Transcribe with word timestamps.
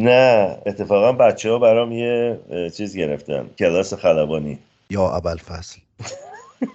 نه 0.00 0.56
اتفاقا 0.66 1.12
بچه 1.12 1.50
ها 1.50 1.58
برام 1.58 1.92
یه 1.92 2.40
چیز 2.76 2.96
گرفتن. 2.96 3.50
کلاس 3.58 3.94
خلبانی. 3.94 4.58
یا 4.90 5.08
اول 5.16 5.36
فصل 5.36 5.78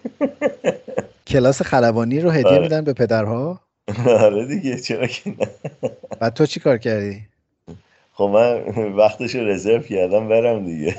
کلاس 1.28 1.62
خلبانی 1.62 2.20
رو 2.20 2.30
هدیه 2.30 2.48
آره. 2.48 2.60
میدن 2.60 2.82
به 2.84 2.94
پدرها؟ 2.94 3.60
آره 4.08 4.46
دیگه 4.46 4.80
چرا 4.80 5.08
که 5.08 5.30
نه. 5.30 5.48
بعد 6.20 6.34
تو 6.34 6.46
چی 6.46 6.60
کار 6.60 6.78
کردی؟ 6.78 7.22
خب 8.14 8.24
من 8.24 8.62
وقتش 8.94 9.36
رو 9.36 9.48
رزرو 9.48 9.80
کردم 9.80 10.28
برم 10.28 10.66
دیگه. 10.66 10.96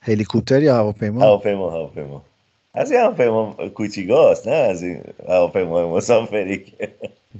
هلیکوپتر 0.00 0.62
یا 0.62 0.76
هواپیما؟ 0.76 1.20
هواپیما 1.22 1.70
هواپیما. 1.70 2.22
از 2.74 2.90
این 2.92 3.00
هواپیما 3.00 3.56
کوچیگاست 3.74 4.48
نه 4.48 4.54
از 4.54 4.82
این 4.82 5.00
هواپیما 5.28 5.96
مسافری 5.96 6.64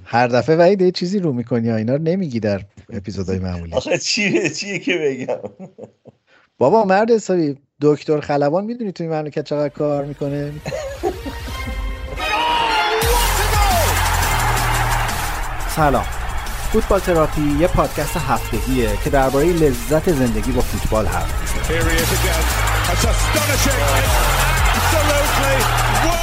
هر 0.05 0.27
دفعه 0.27 0.55
وحید 0.55 0.81
یه 0.81 0.91
چیزی 0.91 1.19
رو 1.19 1.33
می‌کنی 1.33 1.71
اینا 1.71 1.95
رو 1.95 2.01
نمیگی 2.01 2.39
در 2.39 2.61
اپیزودهای 2.93 3.39
معمولی. 3.39 3.73
آخه 3.73 3.97
چیه 3.97 4.49
چیه 4.49 4.79
که 4.79 4.97
بگم؟ 4.97 5.67
بابا 6.57 6.83
مرد 6.83 7.11
حسابی 7.11 7.57
دکتر 7.81 8.19
خلبان 8.19 8.65
می‌دونی 8.65 8.91
توی 8.91 9.07
مملکت 9.07 9.43
چقدر 9.43 9.69
کار 9.69 10.05
می‌کنه؟ 10.05 10.51
سلام. 15.75 16.05
فوتبال 16.73 16.99
تراپی 16.99 17.41
یه 17.59 17.67
پادکست 17.67 18.17
هفتگیه 18.17 18.89
که 19.03 19.09
درباره 19.09 19.45
لذت 19.45 20.11
زندگی 20.11 20.51
با 20.51 20.61
فوتبال 20.61 21.05
حرف. 21.05 21.59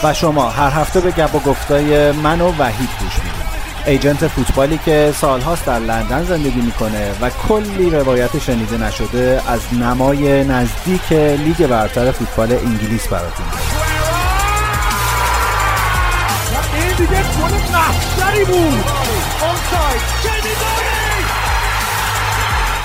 و 0.05 0.15
شما 0.15 0.51
هر 0.51 0.81
هفته 0.81 1.01
به 1.01 1.11
گپ 1.11 1.35
و 1.35 1.39
گفتای 1.39 2.13
من 2.13 2.41
و 2.41 2.53
وحید 2.59 2.89
گوش 3.01 3.26
agent 3.87 4.29
فوتبالی 4.29 4.79
که 4.85 5.15
سالهاست 5.17 5.67
در 5.67 5.79
لندن 5.79 6.25
زندگی 6.25 6.61
می‌کنه 6.61 7.13
و 7.21 7.31
کلی 7.31 7.91
روایت 7.91 8.39
شنیده 8.39 8.79
نشده 8.79 9.43
از 9.49 9.61
نمای 9.75 10.45
نزدیک 10.45 11.13
لیگ 11.13 11.67
برتر 11.67 12.13
فوتبال 12.13 12.53
انگلیس 12.53 13.09
براتون 13.09 13.47
میاره. 13.47 13.97
این 16.75 16.97
دیگه 16.97 17.23
گل 17.23 17.53
محشری 17.73 18.45
بود. 18.45 18.85
onside. 19.43 20.03
شنیداری. 20.23 21.25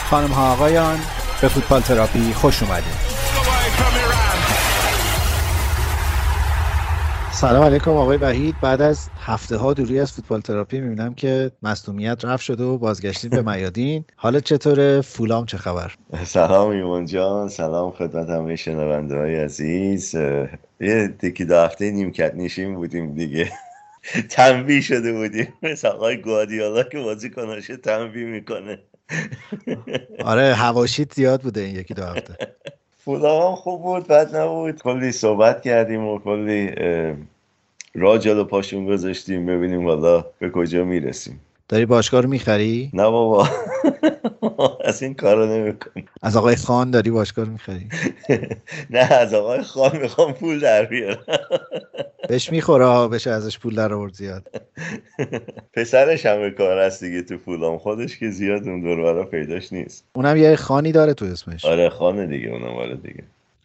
خانم 0.09 0.31
ها 0.31 0.51
آقایان 0.51 0.99
به 1.41 1.47
فوتبال 1.47 1.81
تراپی 1.81 2.33
خوش 2.33 2.63
اومدید 2.63 3.20
سلام 7.41 7.63
علیکم 7.63 7.91
آقای 7.91 8.17
وحید. 8.17 8.59
بعد 8.59 8.81
از 8.81 9.09
هفته 9.19 9.57
ها 9.57 9.73
دوری 9.73 9.99
از 9.99 10.11
فوتبال 10.11 10.41
تراپی 10.41 10.81
می‌بینم 10.81 11.13
که 11.13 11.51
مصدومیت 11.63 12.25
رفت 12.25 12.43
شده 12.43 12.63
و 12.63 12.77
بازگشتین 12.77 13.29
به 13.29 13.41
میادین. 13.41 14.05
حالت 14.15 14.43
چطوره؟ 14.43 15.01
فولام 15.01 15.45
چه 15.45 15.57
خبر؟ 15.57 15.93
سلام 16.23 16.69
ایمان 16.69 17.05
جان. 17.05 17.49
سلام 17.49 17.91
خدمت 17.91 18.29
همه 18.29 18.55
شنونده 18.55 19.17
های 19.17 19.35
عزیز. 19.35 20.15
یه 20.79 21.07
دیکی 21.19 21.45
دو 21.45 21.55
هفته 21.55 21.91
نیمکت 21.91 22.35
نشین 22.35 22.75
بودیم 22.75 23.13
دیگه. 23.13 23.51
تنبیه 24.29 24.81
شده 24.81 25.13
بودیم. 25.13 25.53
مثل 25.63 25.87
آقای 25.87 26.17
گوادیالا 26.21 26.83
که 26.83 26.99
بازی 26.99 27.29
کناشه 27.29 27.77
تنبیه 27.77 28.25
می‌کنه. 28.25 28.79
آره 30.25 30.53
هواشیت 30.53 31.13
زیاد 31.13 31.41
بوده 31.41 31.61
این 31.61 31.75
یکی 31.75 31.93
دو 31.93 32.03
هفته. 32.03 32.37
فولام 33.05 33.55
خوب 33.55 33.81
بود 33.81 34.07
بد 34.07 34.35
نبود. 34.35 34.81
کلی 34.81 35.11
صحبت 35.11 35.61
کردیم 35.61 36.07
و 36.07 36.19
کلی 36.19 36.71
راه 37.95 38.19
جلو 38.19 38.43
پاشون 38.43 38.85
گذاشتیم 38.85 39.45
ببینیم 39.45 39.87
حالا 39.87 40.25
به 40.39 40.49
کجا 40.49 40.83
می‌رسیم. 40.83 41.41
داری 41.69 41.85
باشگاه 41.85 42.21
رو 42.21 42.29
می‌خری؟ 42.29 42.89
نه 42.93 43.03
بابا. 43.03 43.47
از 44.85 45.03
این 45.03 45.13
کارو 45.13 45.45
نمی‌کنیم 45.45 46.07
از 46.21 46.37
آقای 46.37 46.55
خان 46.55 46.91
داری 46.91 47.11
باشگاه 47.11 47.45
رو 47.45 47.51
می‌خری؟ 47.51 47.89
نه 48.89 49.13
از 49.13 49.33
آقای 49.33 49.61
خان 49.61 49.97
می‌خوام 49.97 50.33
پول 50.33 50.59
در 50.59 50.85
بیارم. 50.85 51.23
بهش 52.31 52.51
می‌خوره 52.51 53.07
بشه 53.07 53.29
ازش 53.29 53.59
پول 53.59 53.75
در 53.75 53.93
آورد 53.93 54.13
زیاد. 54.13 54.47
پسرش 55.73 56.25
همه 56.25 56.49
کار 56.49 56.79
هست 56.79 57.03
دیگه 57.03 57.21
تو 57.21 57.37
فولام 57.37 57.77
خودش 57.77 58.17
که 58.17 58.29
زیاد 58.29 58.67
اون 58.67 58.81
دور 58.81 59.25
پیداش 59.25 59.73
نیست. 59.73 60.05
اونم 60.15 60.37
یه 60.37 60.55
خانی 60.55 60.91
داره 60.91 61.13
تو 61.13 61.25
اسمش. 61.25 61.65
آره 61.65 61.89
خانه 61.89 62.27
دیگه 62.27 62.49
اونم 62.49 62.75
آره 62.75 62.95
دیگه. 62.95 63.23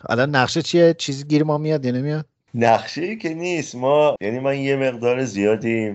الان 0.08 0.36
نقشه 0.36 0.62
چیه؟ 0.62 0.94
چیزی 0.98 1.24
گیر 1.24 1.44
ما 1.44 1.58
میاد 1.58 1.84
یا 1.84 1.92
نمیاد؟ 1.92 2.24
نقشه 2.54 3.02
ای 3.02 3.16
که 3.16 3.34
نیست. 3.34 3.74
ما 3.74 4.16
یعنی 4.20 4.38
من 4.38 4.58
یه 4.58 4.76
مقدار 4.76 5.24
زیادی 5.24 5.92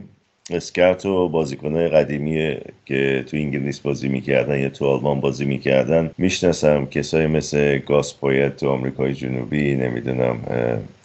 scout 0.49 1.05
و 1.05 1.29
بازیکنهای 1.29 1.87
قدیمی 1.87 2.57
که 2.85 3.23
تو 3.27 3.37
انگلیس 3.37 3.79
بازی 3.79 4.07
می‌کردن 4.07 4.59
یا 4.59 4.69
تو 4.69 4.85
آلمان 4.85 5.19
بازی 5.19 5.45
می‌کردن 5.45 6.11
می‌شناسم. 6.17 6.85
کسایی 6.85 7.27
مثل 7.27 7.77
گاس 7.77 8.03
پویت 8.03 8.55
تو 8.55 8.69
آمریکای 8.69 9.13
جنوبی 9.13 9.75
نمی‌دونم 9.75 10.39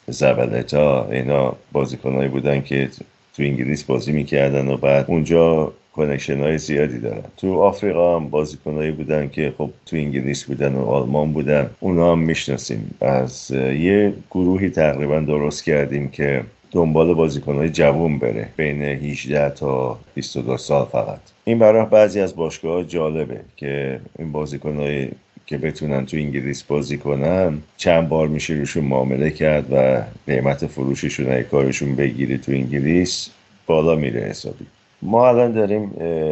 زابالتا 0.07 1.09
اینا 1.11 1.57
بازیکنهایی 1.73 2.29
بودن 2.29 2.61
که 2.63 2.89
تو 3.37 3.43
انگلیس 3.43 3.85
بازی 3.85 4.13
می‌کردن 4.13 4.69
و 4.69 4.77
بعد 4.77 5.05
اونجا 5.09 5.73
connection 5.93 6.41
های 6.41 6.59
زیادی 6.59 6.99
دارن. 6.99 7.23
تو 7.37 7.59
آفریقا 7.59 8.17
هم 8.17 8.29
بازیکنهایی 8.29 8.91
بودن 8.91 9.29
که 9.29 9.53
خب 9.59 9.71
تو 9.87 9.97
انگلیس 9.97 10.45
بودن 10.45 10.75
و 10.75 10.85
آلمان 10.85 11.33
بودن. 11.33 11.71
اونا 11.81 12.13
هم 12.13 12.19
می‌شناسیم. 12.19 12.95
از 13.01 13.51
یه 13.51 14.13
گروهی 14.31 14.71
تقریبا 14.71 15.21
درست 15.21 15.65
کردیم 15.65 16.09
که 16.09 16.43
دنبال 16.73 17.15
بازیکنهای 17.15 17.71
جوون 17.71 18.19
بره. 18.19 18.49
بین 18.57 18.83
18 18.83 19.51
تا 19.51 19.99
22 20.15 20.57
سال 20.57 20.85
فقط. 20.85 21.21
این 21.45 21.59
برای 21.59 21.87
بعضی 21.87 22.21
از 22.21 22.37
باشگاه 22.37 22.85
جالبه 22.85 23.41
که 23.57 24.01
این 24.19 24.33
بازیکنهای 24.33 25.09
که 25.47 25.59
بتونن 25.59 26.07
تو 26.07 26.17
انگلیس 26.17 26.63
بازی 26.63 26.99
کنن 26.99 27.63
چند 27.77 28.09
بار 28.09 28.29
میشه 28.29 28.55
روشون 28.55 28.85
معامله 28.85 29.31
کرد 29.31 29.73
و 29.73 30.03
قیمت 30.27 30.67
فروششون 30.67 31.27
اگه 31.27 31.43
کارشون 31.43 31.97
بگیری 31.97 32.39
تو 32.39 32.53
انگلیس 32.53 33.29
بالا 33.67 33.97
میره 33.97 34.21
حسابی. 34.21 34.67
ما 35.03 35.29
الان 35.29 35.53
داریم 35.53 35.91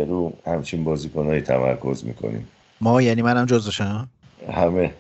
رو 0.08 0.32
همچین 0.47 0.84
بازیکنهایی 0.84 1.41
تمرکز 1.41 2.04
می‌کنیم. 2.04 2.48
ما؟ 2.80 3.02
یعنی 3.02 3.22
منم 3.22 3.47
جزشم؟ 3.47 4.08
همه. 4.52 4.91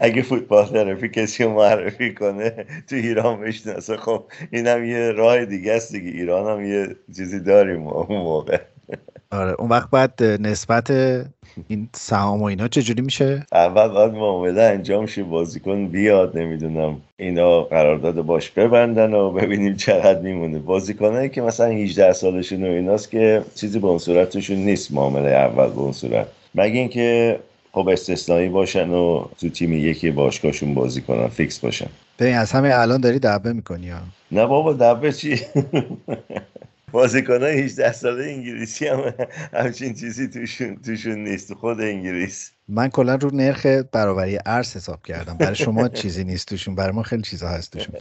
اگه 0.00 0.22
فوتبال 0.22 0.66
ترافی 0.66 1.08
کسی 1.08 1.44
رو 1.44 1.54
معرفی 1.54 2.14
کنه 2.14 2.50
تو 2.88 2.96
ایران 2.96 3.40
بشناسه. 3.40 3.96
خب 3.96 4.24
اینم 4.50 4.84
یه 4.84 5.10
راه 5.10 5.44
دیگه 5.44 5.72
است 5.72 5.92
دیگه. 5.92 6.10
ایران 6.10 6.58
هم 6.58 6.64
یه 6.64 6.96
چیزی 7.16 7.40
داریم 7.40 7.86
اون 7.86 8.18
موقع. 8.18 8.60
آره 9.30 9.54
اون 9.58 9.68
وقت 9.68 9.90
بعد 9.90 10.22
نسبت 10.22 10.90
این 11.68 11.88
سهام 11.94 12.42
و 12.42 12.44
اینا 12.44 12.68
چجوری 12.68 13.02
میشه؟ 13.02 13.46
اول 13.52 13.88
باید 13.88 14.12
معامله 14.12 14.62
انجام 14.62 15.06
شه 15.06 15.22
بازیکن 15.22 15.86
بیاد 15.86 16.38
نمی‌دونم 16.38 17.00
اینا 17.16 17.62
قرارداد 17.62 18.14
باش 18.14 18.50
ببندن 18.50 19.14
و 19.14 19.30
ببینیم 19.30 19.76
چقدر 19.76 20.20
میمونه. 20.20 20.58
بازیکنایی 20.58 21.28
که 21.28 21.42
مثلا 21.42 21.66
18 21.66 22.12
سالشون 22.12 22.64
و 22.64 22.66
ایناست 22.66 23.10
که 23.10 23.42
چیزی 23.54 23.78
به 23.78 23.86
اون 23.86 23.98
صورتشون 23.98 24.56
نیست 24.56 24.92
معامله 24.92 25.30
اول 25.30 25.68
به 25.68 25.78
اون 25.78 25.92
صورت. 25.92 26.26
مگه 26.54 26.78
اینکه 26.78 27.38
خب 27.72 27.88
استثنایی 27.88 28.48
باشن 28.48 28.90
و 28.90 29.24
تو 29.40 29.48
تیم 29.48 29.72
یکی 29.72 30.10
باشگاهشون 30.10 30.74
بازی 30.74 31.00
کنن 31.00 31.28
فیکس 31.28 31.58
باشن. 31.58 31.86
ببین 32.18 32.34
از 32.34 32.52
همه 32.52 32.70
الان 32.72 33.00
داری 33.00 33.18
دبه 33.18 33.52
می‌کنی 33.52 33.88
ها. 33.90 33.98
نه 34.32 34.46
بابا 34.46 34.72
دبه 34.72 35.12
چی؟ 35.12 35.40
بازیکنای 36.92 37.60
18 37.60 37.92
ساله 37.92 38.24
انگلیسی 38.24 38.86
هم 38.86 39.14
همچین 39.52 39.94
چیزی 39.94 40.28
توشون 40.28 40.76
توشون 40.76 41.24
نیست. 41.24 41.48
تو 41.48 41.54
خود 41.54 41.80
انگلیس. 41.80 42.50
من 42.68 42.88
کلا 42.88 43.14
رو 43.14 43.30
نرخ 43.34 43.66
برابری 43.92 44.38
ارز 44.46 44.76
حساب 44.76 45.02
کردم. 45.02 45.36
برای 45.36 45.54
شما 45.54 45.88
چیزی 45.88 46.24
نیست 46.24 46.48
توشون. 46.48 46.74
برای 46.74 46.92
ما 46.92 47.02
خیلی 47.02 47.22
چیزا 47.22 47.48
هست 47.48 47.72
توشون. 47.72 47.94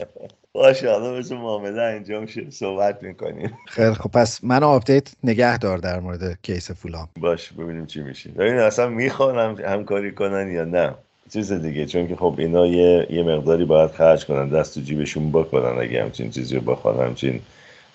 باشه 0.53 0.91
حالا 0.91 1.19
مثل 1.19 1.35
معامله 1.35 1.81
انجام 1.81 2.25
شه 2.25 2.50
صحبت 2.50 3.03
می‌کنیم. 3.03 3.51
خیلی 3.68 3.94
خب 3.94 4.12
پس 4.12 4.44
منو 4.44 4.68
update 4.68 5.12
نگه 5.24 5.57
دار 5.57 5.78
در 5.78 6.00
مورد 6.00 6.40
case 6.42 6.72
فولام. 6.72 7.09
باش 7.19 7.51
ببینیم 7.51 7.85
چی 7.85 8.03
میشه. 8.03 8.30
ببین 8.30 8.56
اصلا 8.56 8.89
می‌خوان 8.89 9.60
همکاری 9.60 10.12
کنن 10.12 10.51
یا 10.51 10.66
نه؟ 10.66 10.94
چیز 11.33 11.51
دیگه. 11.51 11.86
چون 11.86 12.07
که 12.07 12.16
خب 12.16 12.36
اینا 12.38 12.68
یه, 12.68 13.07
یه 13.10 13.24
مقداری 13.24 13.66
باید 13.66 13.92
خرج 13.92 14.25
کنن 14.25 14.50
دست 14.50 14.75
تو 14.75 14.81
جیبشون 14.81 15.31
بکنن 15.31 15.81
اگه 15.81 16.04
همچین 16.04 16.30
چیزی 16.30 16.56
رو 16.56 16.62
بخوان 16.62 17.07
همچین 17.07 17.42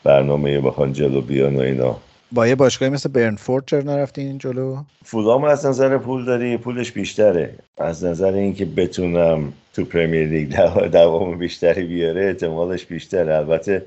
برنامه 0.06 0.60
بخوان 0.60 0.92
جلو 0.92 1.20
بیان 1.20 1.56
و 1.56 1.60
اینا. 1.60 1.96
با 2.32 2.46
یه 2.46 2.54
باشگاهی 2.54 2.92
مثل 2.92 3.08
برنفورد 3.08 3.64
چرا 3.66 3.80
نرفتین 3.80 4.38
جلو؟ 4.38 4.76
فولام 5.04 5.44
از 5.44 5.66
نظر 5.66 5.98
پول 5.98 6.24
داری 6.24 6.56
پولش 6.56 6.92
بیشتره. 6.92 7.50
از 7.78 8.04
نظر 8.04 8.32
اینکه 8.32 8.64
بتونم 8.64 9.52
تو 9.74 9.84
پرمیر 9.84 10.28
لیگ 10.28 10.56
دو- 10.56 10.88
دوام 10.88 11.38
بیشتری 11.38 11.84
بیاره 11.84 12.26
احتمالش 12.26 12.84
بیشتره. 12.84 13.34
البته 13.36 13.82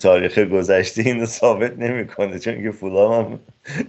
تاریخ 0.00 0.38
گذشته 0.38 1.02
اینو 1.02 1.26
ثابت 1.26 1.78
نمی‌کنه 1.78 2.38
چون 2.38 2.62
که 2.62 2.70
فولام 2.70 3.12
هم 3.24 3.38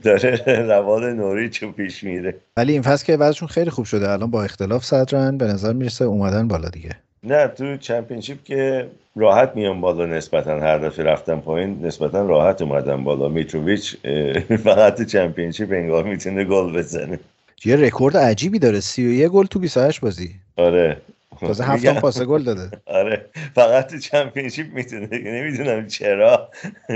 داره 0.03 0.41
روال 0.45 1.13
نوریچ 1.13 1.63
پیش 1.63 2.03
میره. 2.03 2.35
ولی 2.57 2.73
این 2.73 2.81
فصل 2.81 3.05
که 3.05 3.15
وضعشون 3.17 3.47
خیلی 3.47 3.69
خوب 3.69 3.85
شده. 3.85 4.09
الان 4.09 4.31
با 4.31 4.43
اختلاف 4.43 4.85
صدرن 4.85 5.37
به 5.37 5.45
نظر 5.45 5.73
می‌رسه 5.73 6.05
اومدن 6.05 6.47
بالا 6.47 6.69
دیگه. 6.69 6.89
نه 7.23 7.47
تو 7.47 7.77
چمپیونشیپ 7.77 8.43
که 8.43 8.87
راحت 9.15 9.51
میان 9.55 9.81
بالا 9.81 10.05
نسبتا 10.05 10.59
هر 10.59 10.77
دفعه 10.77 11.05
رفتن 11.05 11.39
پایین 11.39 11.85
نسبتا 11.85 12.25
راحت 12.25 12.61
اومدن 12.61 13.03
بالا. 13.03 13.29
میتروویچ 13.29 13.95
فقط 14.63 14.97
تو 14.97 15.05
چمپیونشیپ 15.05 15.71
انگار 15.71 16.03
می‌تونه 16.03 16.43
گل 16.43 16.77
بزنه. 16.77 17.19
یه 17.65 17.75
رکورد 17.75 18.17
عجیبی 18.17 18.59
داره 18.59 18.79
31 18.79 19.27
گل 19.27 19.45
تو 19.45 19.59
28 19.59 20.01
بازی. 20.01 20.31
آره. 20.57 20.97
تازه 21.39 21.63
هفت 21.71 21.87
پاس 21.99 22.21
گل 22.21 22.43
داده. 22.43 22.69
آره. 22.85 23.25
فقط 23.55 23.87
تو 23.87 23.99
چمپیونشیپ 23.99 24.73
می‌تونه 24.73 25.07
نمی‌دونم 25.11 25.87
چرا. 25.87 26.49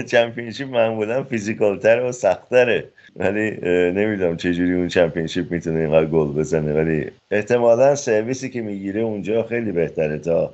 چمپیونشیپ 0.07 0.69
معمولا 0.69 1.23
physical 1.23 1.79
تره 1.79 2.09
و 2.09 2.11
سختره 2.11 2.83
ولی 3.15 3.51
نمی‌دونم 3.91 4.37
چجوری 4.37 4.73
اون 4.73 4.87
چمپیونشیپ 4.87 5.51
می‌تونه 5.51 5.79
اینقدر 5.79 6.05
گل 6.05 6.27
بزنه. 6.27 6.73
ولی 6.73 7.05
احتمالا 7.31 7.95
سرویسی 7.95 8.49
که 8.49 8.61
می‌گیره 8.61 9.01
اونجا 9.01 9.43
خیلی 9.43 9.71
بهتره 9.71 10.17
تا 10.17 10.53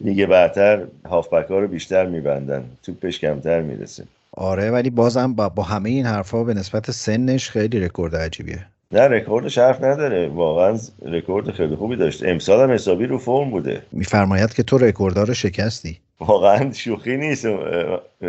لیگ 0.00 0.26
برتر 0.26 0.82
هافبک 1.08 1.46
ها 1.50 1.58
رو 1.58 1.68
بیشتر 1.68 2.06
میبندن. 2.06 2.64
توپش 2.82 3.18
کمتر 3.18 3.62
می‌رسه. 3.62 4.04
آره 4.32 4.70
ولی 4.70 4.90
بازم 4.90 5.32
با, 5.32 5.48
با 5.48 5.62
همه 5.62 5.90
این 5.90 6.06
حرفها 6.06 6.44
به 6.44 6.54
نسبت 6.54 6.90
سنش 6.90 7.50
خیلی 7.50 7.80
رکورد 7.80 8.16
عجیبیه. 8.16 8.66
نه 8.92 9.00
رکوردش 9.00 9.58
حرف 9.58 9.84
نداره. 9.84 10.28
واقعا 10.28 10.78
رکورد 11.06 11.50
خیلی 11.50 11.76
خوبی 11.76 11.96
داشت. 11.96 12.24
امسال 12.24 12.60
هم 12.60 12.74
حسابی 12.74 13.06
رو 13.06 13.18
فرم 13.18 13.50
بوده. 13.50 13.82
میفرماید 13.92 14.54
که 14.54 14.62
تو 14.62 14.78
رکورددار 14.78 15.26
رو 15.26 15.34
شکستی. 15.34 15.98
واقعا 16.20 16.72
شوخی 16.72 17.16
نیست 17.16 17.46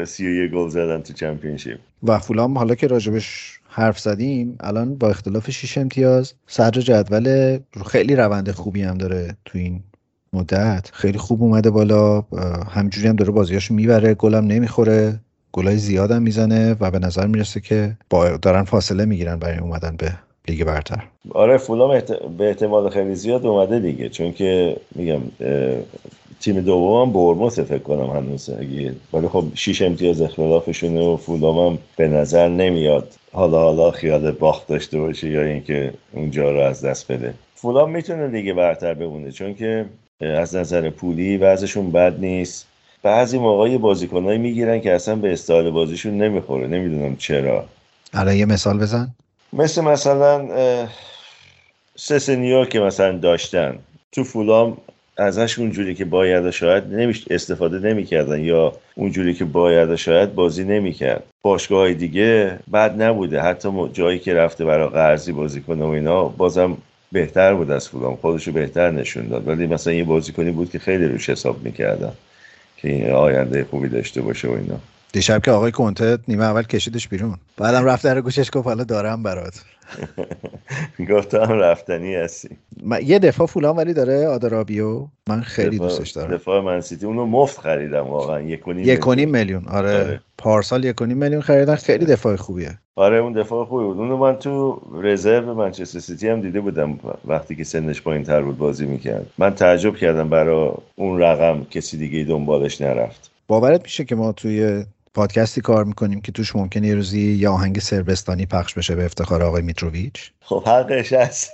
سی 0.06 0.46
و 0.46 0.48
گل 0.48 0.70
زدن 0.70 1.02
تو 1.02 1.14
چمپیونشیپ 1.14 1.78
و 2.04 2.20
فولام 2.20 2.58
حالا 2.58 2.76
که 2.76 2.88
راجبش 2.88 3.57
حرف 3.78 4.00
زدیم 4.00 4.58
الان 4.60 4.96
با 4.96 5.10
اختلاف 5.10 5.50
6 5.50 5.78
امتیاز. 5.78 6.34
صدر 6.48 6.82
جدول 6.82 7.60
خیلی 7.86 8.16
روند 8.16 8.52
خوبی 8.52 8.82
هم 8.82 8.98
داره 8.98 9.36
تو 9.46 9.58
این 9.58 9.84
مدت. 10.34 10.90
خیلی 10.94 11.18
خوب 11.18 11.44
اومده 11.44 11.70
بالا. 11.70 12.22
همینجوری 12.72 13.08
هم 13.08 13.16
داره 13.16 13.32
بازیاشو 13.32 13.74
می‌بره. 13.74 14.14
گلم 14.14 14.48
نمی‌خوره. 14.48 15.20
گلای 15.52 15.78
زیادم 15.78 16.22
می‌زنه 16.22 16.76
و 16.80 16.92
به 16.92 17.00
نظر 17.00 17.28
می‌رسه 17.28 17.60
که 17.60 17.98
با 18.10 18.38
دارن 18.38 18.64
فاصله 18.64 19.06
می‌گیرن 19.06 19.36
برای 19.36 19.58
اومدن 19.58 19.96
به 19.96 20.14
لیگ 20.48 20.64
برتر. 20.64 21.04
آره 21.32 21.58
فولام 21.58 22.02
به 22.38 22.48
احتمال 22.48 22.90
خیلی 22.90 23.16
زیاد 23.16 23.46
اومده 23.46 23.80
دیگه. 23.80 24.10
چون 24.10 24.32
که 24.32 24.78
میگم 24.96 25.22
تیم 26.42 26.62
دوم 26.62 27.02
هم 27.02 27.14
برموس 27.14 27.60
فکر 27.60 27.78
کنم 27.84 28.10
هنوز 28.10 28.50
اگه 28.50 28.96
ولی 29.14 29.28
خب 29.28 29.46
6 29.56 29.82
امتیاز 29.82 30.22
اختلافشونه 30.22 31.02
و 31.02 31.18
فولام 31.18 31.78
به 31.96 32.08
نظر 32.08 32.48
نمیاد. 32.48 33.14
حالا 33.32 33.62
حالا 33.62 33.92
خیال 33.92 34.32
باخت 34.32 34.68
داشته 34.68 35.00
باشه 35.00 35.30
یا 35.30 35.44
اینکه 35.44 35.94
اونجا 36.14 36.52
رو 36.52 36.60
از 36.60 36.86
دست 36.86 37.12
بده. 37.12 37.34
فولام 37.56 37.92
می‌تونه 37.92 38.28
دیگه 38.28 38.54
برتر 38.54 38.94
بمونه 38.94 39.32
چون 39.32 39.56
که 39.56 39.86
از 40.22 40.56
نظر 40.56 40.90
پولی 40.90 41.38
وضعشون 41.38 41.92
بد 41.92 42.20
نیست. 42.20 42.68
بعضی 43.04 43.38
موقع 43.38 43.78
بازیکنایی 43.78 44.38
می‌گیرن 44.38 44.82
که 44.82 44.94
اصلا 44.94 45.16
به 45.16 45.34
استایل 45.34 45.72
بازیشون 45.72 46.18
نمی‌خوره. 46.18 46.68
نمی‌دونم 46.68 47.16
چرا. 47.16 47.66
الان 48.14 48.36
یه 48.36 48.46
مثال 48.46 48.80
بزن. 48.80 49.10
مثل 49.54 49.82
مثلا 49.82 50.48
سسنیو 51.96 52.66
که 52.66 52.80
مثلا 52.80 53.18
داشتن. 53.18 53.80
تو 54.12 54.24
فولام 54.24 54.78
ازش 55.18 55.60
اونجوری 55.60 55.96
که 55.96 56.06
باید 56.06 56.50
شاید 56.50 56.94
نمیش 56.94 57.26
استفاده 57.30 57.80
نمی‌کردن 57.80 58.40
یا 58.40 58.74
اونجوری 58.96 59.34
که 59.34 59.46
باید 59.46 59.96
شاید 59.96 60.36
بازی 60.36 60.64
نمی‌کرد. 60.64 61.24
باشگاه 61.42 61.80
های 61.80 61.94
دیگه 61.94 62.60
بد 62.74 63.02
نبوده. 63.02 63.42
حتی 63.42 63.90
جایی 63.94 64.20
که 64.20 64.34
رفته 64.34 64.66
برای 64.66 64.88
قرضی 64.88 65.32
بازی 65.32 65.62
کنه 65.62 65.86
و 65.86 65.88
اینا 65.88 66.24
بازم 66.24 66.78
بهتر 67.12 67.54
بود 67.54 67.72
از 67.72 67.90
فولام 67.90 68.16
خودشو 68.16 68.52
بهتر 68.52 68.92
نشون 68.92 69.28
داد. 69.28 69.48
ولی 69.48 69.68
مثلا 69.68 69.94
یه 69.94 70.04
بازیکنی 70.04 70.52
بود 70.52 70.72
که 70.72 70.80
خیلی 70.80 71.08
روش 71.08 71.30
حساب 71.30 71.64
می‌کردن 71.64 72.12
که 72.78 72.90
این 72.90 73.10
آینده 73.12 73.64
خوبی 73.70 73.90
داشته 73.90 74.22
باشه 74.22 74.48
و 74.48 74.52
اینا. 74.52 74.80
دیشب 75.18 75.42
که 75.42 75.52
آقای 75.52 75.72
کنته 75.72 76.18
نیمه 76.28 76.44
اول 76.44 76.64
کشیدش 76.64 77.08
بیرون. 77.08 77.38
بعدم 77.58 77.86
رفت 77.86 78.04
در 78.04 78.22
گوشش 78.22 78.50
گفت 78.54 78.68
حالا 78.68 78.84
دارم 78.84 79.24
برات. 79.24 79.64
گفت 81.10 81.34
هم 81.34 81.52
رفتنی 81.52 82.16
هستی. 82.16 82.50
یه 83.04 83.20
دفاع 83.20 83.48
فولان 83.48 83.76
ولی 83.76 83.94
داره 83.94 84.28
آدرابیو. 84.28 85.08
من 85.30 85.42
خیلی 85.42 85.80
دوستش 85.80 86.10
دارم. 86.10 86.36
دفاع 86.36 86.62
من 86.62 86.82
سیتی. 86.82 87.06
اونو 87.06 87.26
مفت 87.26 87.60
خریدم 87.60 88.08
واقعا. 88.08 88.42
یک 88.42 89.08
و 89.08 89.14
نیم 89.14 89.30
میلیون. 89.30 89.68
آره. 89.68 90.04
آره. 90.04 90.22
پارسال 90.38 90.84
یک 90.84 91.02
و 91.02 91.06
نیم 91.06 91.18
میلیون 91.18 91.42
خریدن. 91.42 91.76
خیلی 91.76 92.06
دفاع 92.06 92.36
خوبیه. 92.36 92.78
آره 92.96 93.18
اون 93.18 93.34
دفاع 93.34 93.66
خوبی 93.66 93.86
بود. 93.86 93.98
اونو 93.98 94.18
من 94.18 94.36
تو 94.36 94.82
رزرو 95.02 95.54
منچستر 95.54 96.00
سیتی 96.00 96.28
هم 96.28 96.42
دیده 96.42 96.62
بودم 96.62 97.00
وقتی 97.26 97.56
که 97.56 97.64
سنش 97.64 98.02
پایین 98.02 98.24
تر 98.24 98.42
بود 98.42 98.58
بازی 98.58 98.86
می‌کرد. 98.86 99.26
من 99.38 99.56
تعجب 99.56 99.96
کردم 99.96 100.30
برای 100.30 100.72
اون 100.96 101.20
رقم 101.20 101.66
کسی 101.72 101.98
دیگه 101.98 102.24
دنبالش 102.24 102.82
نرفت. 102.82 103.32
باورت 103.48 103.84
میشه 103.84 104.06
که 104.06 104.16
ما 104.16 104.32
توی 104.32 104.84
پادکستی 105.18 105.62
کار 105.62 105.84
می‌کنیم 105.84 106.22
که 106.22 106.32
توش 106.32 106.56
ممکنه 106.56 106.88
یه 106.88 106.96
روزی 106.96 107.34
یه 107.34 107.50
آهنگ 107.50 107.80
سربستانی 107.80 108.46
پخش 108.46 108.74
بشه 108.74 108.96
به 108.96 109.06
افتخار 109.06 109.44
آقای 109.44 109.62
میتروویچ. 109.62 110.32
خب 110.40 110.64
حقش 110.68 111.14
هست. 111.14 111.52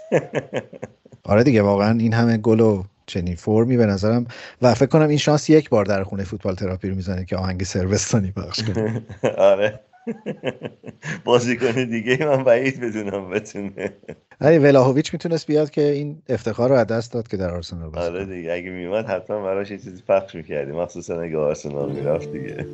آره 1.23 1.43
دیگه 1.43 1.61
واقعا 1.61 1.99
این 1.99 2.13
همه 2.13 2.37
گل 2.37 2.59
و 2.59 2.83
چنین 3.05 3.35
فرمی 3.35 3.77
به 3.77 3.85
نظرم. 3.85 4.25
و 4.61 4.73
فکر 4.73 4.85
کنم 4.85 5.09
این 5.09 5.17
شانس 5.17 5.49
یک 5.49 5.69
بار 5.69 5.85
در 5.85 6.03
خونه 6.03 6.23
فوتبال 6.23 6.55
تراپی 6.55 6.89
رو 6.89 6.95
می‌زنه 6.95 7.25
که 7.25 7.37
آهنگ 7.37 7.63
سربستانی 7.63 8.31
پخش 8.31 8.63
کنه. 8.63 9.01
آره. 9.51 9.79
بازیکن 11.25 11.83
دیگه 11.83 12.25
من 12.25 12.43
بعید 12.43 12.79
بدونم 12.79 13.29
بتونه. 13.29 13.93
ولی 14.41 14.57
ولاهویچ 14.57 15.13
می‌تونست 15.13 15.47
بیاد 15.47 15.69
که 15.69 15.81
این 15.81 16.21
افتخار 16.29 16.69
رو 16.69 16.75
از 16.75 16.87
دست 16.87 17.13
داد 17.13 17.27
که 17.27 17.37
در 17.37 17.51
آرسنال 17.51 17.89
باشه 17.89 18.05
آره 18.07 18.25
دیگه 18.25 18.53
اگه 18.53 18.69
میومد 18.69 19.05
حتما 19.05 19.43
براش 19.43 19.71
یه 19.71 19.77
چیزی 19.77 20.01
پخش 20.07 20.35
می‌کردیم. 20.35 20.75
مخصوصا 20.75 21.21
اگه 21.21 21.37
آرسنال 21.37 21.91
می‌رفت 21.91 22.31
دیگه. 22.31 22.65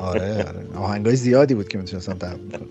آره 0.00 0.44
آره. 0.44 0.76
آهنگای 0.76 1.16
زیادی 1.16 1.54
بود 1.54 1.68
که 1.68 1.78
می‌تونستم 1.78 2.14
تقدیم 2.14 2.50
کنم 2.50 2.68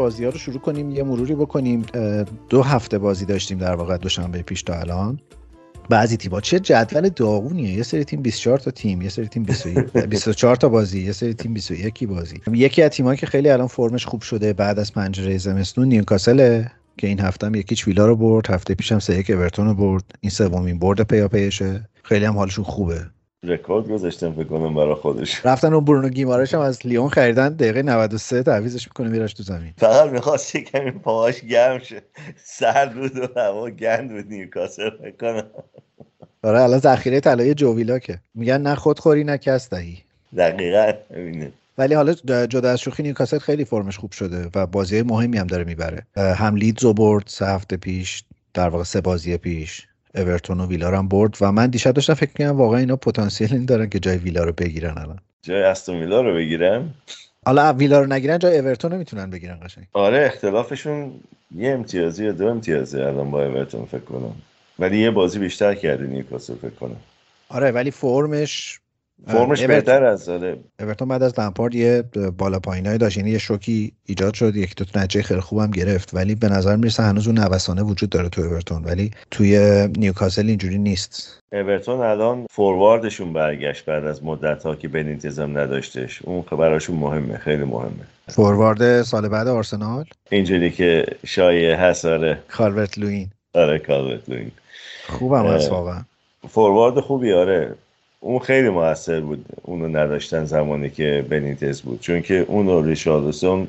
بازی 0.00 0.24
ها 0.24 0.30
رو 0.30 0.38
شروع 0.38 0.58
کنیم 0.58 0.90
یه 0.90 1.02
مروری 1.02 1.34
بکنیم. 1.34 1.82
دو 2.48 2.62
هفته 2.62 2.98
بازی 2.98 3.24
داشتیم 3.24 3.58
در 3.58 3.74
واقع 3.74 3.96
دوشنبه 3.96 4.42
پیش 4.42 4.62
تا 4.62 4.74
الان. 4.74 5.20
بعضی 5.88 6.16
تیم‌ها 6.16 6.40
چه 6.40 6.60
جدول 6.60 7.08
داغونیه. 7.08 7.72
یه 7.72 7.82
سری 7.82 8.04
تیم 8.04 8.22
24 8.22 8.58
تا 8.58 8.70
تیم 8.70 9.02
یه 9.02 9.08
سری 9.08 9.28
تیم 9.28 9.46
24 10.08 10.56
تا 10.56 10.68
بازی 10.68 11.00
یه 11.00 11.12
سری 11.12 11.34
تیم 11.34 11.54
21 11.54 12.04
بازی. 12.08 12.40
یکی 12.52 12.82
از 12.82 12.90
تیمایی 12.90 13.18
که 13.18 13.26
خیلی 13.26 13.48
الان 13.48 13.66
فرمش 13.66 14.06
خوب 14.06 14.22
شده 14.22 14.52
بعد 14.52 14.78
از 14.78 14.92
پنجره 14.92 15.38
زمستون 15.38 15.88
نیوکاسل 15.88 16.64
که 16.98 17.06
این 17.06 17.20
هفته 17.20 17.46
هم 17.46 17.54
یکی 17.54 17.84
ویلا 17.86 18.06
رو 18.06 18.16
برد 18.16 18.50
هفته 18.50 18.74
پیشم 18.74 18.98
سه 18.98 19.18
یک 19.18 19.30
اورتون 19.30 19.66
رو 19.66 19.74
برد. 19.74 20.04
این 20.20 20.30
سومین 20.30 20.78
برد 20.78 21.00
پیاپیشه 21.00 21.88
خیلی 22.02 22.24
هم 22.24 22.36
حالشون 22.36 22.64
خوبه. 22.64 23.06
رکورد 23.44 23.88
گذاشتم 23.88 24.32
فکر 24.32 24.44
کنم 24.44 24.74
برای 24.74 24.94
خودش. 24.94 25.46
رفتن 25.46 25.74
اون 25.74 25.84
برونو 25.84 26.08
گیمارش 26.08 26.54
هم 26.54 26.60
از 26.60 26.86
لیون 26.86 27.08
خریدن 27.08 27.48
دقیقه 27.48 27.82
93 27.82 28.42
تعویزش 28.42 28.88
می‌کنه 28.88 29.08
میارش 29.08 29.34
تو 29.34 29.42
زمین. 29.42 29.72
فقط 29.76 30.10
می‌خواست 30.10 30.56
کمی 30.56 30.90
پاهاش 30.90 31.40
گرم 31.40 31.78
شه. 31.78 32.02
سرد 32.44 32.94
بود 32.94 33.18
و 33.18 33.40
هوا 33.40 33.70
گند 33.70 34.10
بود 34.10 34.26
نیوکاسل 34.28 34.90
فکر 34.90 35.16
کنم. 35.16 35.46
آره 36.42 36.60
الان 36.60 36.78
ذخیره 36.78 37.20
طلای 37.20 37.54
جوویلا 37.54 37.98
که 37.98 38.18
میگن 38.34 38.60
نه 38.60 38.74
خودخوری 38.74 39.24
نه 39.24 39.38
کس 39.38 39.70
دهی. 39.70 39.98
دقیقا 40.36 40.92
همینه 41.14 41.52
ولی 41.78 41.94
حالا 41.94 42.14
جدا 42.46 42.70
از 42.70 42.80
شوخی 42.80 43.02
نیوکاسل 43.02 43.38
خیلی 43.38 43.64
فرمش 43.64 43.98
خوب 43.98 44.12
شده 44.12 44.50
و 44.54 44.66
بازی 44.66 45.02
مهمی 45.02 45.38
هم 45.38 45.46
داره 45.46 45.64
می‌بره. 45.64 46.06
هم 46.16 46.56
لیدز 46.56 46.84
رو 46.84 46.92
برد 46.92 47.24
سه 47.26 47.46
هفته 47.46 47.76
پیش 47.76 48.24
در 48.54 48.68
واقع 48.68 48.84
سه 48.84 49.00
بازی 49.00 49.36
پیش. 49.36 49.86
اورتون 50.14 50.60
و 50.60 50.66
ویلا 50.66 50.98
هم 50.98 51.08
برد 51.08 51.36
و 51.40 51.52
من 51.52 51.66
دیشب 51.66 51.92
داشتم 51.92 52.14
فکر 52.14 52.30
می‌کنم 52.38 52.56
واقعا 52.56 52.78
اینا 52.78 52.96
پتانسیل 52.96 53.52
این 53.52 53.64
دارن 53.64 53.88
که 53.88 53.98
جای 53.98 54.16
ویلا 54.16 54.44
رو 54.44 54.52
بگیرن 54.52 54.98
الان. 54.98 55.18
جای 55.42 55.62
استون 55.62 56.00
ویلا 56.00 56.20
رو 56.20 56.34
بگیرن؟ 56.34 56.90
حالا 57.46 57.72
ویلا 57.72 58.00
رو 58.00 58.06
نگیرن 58.06 58.38
جای 58.38 58.58
اورتون 58.58 58.96
می‌تونن 58.96 59.30
بگیرن 59.30 59.60
قشنگ. 59.64 59.84
آره 59.92 60.26
اختلافشون 60.26 61.12
یه 61.56 61.70
امتیازی 61.70 62.24
یا 62.24 62.32
دو 62.32 62.48
امتیازی 62.48 63.00
الان 63.00 63.30
با 63.30 63.44
اورتون 63.46 63.84
فکر 63.84 64.00
کنم. 64.00 64.34
ولی 64.78 64.98
یه 64.98 65.10
بازی 65.10 65.38
بیشتر 65.38 65.74
کرده 65.74 66.06
نیوکاسل 66.06 66.54
فکر 66.54 66.70
کنم. 66.70 66.96
آره 67.48 67.70
ولی 67.70 67.90
فرمش 67.90 68.79
فرمش 69.26 69.62
بهتر 69.62 70.04
از 70.04 70.28
آره 70.28 70.58
اورتون 70.80 71.08
بعد 71.08 71.22
از 71.22 71.40
لمپارد 71.40 71.74
یه 71.74 72.04
بالا 72.38 72.58
پایینایی 72.58 72.98
داشت 72.98 73.16
یعنی 73.16 73.30
یه 73.30 73.38
شوکی 73.38 73.92
ایجاد 74.06 74.34
شد 74.34 74.56
یک 74.56 74.76
دو 74.76 74.84
نتیجه 75.00 75.22
خیلی 75.22 75.40
خوبم 75.40 75.70
گرفت 75.70 76.14
ولی 76.14 76.34
به 76.34 76.48
نظر 76.48 76.76
می‌رسه 76.76 77.02
هنوز 77.02 77.26
اون 77.26 77.38
نوسانه 77.38 77.82
وجود 77.82 78.10
داره 78.10 78.28
تو 78.28 78.42
اورتون 78.42 78.84
ولی 78.84 79.10
توی 79.30 79.86
نیوکاسل 79.96 80.46
اینجوری 80.46 80.78
نیست. 80.78 81.40
اورتون 81.52 82.00
الان 82.00 82.46
فورواردشون 82.50 83.32
برگشت 83.32 83.84
بعد 83.84 84.04
از 84.04 84.24
مدت 84.24 84.62
ها 84.62 84.76
که 84.76 84.88
بنیتزم 84.88 85.58
نداشتش 85.58 86.22
اون 86.22 86.44
براشون 86.58 86.96
مهمه 86.96 87.38
خیلی 87.38 87.64
مهمه. 87.64 88.06
فوروارد 88.28 89.02
سال 89.02 89.28
بعد 89.28 89.48
آرسنال؟ 89.48 90.04
اینجوری 90.30 90.70
که 90.70 91.06
شایعه 91.26 91.76
هست 91.76 92.04
آره. 92.04 92.38
کالورت 92.48 92.98
لوین 92.98 93.28
آره 93.54 93.78
کالورت 93.78 94.28
لوین 94.28 94.50
خوبم 95.08 95.46
هست 95.46 95.70
واقعا. 95.70 96.02
فوروارد 96.48 97.00
خوبی 97.00 97.32
آره. 97.32 97.74
اون 98.20 98.38
خیلی 98.38 98.68
موثر 98.68 99.20
بود 99.20 99.44
اونو 99.62 99.88
نداشتن 99.88 100.44
زمانی 100.44 100.90
که 100.90 101.24
بنیتز 101.28 101.80
بود. 101.80 102.00
چون 102.00 102.22
که 102.22 102.44
اون 102.48 102.68
و 102.68 102.82
ریشاردسون 102.82 103.66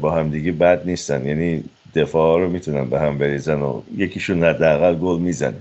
با 0.00 0.10
همدیگه 0.10 0.52
بد 0.52 0.86
نیستن. 0.86 1.26
یعنی 1.26 1.64
دفاع 1.94 2.40
رو 2.40 2.50
می‌تونن 2.50 2.90
به 2.90 3.00
هم 3.00 3.18
بریزن 3.18 3.62
و 3.62 3.82
یکیشون 3.96 4.44
حداقل 4.44 4.94
گل 4.94 5.18
می‌زنه. 5.18 5.54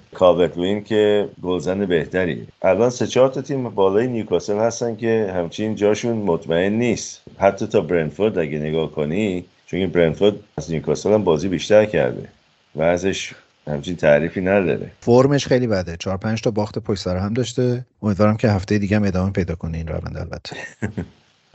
وین 0.57 0.83
که 0.83 1.29
گلزن 1.43 1.85
بهتری. 1.85 2.47
الان 2.61 2.89
سه 2.89 3.07
چهار 3.07 3.29
تا 3.29 3.41
تیم 3.41 3.69
بالای 3.69 4.07
نیوکاسل 4.07 4.57
هستن 4.57 4.95
که 4.95 5.31
همچین 5.35 5.75
جاشون 5.75 6.17
مطمئن 6.17 6.73
نیست. 6.73 7.21
حتی 7.37 7.67
تا 7.67 7.81
برنفورد 7.81 8.37
اگه 8.37 8.59
نگاه 8.59 8.91
کنی 8.91 9.45
چون 9.65 9.87
برنفورد 9.87 10.35
از 10.57 10.71
نیوکاسل 10.71 11.13
هم 11.13 11.23
بازی 11.23 11.47
بیشتر 11.47 11.85
کرده 11.85 12.27
و 12.75 12.81
ازش 12.81 13.33
همچین 13.67 13.95
تعریفی 13.95 14.41
نداره. 14.41 14.91
فرمش 14.99 15.47
خیلی 15.47 15.67
بده. 15.67 15.97
چهار 15.97 16.17
پنج 16.17 16.41
تا 16.41 16.51
باخت 16.51 16.79
پشت 16.79 17.01
سر 17.01 17.17
هم 17.17 17.33
داشته. 17.33 17.85
امیدوارم 18.01 18.37
که 18.37 18.49
هفته 18.49 18.77
دیگه 18.77 18.95
هم 18.95 19.03
ادامه 19.03 19.31
پیدا 19.31 19.55
کنه 19.55 19.77
این 19.77 19.87
روند 19.87 20.17
البته. 20.17 20.55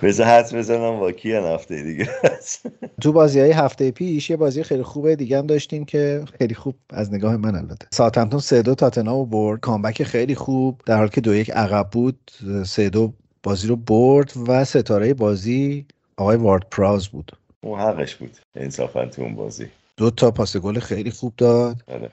بذار 0.02 0.26
حد 0.26 0.54
بزنم 0.54 1.00
با 1.00 1.12
کیان 1.12 1.44
هفته 1.44 1.82
دیگه؟ 1.82 2.08
تو 3.02 3.12
بازی 3.12 3.40
های 3.40 3.50
هفته 3.50 3.90
پیش 3.90 4.30
یه 4.30 4.36
بازی 4.36 4.62
خیلی 4.62 4.82
خوبه 4.82 5.16
دیگه 5.16 5.38
هم 5.38 5.46
داشتیم 5.46 5.84
که 5.84 6.24
خیلی 6.38 6.54
خوب 6.54 6.74
از 6.90 7.12
نگاه 7.14 7.36
من 7.36 7.56
البته. 7.56 7.86
ساعتمتون 7.92 8.40
سه 8.40 8.62
دو 8.62 8.74
تاتنامو 8.74 9.26
برد. 9.26 9.60
کامبک 9.60 10.02
خیلی 10.02 10.34
خوب. 10.34 10.80
در 10.86 10.96
حالی 10.96 11.08
که 11.08 11.20
دو 11.20 11.34
یک 11.34 11.50
عقب 11.50 11.88
بود 11.92 12.30
سه 12.66 12.90
دو 12.90 13.12
بازی 13.42 13.68
رو 13.68 13.76
برد 13.76 14.32
و 14.48 14.64
ستاره 14.64 15.14
بازی 15.14 15.86
آقای 16.16 16.36
وارد 16.36 16.66
پراز 16.70 17.08
بود. 17.08 17.32
اون 17.60 17.80
حقش 17.80 18.14
بود 18.14 18.36
انصافا 18.54 19.06
تو 19.06 19.22
اون 19.22 19.34
بازی. 19.34 19.66
دو 19.96 20.10
تا 20.10 20.30
پاس 20.30 20.56
گل 20.56 20.78
خیلی 20.78 21.10
خوب 21.10 21.32
داد. 21.36 21.76
آره. 21.88 22.10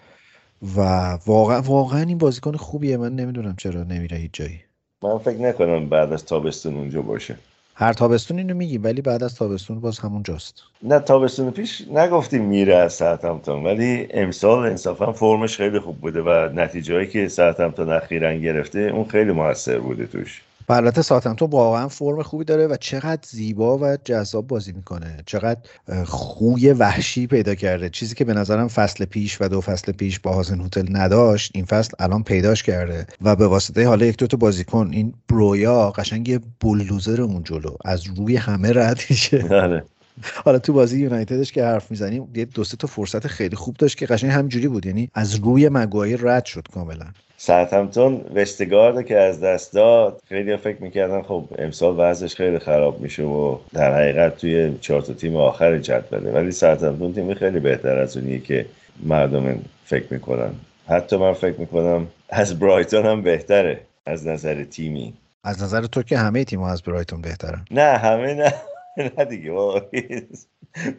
و 0.78 0.82
واقعا 1.25 1.62
واقعا 1.62 2.02
این 2.02 2.18
بازیکن 2.18 2.56
خوبیه. 2.56 2.98
من 2.98 3.16
نمی‌دونم 3.16 3.56
چرا 3.58 3.84
نمیره 3.84 4.18
هیچ 4.18 4.32
جایی. 4.34 4.60
من 5.04 5.18
فکر 5.18 5.38
نکنم 5.38 5.90
بعد 5.90 6.13
از 6.13 6.25
تابستون 6.25 6.78
اونجا 6.78 7.02
باشه. 7.02 7.38
هر 7.75 7.94
تابستون 7.94 8.38
اینو 8.38 8.54
میگی 8.54 8.78
ولی 8.78 9.02
بعد 9.02 9.24
از 9.24 9.36
تابستون 9.36 9.80
باز 9.80 10.00
همون 10.00 10.24
جاست. 10.24 10.63
نه 10.84 11.00
تابستون 11.00 11.52
پیش 11.52 11.82
نگفتیم 11.92 12.46
میره 12.46 12.75
از 12.75 12.94
ساعتمتون 12.94 13.63
ولی 13.63 14.08
امسال 14.12 14.66
انصافا 14.66 15.13
فرمش 15.13 15.58
خیلی 15.58 15.80
خوب 15.80 16.02
بوده 16.02 16.22
و 16.22 16.50
نتیجه 16.54 16.96
هایی 16.96 17.08
که 17.08 17.28
ساعتمتون 17.28 17.92
اخیرا 17.92 18.34
گرفته 18.34 18.80
اون 18.80 19.06
خیلی 19.06 19.32
موثر 19.32 19.80
بوده 19.80 20.08
توش. 20.08 20.42
البته 20.70 21.01
ساتمتون 21.01 21.50
واقعا 21.50 21.88
فرم 21.88 22.24
خوبی 22.24 22.46
داره 22.46 22.67
و 22.67 22.75
چقدر 22.79 23.22
زیبا 23.27 23.77
و 23.77 23.98
جذاب 24.05 24.48
بازی 24.48 24.72
می‌کنه. 24.72 25.17
چقدر 25.25 25.60
خوی 26.05 26.74
وحشی 26.74 27.27
پیدا 27.27 27.55
کرده. 27.55 27.89
چیزی 27.89 28.15
که 28.15 28.25
به 28.25 28.34
نظرم 28.34 28.67
فصل 28.67 29.05
پیش 29.05 29.38
و 29.41 29.48
دو 29.48 29.62
فصل 29.62 29.91
پیش 29.91 30.20
با 30.20 30.34
هازن 30.34 30.62
هتل 30.62 30.86
نداشت 30.89 31.51
این 31.55 31.65
فصل 31.65 31.91
الان 32.00 32.24
پیداش 32.24 32.63
کرده 32.63 33.08
و 33.22 33.36
به 33.36 33.48
واسطه 33.48 33.88
حالا 33.88 34.05
یک 34.05 34.17
دوتا 34.17 34.38
بازیکن 34.38 34.89
این 34.91 35.13
برویا 35.29 35.91
قشنگ 35.91 36.29
یه 36.29 36.39
بولدوزر 36.60 37.22
اون 37.22 37.43
جلو 37.43 37.75
از 37.86 38.03
روی 38.17 38.36
همه 38.36 38.72
رد 38.74 39.00
میشه. 39.10 39.48
آره. 39.51 39.84
حالا 40.46 40.60
تو 40.60 40.74
بازی 40.74 41.00
یونایتدش 41.00 41.51
که 41.51 41.63
حرف 41.63 41.91
می‌زنیم 41.91 42.27
یه 42.36 42.46
دو 42.46 42.63
تا 42.63 42.88
فرصت 42.88 43.27
خیلی 43.27 43.55
خوب 43.55 43.77
داشت 43.77 43.98
که 43.98 44.05
قشنگ 44.05 44.32
همجوری 44.32 44.67
بود. 44.67 44.86
یعنی 44.86 45.10
از 45.13 45.36
روی 45.36 45.70
مگوایر 45.70 46.20
رد 46.22 46.46
شد 46.46 46.67
کاملا. 46.74 47.05
ساعتمتون 47.46 48.26
وستگارد 48.36 49.06
که 49.06 49.18
از 49.18 49.42
دست 49.42 49.74
داد. 49.74 50.22
خیلی 50.30 50.58
فکر 50.58 50.82
می‌کردن 50.82 51.22
خب 51.22 51.46
امسال 51.60 51.96
وضعش 51.98 52.36
خیلی 52.36 52.60
خراب 52.60 53.02
میشه 53.02 53.24
و 53.24 53.58
در 53.74 53.96
حقیقت 53.96 54.38
توی 54.38 54.78
چهار 54.82 55.02
تیم 55.02 55.36
آخر 55.36 55.78
جدوله. 55.78 56.32
ولی 56.32 56.52
ساعتمتون 56.52 57.14
تیم 57.14 57.34
خیلی 57.34 57.60
بهتر 57.60 58.00
از 58.00 58.18
اونیه 58.18 58.40
که 58.40 58.66
مردم 59.04 59.60
فکر 59.86 60.06
می‌کنن. 60.10 60.52
حتی 60.88 61.18
من 61.18 61.34
فکر 61.34 61.60
می‌کنم 61.60 62.08
از 62.30 62.60
برایتون 62.60 63.06
هم 63.06 63.22
بهتره 63.22 63.80
از 64.06 64.28
نظر 64.28 64.64
تیمی. 64.64 65.14
از 65.44 65.64
نظر 65.64 65.82
تو 65.82 66.04
که 66.04 66.18
همه 66.18 66.44
تیم 66.44 66.62
از 66.62 66.82
برایتون 66.82 67.22
بهترن. 67.22 67.66
نه 67.72 67.98
همه 67.98 68.34
نه. 68.34 68.54
نه 69.18 69.26
دیگه 69.26 69.52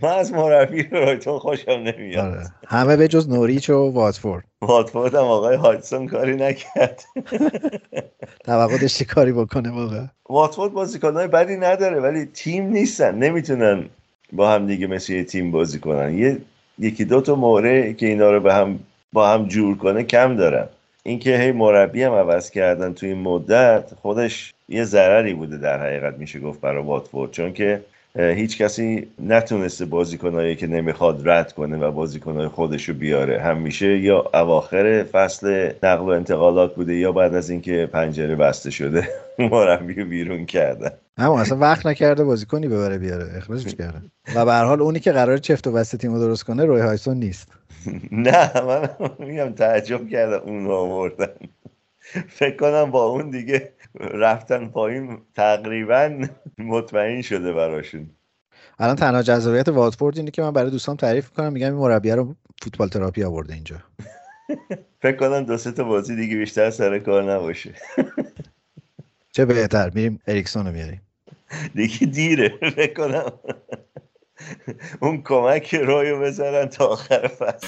من 0.03 0.09
از 0.09 0.33
مربی 0.33 0.83
برایتون 0.83 1.39
خوشم 1.39 1.71
نمیاد. 1.71 2.27
آره. 2.27 2.47
همه 2.67 2.97
به 2.97 3.09
جز 3.09 3.29
نوریچ 3.29 3.71
و 3.71 3.93
واتفورد. 3.93 4.45
واتفورد 4.63 5.15
هم 5.15 5.25
آقای 5.25 5.57
هایتسون 5.57 6.07
کاری 6.07 6.37
نکرد. 6.37 7.05
توقع 8.45 8.79
داشتی 8.79 9.05
کاری 9.05 9.33
بکنه 9.33 9.71
واقعا. 9.71 10.09
واتفورد 10.29 10.73
بازیکنهای 10.73 11.27
بدی 11.27 11.57
نداره 11.57 12.01
ولی 12.01 12.27
تیم 12.27 12.67
نیستن. 12.67 13.15
نمی‌تونن 13.15 13.85
با 14.33 14.51
هم 14.51 14.67
دیگه 14.67 14.87
مثل 14.87 15.13
یه 15.13 15.25
تیم 15.25 15.51
بازی 15.51 15.79
کنن. 15.79 16.19
یه 16.19 16.41
یکی 16.79 17.05
دو 17.05 17.21
تا 17.21 17.35
موره 17.35 17.95
که 17.95 18.07
اینا 18.07 18.31
رو 18.31 18.41
به 18.41 18.55
هم 18.55 18.79
با 19.13 19.29
هم 19.29 19.49
جور 19.49 19.77
کنه 19.77 20.03
کم 20.03 20.37
دارن. 20.37 20.69
اینکه 21.07 21.39
هی 21.39 21.53
مربی 21.53 22.03
هم 22.03 22.13
عوض 22.13 22.51
کردن 22.51 22.95
توی 22.95 23.09
این 23.09 23.19
مدت 23.19 23.91
خودش 24.03 24.55
یه 24.69 24.85
ضرری 24.85 25.35
بوده 25.35 25.59
در 25.59 25.83
حقیقت 25.83 26.19
میشه 26.19 26.41
گفت 26.41 26.61
برای 26.61 26.83
واتفورد. 26.83 27.31
چون 27.31 27.53
که 27.53 27.81
هیچ 28.19 28.59
کسی 28.59 29.07
نتونسته 29.23 29.85
بازیکنهایی 29.85 30.57
که 30.57 30.67
نمی‌خواد 30.67 31.29
رد 31.29 31.53
کنه 31.53 31.77
و 31.77 31.91
بازیکنهای 31.91 32.49
خودشو 32.49 32.95
بیاره. 32.95 33.41
همیشه 33.41 33.99
یا 33.99 34.25
اواخر 34.35 35.05
فصل 35.13 35.73
نقل 35.83 36.05
و 36.05 36.09
انتقالات 36.09 36.75
بوده 36.75 36.95
یا 36.95 37.13
بعد 37.13 37.35
از 37.35 37.51
اینکه 37.51 37.89
پنجره 37.93 38.37
بسته 38.37 38.71
شده 38.71 39.09
مربی 39.51 40.05
بیرون 40.05 40.47
کردن. 40.47 40.91
اما 41.17 41.41
اصلا 41.41 41.59
وقت 41.59 41.87
نکرده 41.87 42.25
بازیکنی 42.25 42.69
ببره 42.69 42.99
بیاره. 42.99 43.37
اخراجش 43.37 43.75
کرده 43.75 44.03
و 44.35 44.45
به 44.45 44.53
هر 44.53 44.65
حال 44.65 44.83
اونی 44.83 45.01
که 45.01 45.13
قرار 45.13 45.39
چفت 45.39 45.67
و 45.67 45.73
بسته 45.73 45.99
تیمو 45.99 46.19
درست 46.19 46.45
کنه 46.45 46.65
روی 46.65 46.81
هایسون 46.81 47.17
نیست. 47.17 47.49
نه 48.13 48.61
من 48.61 48.89
میگم 49.19 49.53
تعجب 49.53 50.09
کردم 50.09 50.41
اون 50.49 50.65
رو 50.65 50.73
آوردن. 50.73 51.35
فکر 52.29 52.57
کنم 52.57 52.91
با 52.91 53.05
اون 53.05 53.31
دیگه 53.31 53.73
رفتن 54.01 54.69
پایین 54.69 55.19
تقریبا 55.35 56.27
مطمئن 56.59 57.23
شده 57.23 57.53
براشون. 57.53 58.11
الان 58.79 58.97
تنها 58.97 59.23
جذابیت 59.23 59.69
واتفورد 59.69 60.19
اینه 60.19 60.31
که 60.31 60.43
من 60.43 60.51
برای 60.53 60.71
دوستان 60.71 60.97
تعریف 60.97 61.31
می‌کنم 61.31 61.53
میگم 61.53 61.67
این 61.67 61.75
مربی 61.75 62.11
رو 62.11 62.35
فوتبال 62.63 62.89
تراپی 62.89 63.25
آورده 63.25 63.55
اینجا. 63.55 63.77
فکر 65.03 65.17
کنم 65.17 65.45
دو 65.45 65.57
سه 65.57 65.73
تا 65.73 65.85
بازی 65.85 66.17
دیگه 66.17 66.37
بیشتر 66.37 66.71
سر 66.71 66.99
کار 66.99 67.33
نباشه. 67.33 67.75
چه 69.33 69.45
بهتر 69.45 69.91
میریم 69.95 70.19
اریکسون 70.27 70.67
رو 70.67 70.73
میاریم 70.73 71.03
دیگه 71.75 72.07
دیره 72.07 72.49
فکر 72.49 72.95
کنم. 72.95 73.33
اون 75.01 75.23
کمک 75.23 75.75
رویو 75.75 76.21
بذارن 76.21 76.67
تا 76.67 76.87
آخر 76.87 77.27
فصل. 77.27 77.67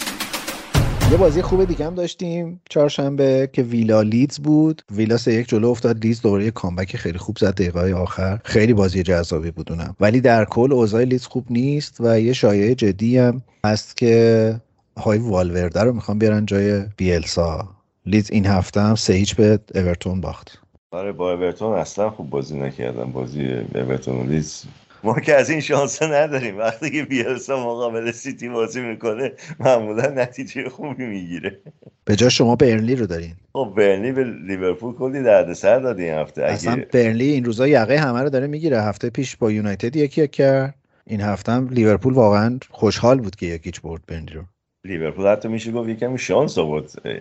یه 1.11 1.17
بازی 1.17 1.43
خوب 1.43 1.65
دیگه 1.65 1.87
هم 1.87 1.95
داشتیم. 1.95 2.61
چهارشنبه 2.71 3.51
که 3.53 3.63
ویلا 3.63 4.03
لیدز 4.03 4.39
بود. 4.39 4.83
ویلا 4.91 5.17
سه 5.17 5.33
یک 5.33 5.49
جلو 5.49 5.69
افتاد. 5.69 6.05
لیدز 6.05 6.23
دوباره 6.23 6.51
comeback 6.51 6.97
خیلی 6.97 7.19
خوب 7.19 7.39
زد 7.39 7.55
دقیقه 7.55 7.95
آخر. 7.95 8.41
خیلی 8.45 8.73
بازی 8.73 9.03
جذابی 9.03 9.51
بود 9.51 9.73
اونم. 9.73 9.97
ولی 10.01 10.21
در 10.21 10.45
کل 10.45 10.73
اوضاع 10.73 11.05
لیدز 11.05 11.27
خوب 11.27 11.47
نیست 11.51 11.97
و 12.01 12.21
یه 12.21 12.33
شایعه 12.33 12.75
جدی 12.75 13.19
هم 13.19 13.43
هست 13.65 13.97
که 13.97 14.55
های 14.99 15.19
والورده 15.19 15.83
رو 15.83 15.93
می‌خوان 15.93 16.19
بیارن 16.19 16.47
جای 16.47 16.83
بیلسا. 16.97 17.69
لیدز 18.07 18.31
این 18.31 18.47
هفته 18.47 18.81
هم 18.81 18.95
سه 18.95 19.13
هیچ 19.13 19.37
به 19.37 19.59
اورتون 19.75 20.21
باخت. 20.21 20.59
آره 20.91 21.13
با 21.13 21.33
اورتون 21.33 21.73
اصلا 21.73 22.11
خوب 22.11 22.31
بازی 22.31 22.59
نکردن. 22.59 23.13
بازی 23.13 23.53
اورتون 23.75 24.17
و 24.17 24.31
لیدز 24.31 24.65
ما 25.05 25.21
که 25.21 25.35
از 25.35 25.51
این 25.51 25.61
شانس 25.61 26.03
نداریم. 26.03 26.59
وقتی 26.59 26.91
که 26.91 27.03
بیلسا 27.03 27.57
مقابل 27.57 28.11
سیتی 28.11 28.49
بازی 28.49 28.81
می‌کنه 28.81 29.33
معمولا 29.61 30.07
نتیجه 30.07 30.69
خوبی 30.69 31.07
می‌گیره. 31.07 31.59
به 32.05 32.17
جا 32.17 32.29
شما 32.29 32.57
برنلی 32.57 32.97
رو 32.97 33.07
دارین. 33.07 33.33
خب 33.53 33.73
برنلی 33.77 34.13
به 34.13 34.25
لیورپول 34.25 34.95
کلی 34.95 35.23
دردسر 35.23 35.79
داد 35.79 35.99
این 35.99 36.15
هفته. 36.15 36.45
اصلا 36.45 36.83
برنلی 36.93 37.31
این 37.31 37.45
روزا 37.45 37.69
یقه 37.69 37.99
همه 37.99 38.23
رو 38.23 38.31
داره 38.31 38.47
می‌گیره. 38.47 38.83
هفته 38.83 39.11
پیش 39.11 39.37
با 39.37 39.51
یونایتد 39.51 39.97
یکی 39.97 40.23
یک 40.23 40.31
کرد. 40.31 40.75
این 41.07 41.21
هفته 41.21 41.53
هم 41.53 41.69
لیورپول 41.69 42.15
واقعا 42.15 42.59
خوشحال 42.71 43.19
بود 43.19 43.37
که 43.37 43.47
یکیچ 43.47 43.81
برد 43.81 44.03
برنلی 44.07 44.35
رو. 44.35 44.43
لیورپول 44.85 45.27
حتی 45.27 45.49
میشه 45.49 45.73
گفت 45.73 45.89
یکم 45.89 46.17
شانس 46.17 46.59
آورد. 46.59 46.93
اه، 47.05 47.19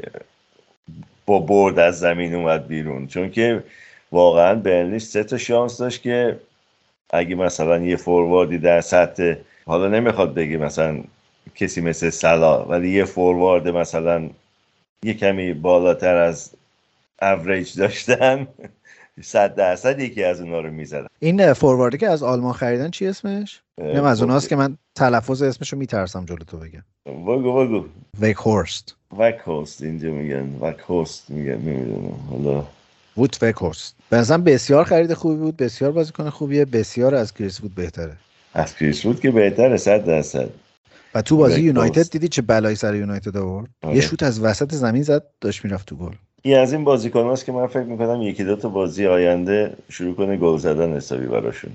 با 1.25 1.39
برد 1.39 1.79
از 1.79 1.99
زمین 1.99 2.35
اومد 2.35 2.67
بیرون. 2.67 3.07
چون 3.07 3.31
که 3.31 3.63
واقعا 4.11 4.55
برنلی 4.55 4.99
سه 4.99 5.23
تا 5.23 5.37
شانس 5.37 5.77
داشت 5.77 6.01
که 6.01 6.39
اگه 7.15 7.35
مثلا 7.35 7.79
یه 7.79 7.95
فورواردی 7.95 8.57
در 8.57 8.81
سطح 8.81 9.33
حالا 9.65 9.87
نمی‌خواد 9.87 10.33
بگه 10.33 10.57
مثلا 10.57 10.99
کسی 11.55 11.81
مثل 11.81 12.09
سلا 12.09 12.65
ولی 12.65 12.89
یه 12.89 13.05
فوروارد 13.05 13.67
مثلا 13.67 14.29
یه 15.03 15.13
کمی 15.13 15.53
بالاتر 15.53 16.15
از 16.15 16.51
اوریج 17.21 17.79
داشتن 17.79 18.47
صد 19.21 19.55
درصد 19.55 19.99
یکی 19.99 20.23
از 20.23 20.41
اونا 20.41 20.59
رو 20.59 20.71
می‌زدن. 20.71 21.07
این 21.19 21.53
فورواردی 21.53 21.97
که 21.97 22.09
از 22.09 22.23
آلمان 22.23 22.53
خریدن 22.53 22.89
چی 22.89 23.07
اسمش؟ 23.07 23.61
اینم 23.77 24.03
از 24.03 24.21
اوناست 24.21 24.49
که 24.49 24.55
من 24.55 24.77
تلفظ 24.95 25.41
اسمش 25.41 25.73
رو 25.73 25.79
میترسم 25.79 26.25
جلو 26.25 26.37
تو 26.37 26.57
بگم. 26.57 26.83
بگو 27.05 27.65
بگو. 27.65 27.85
ویک 28.19 28.37
هورست 28.37 28.95
وک 29.17 29.41
هوست 29.45 29.81
اینجا 29.81 30.11
میگن. 30.11 30.55
وک 30.61 30.79
هوست 30.89 31.29
میگن 31.29 31.57
نمی‌دونم. 31.57 32.19
حالا 32.31 32.63
ووت 33.17 33.43
ویک 33.43 33.55
هورست 33.55 33.95
به 34.09 34.17
نظرم 34.17 34.43
بسیار 34.43 34.83
خرید 34.83 35.13
خوبی 35.13 35.35
بود 35.35 35.57
بسیار 35.57 35.91
بازیکن 35.91 36.29
خوبیه 36.29 36.65
بسیار 36.65 37.15
از 37.15 37.33
کریس 37.33 37.61
وود 37.61 37.75
بهتره. 37.75 38.17
از 38.53 38.75
کریس 38.75 39.05
وود 39.05 39.19
که 39.19 39.31
بهتره 39.31 39.77
صد 39.77 40.05
درصد. 40.05 40.49
و 41.15 41.21
تو 41.21 41.37
بازی 41.37 41.55
ویک 41.55 41.65
یونایتد. 41.65 42.09
دیدی 42.09 42.27
چه 42.27 42.41
بلایی 42.41 42.75
سر 42.75 42.95
یونایتد 42.95 43.37
آورد؟ 43.37 43.67
آره. 43.83 43.95
یه 43.95 44.01
شوت 44.01 44.23
از 44.23 44.39
وسط 44.39 44.73
زمین 44.73 45.03
زد 45.03 45.23
داشت 45.41 45.65
می‌رفت 45.65 45.87
تو 45.87 45.95
گل. 45.95 46.11
این 46.41 46.57
از 46.57 46.73
این 46.73 46.83
بازیکن 46.83 47.23
هاست 47.23 47.45
که 47.45 47.51
من 47.51 47.67
فکر 47.67 47.83
می‌کنم 47.83 48.21
یکی 48.21 48.43
دو 48.43 48.55
تا 48.55 48.69
بازی 48.69 49.07
آینده 49.07 49.73
شروع 49.89 50.15
کنه 50.15 50.37
گل 50.37 50.57
زدن 50.57 50.93
حسابی 50.93 51.25
براشون. 51.25 51.71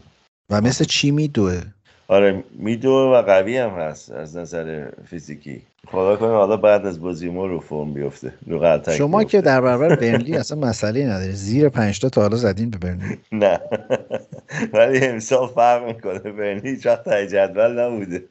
و 0.50 0.60
مثل 0.60 0.84
چی 0.84 1.10
میدوه 1.10 1.60
آره 2.10 2.44
میدو 2.52 2.90
و 2.90 3.22
قوی 3.22 3.56
هم 3.56 3.70
هست 3.70 4.10
از 4.12 4.36
نظر 4.36 4.88
فیزیکی. 5.06 5.62
خدا 5.86 6.16
کنه 6.16 6.28
حالا 6.28 6.56
بعد 6.56 6.86
از 6.86 7.00
بازی 7.00 7.30
ما 7.30 7.46
رو 7.46 7.60
فرم 7.60 7.94
بیفته 7.94 8.32
رو 8.46 8.80
شما 8.88 9.18
بیفته. 9.18 9.38
که 9.38 9.42
در 9.42 9.60
برابر 9.60 9.96
برنلی 9.96 10.36
اصلا 10.36 10.58
مسئله 10.58 11.06
نداری. 11.06 11.32
زیر 11.32 11.68
پنج 11.68 12.00
تا 12.00 12.20
حالا 12.20 12.36
زدین 12.36 12.70
به 12.70 12.78
برنلی. 12.78 13.18
نه. 13.32 13.60
ولی 14.74 15.06
امسال 15.06 15.46
فرق 15.46 15.86
می‌کنه. 15.86 16.18
برنی 16.18 16.70
هیچ 16.70 16.86
وقت 16.86 17.08
جدول 17.08 17.80
نبوده. 17.80 18.24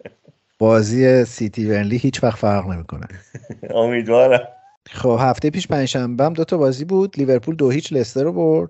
بازی 0.60 1.26
سیتی 1.26 1.68
برنلی 1.68 1.98
هیچ 1.98 2.24
وقت 2.24 2.38
فرق 2.38 2.68
نمی‌کنه. 2.68 3.08
امیدوارم. 3.76 4.48
خب 4.90 5.18
هفته 5.22 5.50
پیش 5.50 5.68
پنجشنبه 5.68 6.24
هم 6.26 6.34
دو 6.34 6.44
تا 6.44 6.58
بازی 6.58 6.86
بود. 6.86 7.20
لیورپول 7.20 7.56
دو 7.56 7.70
هیچ 7.70 7.94
لستر 7.94 8.24
رو 8.24 8.34
برد. 8.34 8.70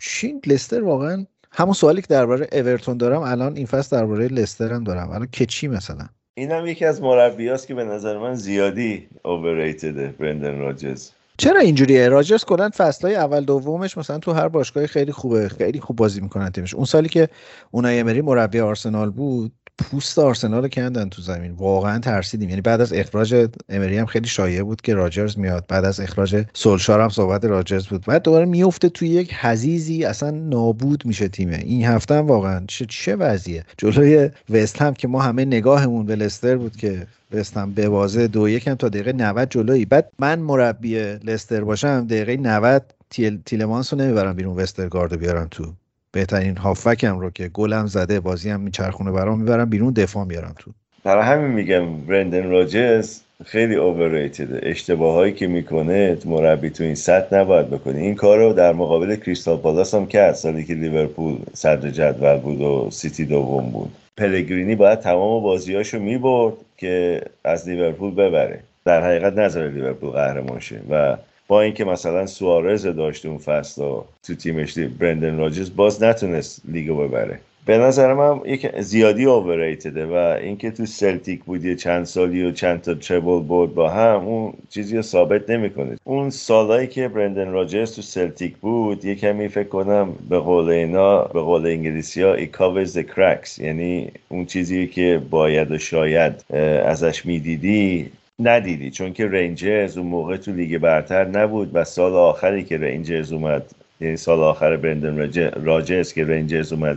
چین 0.00 0.42
لستر 0.46 0.84
واقعا 0.84 1.26
همون 1.56 1.72
سوالی 1.72 2.00
که 2.00 2.06
درباره 2.06 2.48
اورتون 2.52 2.96
دارم 2.96 3.22
الان 3.22 3.56
این 3.56 3.66
فصل 3.66 3.96
درباره 3.96 4.28
لستر 4.28 4.72
هم 4.72 4.84
دارم. 4.84 5.10
الان 5.10 5.28
که 5.32 5.46
چی 5.46 5.68
مثلا؟ 5.68 6.08
این 6.34 6.50
هم 6.50 6.66
یکی 6.66 6.84
از 6.84 7.02
مربیاست 7.02 7.66
که 7.66 7.74
به 7.74 7.84
نظر 7.84 8.18
من 8.18 8.34
زیادی 8.34 9.08
اوورریتده 9.24 10.14
برندن 10.20 10.58
راجز 10.58 11.10
چرا 11.36 11.60
اینجوریه؟ 11.60 12.08
راجرز 12.08 12.44
کلا 12.44 12.70
فصلهای 12.76 13.14
اول 13.14 13.44
دومش 13.44 13.98
مثلا 13.98 14.18
تو 14.18 14.32
هر 14.32 14.48
باشگاهی 14.48 14.86
خیلی 14.86 15.12
خوبه 15.12 15.48
خیلی 15.48 15.80
خوب 15.80 15.96
بازی 15.96 16.20
می‌کنن 16.20 16.50
تیمش. 16.50 16.74
اون 16.74 16.84
سالی 16.84 17.08
که 17.08 17.28
اونای 17.70 18.00
امری 18.00 18.20
مربی 18.20 18.60
آرسنال 18.60 19.10
بود 19.10 19.52
پوست 19.78 20.18
آرسنال 20.18 20.62
رو 20.62 20.68
کندن 20.68 21.08
تو 21.08 21.22
زمین. 21.22 21.52
واقعا 21.52 21.98
ترسیدیم. 21.98 22.48
یعنی 22.48 22.60
بعد 22.60 22.80
از 22.80 22.92
اخراج 22.92 23.48
امری 23.68 23.98
هم 23.98 24.06
خیلی 24.06 24.28
شایع 24.28 24.62
بود 24.62 24.80
که 24.80 24.94
راجرز 24.94 25.38
میاد. 25.38 25.64
بعد 25.68 25.84
از 25.84 26.00
اخراج 26.00 26.44
سولشار 26.54 27.00
هم 27.00 27.08
صحبت 27.08 27.44
راجرز 27.44 27.86
بود. 27.86 28.04
بعد 28.06 28.22
دوباره 28.22 28.44
میفته 28.44 28.88
توی 28.88 29.08
یک 29.08 29.34
حزیزی 29.34 30.04
اصلا 30.04 30.30
نابود 30.30 31.06
میشه 31.06 31.28
تیمه 31.28 31.56
این 31.56 31.84
هفته 31.84 32.14
هم 32.14 32.26
واقعا 32.26 32.64
چه 32.68 32.86
چه 32.88 33.16
وضعیه؟ 33.16 33.64
جلوی 33.78 34.30
وست 34.50 34.82
هم 34.82 34.94
که 34.94 35.08
ما 35.08 35.22
همه 35.22 35.44
نگاهمون 35.44 36.06
به 36.06 36.16
لستر 36.16 36.56
بود 36.56 36.76
که 36.76 37.06
وست 37.32 37.56
هم 37.56 37.72
به 37.72 37.88
بازه 37.88 38.26
دو 38.26 38.48
یکم 38.48 38.74
تا 38.74 38.88
دقیقه 38.88 39.12
90 39.12 39.48
جلویی. 39.50 39.84
بعد 39.84 40.10
من 40.18 40.38
مربی 40.38 40.98
لستر 40.98 41.64
باشم 41.64 42.06
دقیقه 42.06 42.36
90 42.36 42.94
تیل 43.10 43.40
تیلمانس 43.46 43.92
رو 43.92 43.98
نمی‌برم 44.00 44.36
بیرون. 44.36 44.56
وسترگارد 44.56 45.12
رو 45.12 45.18
بیارم 45.18 45.48
تو 45.50 45.72
بهترین 46.14 46.56
هافکم 46.56 47.18
رو 47.18 47.30
که 47.30 47.48
گلم 47.48 47.86
زده 47.86 48.20
بازی 48.20 48.50
هم 48.50 48.60
میچرخونه 48.60 49.12
برام 49.12 49.38
می‌برم 49.38 49.70
بیرون 49.70 49.92
دفاع 49.92 50.24
میارم 50.24 50.54
تو. 50.58 50.70
برای 51.04 51.24
همین 51.24 51.50
میگم 51.50 51.96
برندن 51.96 52.50
راجز 52.50 53.20
خیلی 53.44 53.74
اوورریتده 53.74 54.60
اشتباه 54.62 55.14
هایی 55.14 55.32
که 55.32 55.46
می‌کنه 55.46 56.18
مربی 56.24 56.70
تو 56.70 56.84
این 56.84 56.94
سطح 56.94 57.36
نباید 57.36 57.70
بکنه. 57.70 57.98
این 57.98 58.14
کار 58.14 58.38
رو 58.38 58.52
در 58.52 58.72
مقابل 58.72 59.16
کریستال 59.16 59.56
پالاس 59.56 59.94
هم 59.94 60.06
کرد 60.06 60.34
سالی 60.34 60.64
که 60.64 60.74
لیورپول 60.74 61.38
صدر 61.54 61.90
جدول 61.90 62.36
بود 62.36 62.60
و 62.60 62.88
سیتی 62.90 63.24
دوم 63.24 63.70
بود. 63.70 63.92
پلگرینی 64.16 64.74
باید 64.74 65.00
تمام 65.00 65.42
بازیاشو 65.42 65.98
می‌برد 65.98 66.54
که 66.76 67.22
از 67.44 67.68
لیورپول 67.68 68.14
ببره. 68.14 68.60
در 68.84 69.04
حقیقت 69.04 69.38
نظر 69.38 69.68
لیورپول 69.68 70.10
قهرمان 70.10 70.60
شه 70.60 70.80
و 70.90 71.16
با 71.48 71.62
اینکه 71.62 71.84
مثلا 71.84 72.26
سوارز 72.26 72.86
داشت 72.86 73.26
اون 73.26 73.38
فصل 73.38 73.82
تو 74.26 74.34
تیمش 74.34 74.78
برندن 74.78 75.38
راجرز 75.38 75.76
باز 75.76 76.02
نتونست 76.02 76.62
لیگو 76.68 76.96
ببره. 76.96 77.40
به 77.66 77.78
نظر 77.78 78.14
من 78.14 78.40
یک 78.44 78.80
زیادی 78.80 79.24
overrated 79.24 79.98
ه 79.98 80.06
و 80.06 80.38
اینکه 80.42 80.70
تو 80.70 80.86
سلتیک 80.86 81.44
بود 81.44 81.64
یه 81.64 81.74
چند 81.74 82.04
سالی 82.04 82.44
و 82.44 82.52
چند 82.52 82.80
تا 82.80 82.94
treble 82.94 83.40
بود 83.40 83.74
با 83.74 83.90
هم 83.90 84.24
اون 84.24 84.52
چیزی 84.70 84.96
رو 84.96 85.02
ثابت 85.02 85.50
نمی‌کنه. 85.50 85.96
اون 86.04 86.30
سالایی 86.30 86.86
که 86.86 87.08
برندن 87.08 87.50
راجرز 87.50 87.96
تو 87.96 88.02
سلتیک 88.02 88.56
بود 88.56 89.04
یه 89.04 89.14
کمی 89.14 89.48
فکر 89.48 89.68
کنم 89.68 90.12
به 90.28 90.38
قول 90.38 90.68
اینا 90.68 91.22
به 91.22 91.40
قول 91.40 91.66
انگلیسی 91.66 92.22
ها 92.22 92.34
ای 92.34 92.48
the 92.86 93.04
cracks. 93.16 93.58
یعنی 93.58 94.10
اون 94.28 94.46
چیزی 94.46 94.86
که 94.86 95.22
باید 95.30 95.70
و 95.70 95.78
شاید 95.78 96.44
ازش 96.84 97.26
می‌دیدی 97.26 98.10
ندیدی 98.38 98.90
چون 98.90 99.12
که 99.12 99.26
رنجرز 99.26 99.98
اون 99.98 100.06
موقع 100.06 100.36
تو 100.36 100.52
لیگ 100.52 100.78
برتر 100.78 101.24
نبود 101.24 101.70
و 101.72 101.84
سال 101.84 102.12
آخری 102.12 102.64
که 102.64 102.78
رنجرز 102.78 103.32
اومد 103.32 103.70
یعنی 104.00 104.16
سال 104.16 104.40
آخر 104.40 104.76
برندن 104.76 105.16
راج- 105.16 105.64
راجرز 105.64 106.12
که 106.12 106.24
رنجرز 106.24 106.72
اومد 106.72 106.96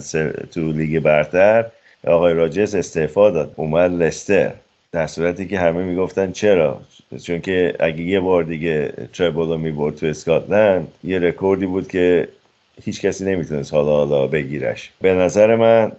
تو 0.51 0.71
لیگ 0.71 0.99
برتر 0.99 1.65
آقای 2.07 2.33
راجرز 2.33 2.75
استعفا 2.75 3.29
داد 3.29 3.53
اومد 3.55 3.91
لستر. 3.91 4.53
در 4.91 5.07
صورتی 5.07 5.47
که 5.47 5.59
همه 5.59 5.83
می‌گفتن 5.83 6.31
چرا؟ 6.31 6.81
چون 7.23 7.41
که 7.41 7.75
اگه 7.79 8.01
یه 8.01 8.19
بار 8.19 8.43
دیگه 8.43 8.93
treble 9.13 9.47
رو 9.47 9.57
می‌برد 9.57 9.95
تو 9.95 10.05
اسکاتلند 10.05 10.87
یه 11.03 11.19
رکوردی 11.19 11.65
بود 11.65 11.87
که 11.87 12.27
هیچ 12.83 13.01
کسی 13.01 13.25
نمی‌تونست 13.25 13.73
حالا 13.73 13.91
حالا 13.91 14.27
بگیرش. 14.27 14.91
به 15.01 15.13
نظر 15.13 15.55
من 15.55 15.91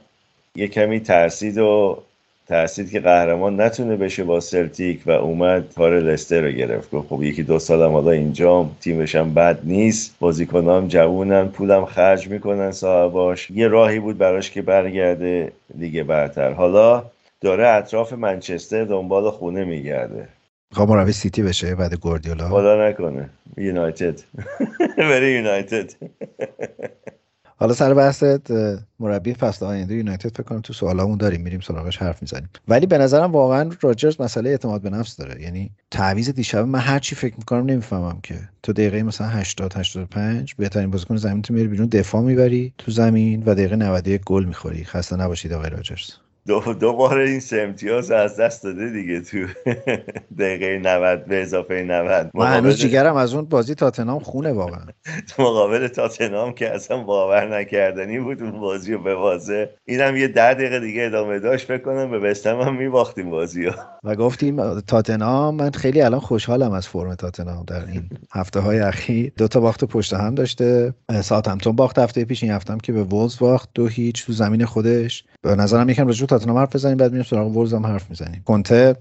یه 0.57 0.69
کمی 0.69 1.01
ترسید 1.01 1.59
و 1.59 2.03
ترسید 2.49 2.91
که 2.91 3.01
قهرمان 3.01 3.61
نتونه 3.61 3.97
بشه 3.97 4.25
با 4.25 4.41
سلتیک 4.41 5.03
و 5.07 5.11
اومد 5.11 5.75
کار 5.75 6.01
لستر 6.01 6.41
رو 6.41 6.51
گرفت. 6.51 6.91
گفت 6.91 7.09
خب 7.09 7.23
یکی 7.23 7.43
دو 7.43 7.59
سالم 7.59 7.93
حالا 7.93 8.11
اینجام 8.11 8.77
تیمش 8.81 9.15
هم 9.15 9.35
بد 9.35 9.59
نیست. 9.65 10.17
بازیکنام 10.21 10.89
جوونن 10.89 11.49
پولم 11.49 11.85
خرج 11.85 12.29
می‌کنن 12.29 12.73
صاحباش. 12.73 13.51
یه 13.51 13.69
راهی 13.69 13.99
بود 13.99 14.19
براش 14.19 14.51
که 14.51 14.63
برگرده 14.63 15.53
لیگ 15.79 16.03
برتر. 16.03 16.53
حالا 16.53 17.05
داره 17.41 17.69
اطراف 17.69 18.13
منچستر 18.13 18.85
دنبال 18.85 19.31
خونه 19.31 19.65
میگرده. 19.65 20.29
می‌خوام 20.71 20.89
مربی 20.89 21.13
سیتی 21.13 21.43
بشه 21.43 21.75
بعد 21.75 21.95
گوردیولا 21.95 22.49
خدا 22.49 22.89
نکنه. 22.89 23.31
یونایتد. 23.57 24.21
بره 24.97 25.33
یونایتد 25.33 25.93
حالا 27.61 27.75
سر 27.75 27.95
بحث 27.95 28.25
مربی 29.01 29.35
فصل 29.35 29.67
آینده 29.67 29.95
یونایتد 29.95 30.29
فکر 30.29 30.43
کنم 30.43 30.61
تو 30.61 30.73
سوالامون 30.73 31.19
داریم 31.19 31.41
میریم 31.41 31.61
سراغش 31.61 31.97
حرف 31.97 32.23
می‌زنیم. 32.23 32.49
ولی 32.69 32.87
به 32.87 32.99
نظرم 32.99 33.33
واقعا 33.33 33.71
راجرز 33.81 34.21
مسئله 34.21 34.51
اعتماد 34.51 34.81
به 34.83 34.91
نفس 34.91 35.17
داره. 35.17 35.43
یعنی 35.43 35.71
تعویض 35.91 36.31
دیشب 36.31 36.59
من 36.59 36.79
هر 36.79 36.99
چی 36.99 37.15
فکر 37.15 37.35
می‌کنم 37.39 37.67
نمی‌فهمم 37.67 38.21
که 38.23 38.35
تو 38.63 38.73
دقیقه 38.73 39.03
مثلا 39.03 39.27
80 39.27 39.73
85 39.77 40.55
بهترین 40.55 40.91
بازیکن 40.91 41.17
زمین 41.17 41.43
تو 41.43 41.55
میری 41.55 41.69
بیرون 41.69 41.87
دفاع 41.87 42.23
می‌بری 42.23 42.75
تو 42.79 42.91
زمین 42.91 43.43
و 43.43 43.55
دقیقه 43.55 43.77
91 43.77 44.23
گل 44.27 44.45
می‌خوری. 44.45 44.85
خسته 44.85 45.17
نباشید 45.17 45.53
آقای 45.53 45.71
راجرز. 45.71 46.11
دو, 46.49 46.75
دو 46.81 46.93
بار 46.93 47.19
این 47.19 47.41
سه 47.41 47.61
امتیاز 47.61 48.11
از 48.11 48.37
دست 48.37 48.65
داده 48.65 48.91
دیگه 48.91 49.21
تو 49.21 49.47
دقیقه 50.39 50.79
90 50.79 51.25
به 51.25 51.43
اضافه 51.43 51.83
90 51.83 52.31
من 52.35 52.47
هنوز 52.47 52.77
جیگرم 52.77 53.17
از 53.17 53.35
اون 53.35 53.45
بازی 53.45 53.75
تاتنام 53.75 54.21
خونه 54.21 54.53
واقعا. 54.53 54.81
مقابل 55.39 55.89
تاتنام 55.89 56.53
که 56.53 56.75
اصلا 56.75 57.03
باور 57.03 57.59
نکردنی 57.59 58.21
بود 58.21 58.43
اون 58.43 58.61
بازی 58.61 58.93
رو 58.93 59.03
به 59.03 59.15
واضح 59.15 59.67
اینم 59.85 60.17
یه 60.17 60.29
ده 60.29 60.55
دقیقه 60.55 60.81
دیگه 60.81 61.05
ادامه 61.07 61.39
داشت 61.39 61.73
بکنم 61.73 62.11
به 62.11 62.19
وستم 62.19 62.61
هم 62.61 62.77
میباختیم 62.77 63.31
بازی 63.31 63.67
ها 63.67 63.75
و 64.05 64.15
گفتیم 64.15 64.81
تاتنام 64.81 65.55
من 65.55 65.71
خیلی 65.71 66.03
الان 66.03 66.21
خوشحالم 66.21 66.73
از 66.73 66.89
فرم 66.89 67.15
تاتنام 67.15 67.65
در 67.67 67.87
این 67.87 68.11
هفته 68.33 68.61
های 68.61 68.81
اخیر. 68.81 69.33
دو 69.37 69.49
تا 69.49 69.61
باخت 69.61 69.85
پشت 69.85 70.15
هم 70.15 70.35
داشته. 70.35 70.95
ساعتمتون 71.23 71.77
باخت 71.77 71.99
هفته 71.99 72.25
پیش 72.25 72.43
این 72.43 72.53
هفته 72.53 72.73
هم 72.73 72.81
که 72.81 72.93
به 72.93 73.05
وولز 73.05 73.39
باخت. 73.39 73.69
دو 73.75 73.87
هیچ 73.87 74.27
تو 74.27 74.33
زمین 74.33 74.65
خودش. 74.65 75.25
به 75.43 75.55
نظرم 75.55 75.89
یکم 75.89 76.07
راجع 76.07 76.27
تاتنهام 76.27 76.59
حرف 76.59 76.75
بزنیم 76.75 76.97
بعد 76.97 77.11
میریم 77.11 77.25
سراغ 77.25 77.57
ولز 77.57 77.75
هم 77.75 77.87
حرف 77.87 78.11
می‌زنیم. 78.11 78.43
کنته 78.45 78.97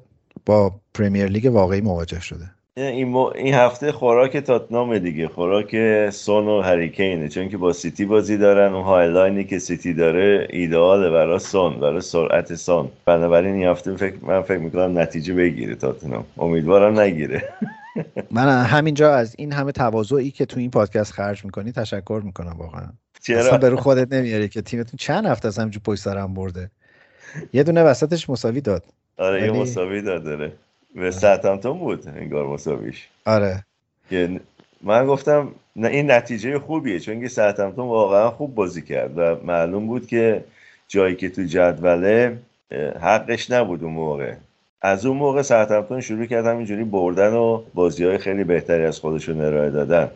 با 0.45 0.71
پریمیر 0.93 1.25
لیگ 1.25 1.49
واقعی 1.53 1.81
مواجه 1.81 2.21
شده. 2.21 2.51
این, 2.77 3.15
این 3.15 3.53
هفته 3.53 3.91
خوراک 3.91 4.37
تاتنام 4.37 4.97
دیگه 4.97 5.27
خوراک 5.27 5.75
سون 6.09 6.47
و 6.47 6.61
هری 6.61 6.87
کینه 6.87 7.29
چون 7.29 7.49
که 7.49 7.57
با 7.57 7.73
سیتی 7.73 8.05
بازی 8.05 8.37
دارن. 8.37 8.73
اون 8.73 8.83
high 8.83 9.10
line 9.10 9.37
ی 9.37 9.43
که 9.43 9.59
سیتی 9.59 9.93
داره 9.93 10.47
ایدئاله 10.49 11.09
برای 11.09 11.39
سون 11.39 11.79
برای 11.79 12.01
سرعت 12.01 12.55
سون. 12.55 12.89
بنابراین 13.05 13.55
این 13.55 13.67
هفته 13.67 13.95
فکر 13.95 14.15
من 14.21 14.41
فکر 14.41 14.57
می‌کنم 14.57 14.99
نتیجه 14.99 15.33
بگیره 15.33 15.75
تاتنام 15.75 16.25
امیدوارم 16.37 16.99
نگیره. 16.99 17.43
من 18.31 18.63
همینجا 18.63 19.15
از 19.15 19.35
این 19.37 19.53
همه 19.53 19.71
تواضعی 19.71 20.31
که 20.31 20.45
تو 20.45 20.59
این 20.59 20.71
پادکست 20.71 21.13
خرج 21.13 21.45
می‌کنی 21.45 21.71
تشکر 21.71 22.21
می‌کنم 22.25 22.55
واقعا. 22.57 22.87
چرا؟ 23.21 23.39
اصلا 23.39 23.57
به 23.57 23.67
رو 23.67 23.77
خودت 23.77 24.13
نمیاری 24.13 24.49
که 24.49 24.61
تیمتون 24.61 24.97
چند 24.97 25.25
هفته 25.25 25.47
از 25.47 25.59
همینجور 25.59 25.81
پشت 25.83 26.01
سرم 26.01 26.33
برده. 26.33 26.71
یه 27.53 27.63
دونه 27.63 27.83
وسطش 27.83 28.29
مساوی 28.29 28.61
داد. 28.61 28.83
آره 29.17 29.45
یه 29.45 29.51
مساوی 29.51 30.01
داد 30.01 30.23
داره 30.23 30.51
به 30.95 31.11
ساعتمتون 31.11 31.79
بود 31.79 32.07
انگار 32.07 32.47
مساویش. 32.47 33.07
آره. 33.25 33.65
من 34.83 35.05
گفتم 35.05 35.51
نه 35.75 35.87
این 35.87 36.11
نتیجه 36.11 36.59
خوبیه 36.59 36.99
چون 36.99 37.21
که 37.21 37.27
ساعتمتون 37.27 37.87
واقعا 37.87 38.31
خوب 38.31 38.55
بازی 38.55 38.81
کرد 38.81 39.17
و 39.17 39.35
معلوم 39.45 39.87
بود 39.87 40.07
که 40.07 40.43
جایی 40.87 41.15
که 41.15 41.29
تو 41.29 41.43
جدوله 41.43 42.37
حقش 43.01 43.51
نبود 43.51 43.83
اون 43.83 43.93
موقع. 43.93 44.33
از 44.81 45.05
اون 45.05 45.17
موقع 45.17 45.41
ساعتمتون 45.41 46.01
شروع 46.01 46.25
کرد 46.25 46.45
همینجوری 46.45 46.83
بردن 46.83 47.33
و 47.33 47.61
بازی 47.73 48.03
های 48.03 48.17
خیلی 48.17 48.43
بهتری 48.43 48.85
از 48.85 48.99
خودشون 48.99 49.41
ارائه 49.41 49.69
دادن. 49.69 50.07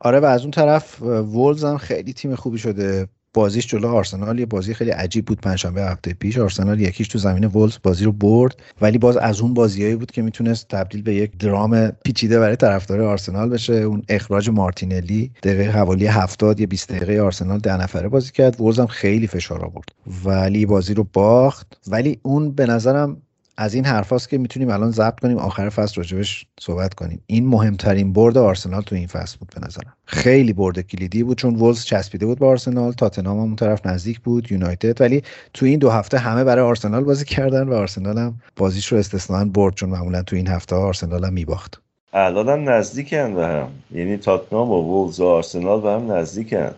آره 0.00 0.20
و 0.20 0.24
از 0.24 0.42
اون 0.42 0.50
طرف 0.50 1.02
وولز 1.02 1.64
هم 1.64 1.78
خیلی 1.78 2.12
تیم 2.12 2.34
خوبی 2.34 2.58
شده. 2.58 3.08
بازیش 3.34 3.66
جلو 3.66 3.88
آرسنال 3.88 4.38
یه 4.38 4.46
بازی 4.46 4.74
خیلی 4.74 4.90
عجیب 4.90 5.24
بود 5.24 5.40
پنجشنبه 5.40 5.82
هفته 5.82 6.14
پیش. 6.14 6.38
آرسنال 6.38 6.80
یکیش 6.80 7.08
تو 7.08 7.18
زمین 7.18 7.44
وولز 7.44 7.78
بازی 7.82 8.04
رو 8.04 8.12
برد 8.12 8.62
ولی 8.80 8.98
باز 8.98 9.16
از 9.16 9.40
اون 9.40 9.54
بازیایی 9.54 9.96
بود 9.96 10.10
که 10.10 10.22
می‌تونست 10.22 10.68
تبدیل 10.68 11.02
به 11.02 11.14
یک 11.14 11.38
درام 11.38 11.88
پیچیده 11.88 12.40
برای 12.40 12.56
طرفدار 12.56 13.00
آرسنال 13.00 13.48
بشه. 13.48 13.74
اون 13.74 14.02
اخراج 14.08 14.50
مارتینلی 14.50 15.30
دقیقه 15.42 15.70
حوالی 15.70 16.06
70 16.06 16.60
یا 16.60 16.66
20 16.66 16.92
دقیقه 16.92 17.22
آرسنال 17.22 17.58
ده 17.58 17.76
نفره 17.76 18.08
بازی 18.08 18.32
کرد. 18.32 18.60
وولز 18.60 18.80
هم 18.80 18.86
خیلی 18.86 19.26
فشار 19.26 19.64
آورد 19.64 19.88
ولی 20.24 20.66
بازی 20.66 20.94
رو 20.94 21.06
باخت. 21.12 21.78
ولی 21.88 22.18
اون 22.22 22.50
به 22.50 22.66
نظرم 22.66 23.22
از 23.56 23.74
این 23.74 23.84
حرفاست 23.84 24.28
که 24.28 24.38
می‌تونیم 24.38 24.70
الان 24.70 24.90
ضبط 24.90 25.20
کنیم 25.20 25.38
آخر 25.38 25.68
فصل 25.68 25.94
راجبش 25.96 26.46
صحبت 26.60 26.94
کنیم. 26.94 27.22
این 27.26 27.46
مهمترین 27.46 28.12
برد 28.12 28.38
آرسنال 28.38 28.82
تو 28.82 28.94
این 28.94 29.06
فصل 29.06 29.38
بود 29.38 29.52
به 29.54 29.66
نظرم. 29.66 29.92
خیلی 30.04 30.52
برد 30.52 30.80
کلیدی 30.80 31.22
بود 31.22 31.38
چون 31.38 31.54
وولز 31.54 31.84
چسبیده 31.84 32.26
بود 32.26 32.38
به 32.38 32.46
آرسنال 32.46 32.92
تاتنهام 32.92 33.38
اون 33.38 33.56
طرف 33.56 33.86
نزدیک 33.86 34.20
بود 34.20 34.52
یونایتد. 34.52 35.00
ولی 35.00 35.22
تو 35.54 35.66
این 35.66 35.78
دو 35.78 35.90
هفته 35.90 36.18
همه 36.18 36.44
برای 36.44 36.64
آرسنال 36.64 37.04
بازی 37.04 37.24
کردن 37.24 37.68
و 37.68 37.74
آرسنال 37.74 38.18
هم 38.18 38.34
بازیش 38.56 38.86
رو 38.86 38.98
استثنا 38.98 39.44
برد 39.44 39.74
چون 39.74 39.88
معمولا 39.88 40.22
تو 40.22 40.36
این 40.36 40.48
هفته 40.48 40.76
آرسنال 40.76 41.24
هم 41.24 41.32
میباخت. 41.32 41.80
الان 42.12 42.48
هم 42.48 42.70
نزدیکن 42.70 43.34
به 43.34 43.46
هم. 43.46 43.68
یعنی 43.94 44.16
تاتنام 44.16 44.70
و 44.70 44.82
وولز 44.82 45.20
و 45.20 45.26
آرسنال 45.26 45.80
به 45.80 45.90
هم 45.90 46.12
نزدیکن. 46.12 46.70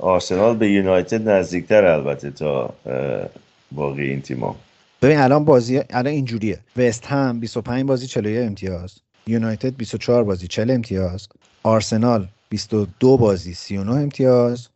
آرسنال 0.00 0.56
به 0.56 0.70
یونایتد 0.70 1.28
نزدیکتر 1.28 1.84
البته 1.84 2.30
تا 2.30 2.74
باقی 3.72 4.02
این 4.02 4.20
تیما 4.20 4.56
ببین 5.02 5.18
الان 5.18 5.44
بازی 5.44 5.78
الان 5.90 6.12
اینجوریه. 6.12 6.60
وست 6.76 7.06
هم 7.06 7.40
25 7.40 7.84
بازی 7.84 8.06
41 8.06 8.46
امتیاز. 8.46 8.94
یونایتد 9.26 9.76
24 9.76 10.24
بازی 10.24 10.46
40 10.48 10.70
امتیاز. 10.70 11.28
آرسنال 11.62 12.28
22 12.48 13.16
بازی 13.16 13.54
39 13.54 13.92
امتیاز. 13.92 14.68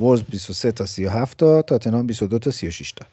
وولز 0.00 0.22
23 0.22 0.72
تا 0.72 0.86
37 0.86 1.38
تا. 1.38 1.62
تاتنهام 1.62 2.06
22 2.06 2.38
تا 2.38 2.50
36 2.50 2.92
تا. 2.92 3.06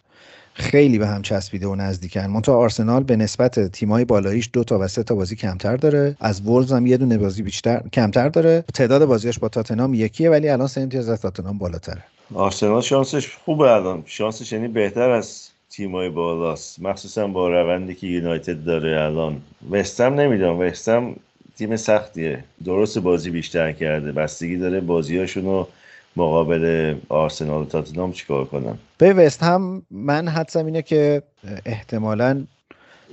خیلی 0.54 1.00
به 1.00 1.08
هم 1.08 1.22
چسبیده 1.22 1.68
و 1.68 1.76
نزدیکن. 1.76 2.26
منتها 2.26 2.56
آرسنال 2.56 3.04
به 3.04 3.16
نسبت 3.16 3.72
تیمای 3.72 4.06
بالاییش 4.06 4.50
دو 4.54 4.64
تا 4.64 4.80
و 4.80 4.88
سه 4.88 5.04
تا 5.04 5.16
بازی 5.16 5.36
کمتر 5.36 5.78
داره. 5.78 6.18
از 6.20 6.42
وولز 6.42 6.72
هم 6.72 6.88
یه 6.88 6.98
دونه 6.98 7.18
بازی 7.18 7.44
بیشتر 7.44 7.82
کمتر 7.94 8.30
داره. 8.30 8.64
تعداد 8.74 9.06
بازیاش 9.06 9.40
با 9.40 9.50
تاتنهام 9.50 9.94
یکیه 9.94 10.30
ولی 10.30 10.50
الان 10.50 10.68
سه 10.68 10.82
امتیاز 10.82 11.10
از 11.10 11.22
تاتنهام 11.22 11.58
بالاتره. 11.58 12.04
آرسنال 12.34 12.82
شانسش 12.82 13.36
خوبه 13.46 13.72
الان. 13.72 14.04
شانسش 14.06 14.52
یعنی 14.52 14.68
بهتر 14.68 15.10
از 15.10 15.51
تیمای 15.72 16.10
بالاست. 16.10 16.82
مخصوصا 16.82 17.28
با 17.28 17.50
روندی 17.50 17.96
که 17.96 18.08
یونایتد 18.08 18.64
داره 18.64 19.02
الان. 19.02 19.42
وستم 19.72 20.14
نمی‌دونم. 20.14 20.60
وستم 20.60 21.16
تیم 21.58 21.76
سختیه. 21.76 22.44
درست 22.66 23.00
بازی 23.00 23.30
بیشتر 23.30 23.72
کرده. 23.72 24.12
بستگی 24.12 24.58
داره 24.58 24.80
بازیاشون 24.80 25.46
رو 25.46 25.68
مقابل 26.16 26.96
آرسنال 27.10 27.62
و 27.62 27.66
تاتنهام 27.66 28.12
چیکار 28.12 28.46
کنن. 28.46 28.78
به 28.98 29.14
وست 29.14 29.44
هم 29.44 29.82
من 29.92 30.28
حدسم 30.28 30.66
اینه 30.66 30.82
که 30.82 31.22
احتمالا 31.66 32.46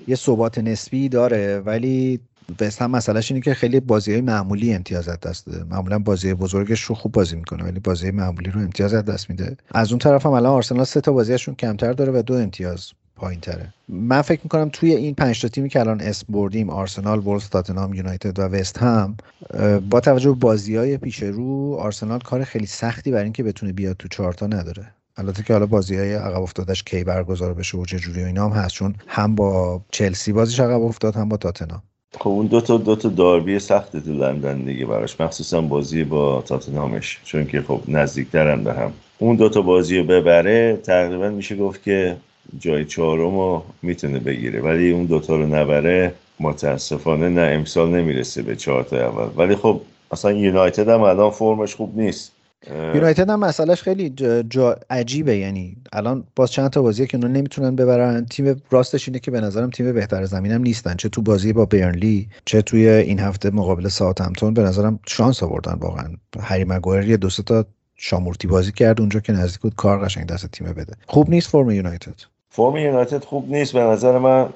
یه 0.08 0.16
ثبات 0.16 0.58
نسبی 0.58 1.08
داره 1.08 1.58
ولی 1.58 2.20
وست 2.60 2.82
هم 2.82 2.90
مسئلهش 2.90 3.30
اینه 3.30 3.42
که 3.42 3.54
خیلی 3.54 3.80
بازی 3.80 4.12
های 4.12 4.20
معمولی 4.20 4.74
امتیاز 4.74 5.08
از 5.08 5.20
دست 5.20 5.46
داده. 5.46 5.64
معمولا 5.64 5.98
بازی 5.98 6.34
بزرگش 6.34 6.80
رو 6.80 6.94
خوب 6.94 7.12
بازی 7.12 7.36
می‌کنه 7.36 7.64
ولی 7.64 7.80
بازی 7.80 8.10
معمولی 8.10 8.50
رو 8.50 8.60
امتیاز 8.60 8.94
از 8.94 9.04
دست 9.04 9.30
میده. 9.30 9.56
از 9.70 9.92
اون 9.92 9.98
طرف 9.98 10.26
هم 10.26 10.32
الان 10.32 10.52
آرسنال 10.52 10.84
سه 10.84 11.00
تا 11.00 11.12
بازیشون 11.12 11.54
کمتر 11.54 11.92
داره 11.92 12.12
و 12.12 12.22
دو 12.22 12.34
امتیاز 12.34 12.92
پایین 13.16 13.40
تره 13.40 13.74
من 13.88 14.22
فکر 14.22 14.40
می‌کنم 14.44 14.68
توی 14.72 14.94
این 14.94 15.14
پنج 15.14 15.40
تا 15.40 15.48
تیمی 15.48 15.68
که 15.68 15.80
الان 15.80 16.00
اسم 16.00 16.26
بردیم 16.28 16.70
آرسنال، 16.70 17.18
وولز، 17.18 17.48
تاتنهام، 17.48 17.94
یونایتد 17.94 18.38
و 18.38 18.42
وست 18.42 18.78
هم 18.78 19.16
با 19.90 20.00
توجه 20.00 20.30
به 20.30 20.36
بازی 20.36 20.76
های 20.76 20.96
پیش 20.96 21.22
رو 21.22 21.76
آرسنال 21.80 22.20
کار 22.20 22.44
خیلی 22.44 22.66
سختی 22.66 23.10
برای 23.10 23.24
اینکه 23.24 23.42
بتونه 23.42 23.72
بیاد 23.72 23.96
تو 23.96 24.08
چهارتا 24.08 24.46
نداره. 24.46 24.92
البته 25.16 25.42
که 25.42 25.52
حالا 25.52 25.66
بازی 25.66 25.96
های 25.96 26.14
عقب 26.14 26.42
افتادش 26.42 26.82
کی 26.82 27.04
برگزار 27.04 27.54
بشه 27.54 27.78
و 27.78 27.84
چه 27.84 27.98
جوری 27.98 28.22
و 28.22 28.26
اینا 28.26 28.48
هم 28.48 28.52
هست. 28.52 28.74
چون 28.74 28.94
هم 29.06 29.34
با 29.34 29.80
چلسی 29.90 30.32
بازیش 30.32 30.60
عقب 30.60 30.82
افتاد 30.82 31.16
هم 31.16 31.28
با 31.28 31.36
تاتنهام. 31.36 31.82
خب 32.14 32.28
اون 32.28 32.46
دو 32.46 32.60
تا 32.60 32.76
دو 32.76 32.96
تا 32.96 33.08
داربی 33.08 33.58
سخت 33.58 33.96
تو 33.96 34.12
لندن 34.12 34.58
دیگه 34.58 34.86
براش 34.86 35.20
مخصوصا 35.20 35.60
بازی 35.60 36.04
با 36.04 36.42
تاتنهامش. 36.46 37.20
چون 37.24 37.46
که 37.46 37.62
خب 37.62 37.80
نزدیکترن 37.88 38.64
به 38.64 38.72
هم. 38.72 38.92
اون 39.18 39.36
دو 39.36 39.48
تا 39.48 39.62
بازی 39.62 39.98
رو 39.98 40.04
ببره 40.04 40.76
تقریبا 40.76 41.28
میشه 41.28 41.56
گفت 41.56 41.82
که 41.82 42.16
جای 42.58 42.84
چهارم 42.84 43.38
رو 43.38 43.62
می‌تونه 43.82 44.18
بگیره. 44.18 44.60
ولی 44.60 44.90
اون 44.90 45.04
دوتا 45.06 45.36
رو 45.36 45.46
نبره 45.46 46.14
متاسفانه 46.40 47.28
نه 47.28 47.40
امسال 47.40 47.88
نمی‌رسه 47.88 48.42
به 48.42 48.56
چهار 48.56 48.82
تا 48.82 48.96
اول. 48.96 49.28
ولی 49.36 49.56
خب 49.56 49.80
اصلا 50.12 50.32
یونایتد 50.32 50.88
هم 50.88 51.02
الان 51.02 51.30
فرمش 51.30 51.74
خوب 51.74 51.98
نیست. 51.98 52.32
یونایتد 52.66 53.30
هم 53.30 53.40
مسئلهش 53.40 53.82
خیلی 53.82 54.10
جا, 54.10 54.42
جا 54.42 54.76
عجیبه. 54.90 55.36
یعنی 55.36 55.76
الان 55.92 56.24
باز 56.36 56.50
چند 56.50 56.70
تا 56.70 56.82
بازیه 56.82 57.06
که 57.06 57.16
اونا 57.16 57.28
نمی‌تونن 57.28 57.76
ببرن. 57.76 58.26
تیم 58.26 58.62
راستش 58.70 59.08
اینه 59.08 59.18
که 59.18 59.30
به 59.30 59.40
نظرم 59.40 59.70
تیم 59.70 59.92
بهتر 59.92 60.24
زمینم 60.24 60.62
نیستن. 60.62 60.94
چه 60.94 61.08
تو 61.08 61.22
بازی 61.22 61.52
با 61.52 61.64
برنلی 61.64 62.28
چه 62.44 62.62
توی 62.62 62.88
این 62.88 63.18
هفته 63.18 63.50
مقابل 63.50 63.88
ساوثهمپتون 63.88 64.54
به 64.54 64.62
نظرم 64.62 65.00
شانس 65.06 65.42
آوردن 65.42 65.78
واقعا. 65.80 66.08
هری 66.40 66.64
مگوایر 66.64 67.08
یه 67.08 67.16
دو 67.16 67.28
تا 67.28 67.64
شامورتی 67.96 68.48
بازی 68.48 68.72
کرد 68.72 69.00
اونجا 69.00 69.20
که 69.20 69.32
نزدیک 69.32 69.60
بود 69.60 69.74
کار 69.74 70.04
قشنگ 70.04 70.26
دست 70.26 70.46
تیم 70.46 70.72
بده. 70.72 70.92
خوب 71.06 71.30
نیست 71.30 71.48
فرم 71.48 71.70
یونایتد؟ 71.70 72.14
فرم 72.50 72.76
یونایتد 72.76 73.24
خوب 73.24 73.54
نیست. 73.54 73.72
به 73.72 73.80
نظر 73.80 74.18
من 74.18 74.48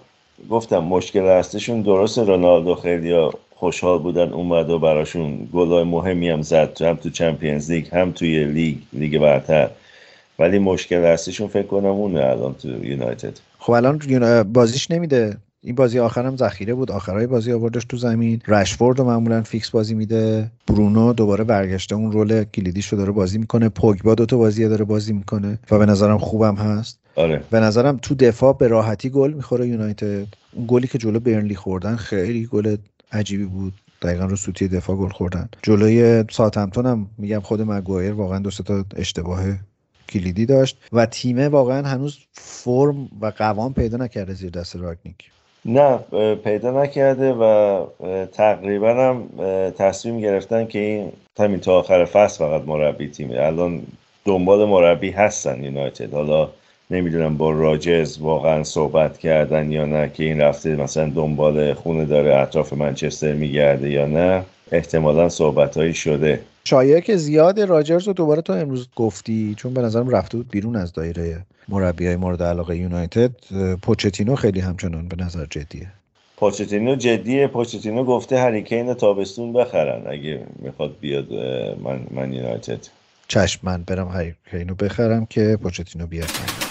گفتم 0.50 0.78
مشکل 0.78 1.26
هستشون 1.26 1.82
درست 1.82 2.18
رونالدو 2.18 2.74
خیلی 2.74 3.12
خوشحال 3.62 3.98
بودن 3.98 4.32
اومد 4.32 4.70
و 4.70 4.78
براشون 4.78 5.48
گلای 5.52 5.84
مهمی 5.84 6.28
هم 6.28 6.42
زد 6.42 6.82
هم 6.82 6.96
تو 6.96 7.10
چمپیونز 7.10 7.70
لیگ 7.70 7.86
هم 7.92 8.12
توی 8.12 8.44
لیگ 8.44 8.76
لیگ 8.92 9.18
برتر. 9.18 9.70
ولی 10.38 10.58
مشکل 10.58 11.04
هستشون 11.04 11.48
فکر 11.48 11.66
کنم 11.66 11.86
اونه 11.86 12.24
الان 12.24 12.54
تو 12.54 12.84
یونایتد. 12.84 13.38
خب 13.58 13.72
الان 13.72 13.98
بازیش 14.42 14.90
نمیده. 14.90 15.36
این 15.62 15.74
بازی 15.74 15.98
آخرم 15.98 16.36
ذخیره 16.36 16.74
بود. 16.74 16.90
آخرای 16.90 17.26
بازی 17.26 17.52
آوردش 17.52 17.84
تو 17.84 17.96
زمین. 17.96 18.42
رشفورد 18.48 18.98
رو 18.98 19.04
معمولا 19.04 19.42
فیکس 19.42 19.70
بازی 19.70 19.94
میده. 19.94 20.50
برونو 20.68 21.12
دوباره 21.12 21.44
برگشته. 21.44 21.94
اون 21.94 22.12
role 22.12 22.44
کلیدیش 22.44 22.86
رو 22.86 22.98
داره 22.98 23.12
بازی 23.12 23.38
می‌کنه. 23.38 23.68
پوگبا 23.68 24.14
دو 24.14 24.26
تا 24.26 24.36
بازی 24.36 24.68
داره 24.68 24.84
بازی 24.84 25.12
می‌کنه 25.12 25.58
و 25.70 25.78
به 25.78 25.86
نظرم 25.86 26.18
خوبم 26.18 26.54
هست. 26.54 26.98
آره. 27.16 27.42
به 27.50 27.60
نظرم 27.60 27.98
تو 28.02 28.14
دفاع 28.14 28.56
به 28.58 28.68
راحتی 28.68 29.10
گل 29.10 29.32
می‌خوره 29.32 29.68
یونایتد. 29.68 30.26
اون 30.52 30.64
گلی 30.68 30.86
که 30.86 30.98
جلو 30.98 31.20
برنلی 31.20 31.54
خوردن 31.54 31.96
خیلی 31.96 32.46
گل 32.46 32.76
عجیبی 33.12 33.44
بود. 33.44 33.72
دقیقا 34.02 34.24
رو 34.24 34.36
سوتی 34.36 34.68
دفاع 34.68 34.96
گل 34.96 35.08
خوردن. 35.08 35.48
جلوی 35.62 36.24
ساعتمتون 36.30 36.86
هم 36.86 37.06
میگم 37.18 37.40
خود 37.40 37.60
مگوایر 37.60 38.12
واقعا 38.12 38.38
دو 38.38 38.50
تا 38.50 38.84
اشتباهه 38.96 39.58
کلیدی 40.08 40.46
داشت 40.46 40.78
و 40.92 41.06
تیمه 41.06 41.48
واقعا 41.48 41.88
هنوز 41.88 42.18
فرم 42.32 43.08
و 43.20 43.32
قوام 43.38 43.74
پیدا 43.74 43.96
نکرده 43.96 44.34
زیر 44.34 44.50
دست 44.50 44.76
راگنیک. 44.76 45.30
نه 45.64 45.98
پیدا 46.34 46.82
نکرده 46.82 47.32
و 47.32 47.84
تقریبا 48.32 48.94
هم 48.94 49.28
تصمیم 49.70 50.20
گرفتن 50.20 50.66
که 50.66 50.78
این 50.78 51.12
همین 51.38 51.60
تا 51.60 51.78
آخر 51.78 52.04
فصل 52.04 52.38
فقط 52.38 52.62
مربی 52.66 53.08
تیمه. 53.08 53.40
الان 53.40 53.82
دنبال 54.24 54.68
مربی 54.68 55.10
هستن 55.10 55.64
یونایتد. 55.64 56.14
حالا 56.14 56.48
نمی‌دونم 56.92 57.36
با 57.36 57.50
راجز 57.50 58.18
واقعا 58.18 58.62
صحبت 58.64 59.18
کردن 59.18 59.72
یا 59.72 59.84
نه 59.84 60.10
که 60.14 60.24
این 60.24 60.40
رفته 60.40 60.76
مثلا 60.76 61.08
دنبال 61.08 61.74
خونه 61.74 62.04
داره 62.04 62.36
اطراف 62.36 62.72
منچستر 62.72 63.32
میگرده 63.32 63.90
یا 63.90 64.06
نه 64.06 64.42
احتمالا 64.72 65.28
صحبت 65.28 65.76
هایی 65.76 65.94
شده. 65.94 66.40
شایعه 66.64 67.00
که 67.00 67.16
زیاد 67.16 67.60
راجرز 67.60 68.06
رو 68.06 68.12
دوباره 68.12 68.42
تو 68.42 68.52
امروز 68.52 68.88
گفتی 68.96 69.54
چون 69.56 69.74
به 69.74 69.82
نظرم 69.82 70.08
رفته 70.08 70.36
بود 70.36 70.48
بیرون 70.50 70.76
از 70.76 70.92
دایره 70.92 71.46
مربی 71.68 72.06
های 72.06 72.16
مورد 72.16 72.42
علاقه 72.42 72.76
یونایتد 72.76 73.30
پوچتینو 73.82 74.36
خیلی 74.36 74.60
همچنان 74.60 75.08
به 75.08 75.24
نظر 75.24 75.46
جدیه. 75.50 75.86
پوچتینو 76.36 76.96
جدیه. 76.96 77.46
پوچتینو 77.46 78.04
گفته 78.04 78.38
هریکین 78.38 78.94
تابستون 78.94 79.52
بخرن 79.52 80.02
اگه 80.06 80.40
می‌خواد 80.58 80.96
بیاد 81.00 81.32
من, 81.84 82.00
من 82.10 82.32
یونایتد. 82.32 82.86
چشم 83.28 83.60
من 83.62 83.82
برم 83.82 84.08
هریکینو 84.08 84.74
بخرم 84.74 85.26
که 85.26 85.58
پوچتینو 85.62 86.06
بیاد. 86.06 86.61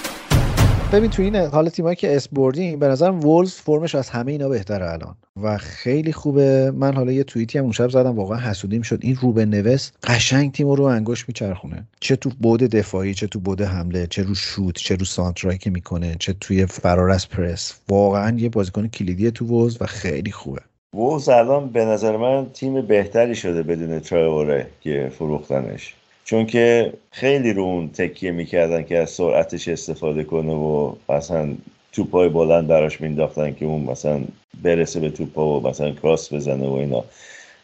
ببین 0.92 1.10
تو 1.10 1.22
این 1.22 1.36
حال 1.36 1.70
تیمایی 1.70 1.96
که 1.96 2.16
اسپوردیم 2.16 2.80
به 2.80 2.88
نظرم 2.88 3.20
وولز 3.20 3.54
فرمش 3.54 3.96
از 3.96 4.10
همه 4.10 4.32
اینا 4.32 4.50
بهتره 4.50 4.92
الان. 4.92 5.16
و 5.44 5.58
خیلی 5.58 6.14
خوبه. 6.14 6.72
من 6.72 6.96
حالا 6.96 7.12
یه 7.12 7.24
توییتی 7.24 7.58
هم 7.58 7.64
اون 7.64 7.74
شب 7.74 7.90
زدم 7.90 8.16
واقعا 8.16 8.38
حسودیم 8.38 8.82
شد. 8.82 9.00
این 9.02 9.16
روبن 9.16 9.46
نوس 9.46 9.92
قشنگ 10.04 10.52
تیم 10.52 10.70
رو 10.70 10.84
انگوش 10.84 11.28
میچرخونه. 11.28 11.88
چه 12.00 12.16
تو 12.16 12.30
بود 12.40 12.60
دفاعی 12.60 13.14
چه 13.14 13.28
تو 13.28 13.40
بود 13.40 13.62
حمله 13.62 14.08
چه 14.08 14.24
رو 14.24 14.36
شوت 14.36 14.78
چه 14.78 14.96
رو 14.96 15.06
سانترایی 15.06 15.58
که 15.58 15.70
می‌کنه 15.70 16.16
چه 16.20 16.34
توی 16.34 16.66
فرار 16.66 17.10
از 17.10 17.30
پرس. 17.30 17.74
واقعا 17.90 18.38
یه 18.38 18.50
بازیکن 18.50 18.88
کلیدی 18.88 19.32
تو 19.32 19.46
وولز 19.46 19.78
و 19.82 19.86
خیلی 19.86 20.32
خوبه. 20.32 20.62
وولز 20.94 21.30
الان 21.30 21.70
به 21.70 21.86
نظر 21.86 22.18
من 22.18 22.46
تیم 22.54 22.82
بهتری 22.82 23.36
شده 23.36 23.64
بدون 23.64 24.00
تراوره 24.00 24.68
که 24.82 25.12
فروختنش. 25.18 25.96
چون 26.26 26.46
که 26.46 26.94
خیلی 27.12 27.54
رو 27.54 27.64
اون 27.64 27.90
تکیه 27.90 28.32
می‌کردن 28.32 28.84
که 28.84 28.98
از 28.98 29.10
سرعتش 29.10 29.68
استفاده 29.68 30.24
کنه 30.24 30.54
و 30.54 30.94
مثلا 31.10 31.54
توپای 31.92 32.30
بلند 32.30 32.68
براش 32.68 33.02
مینداختن 33.02 33.54
که 33.54 33.66
اون 33.66 33.82
مثلا 33.82 34.22
برسه 34.64 35.00
به 35.00 35.10
توپا 35.10 35.60
و 35.60 35.68
مثلا 35.68 35.92
کراس 35.92 36.34
بزنه 36.34 36.68
و 36.68 36.74
اینا. 36.74 37.04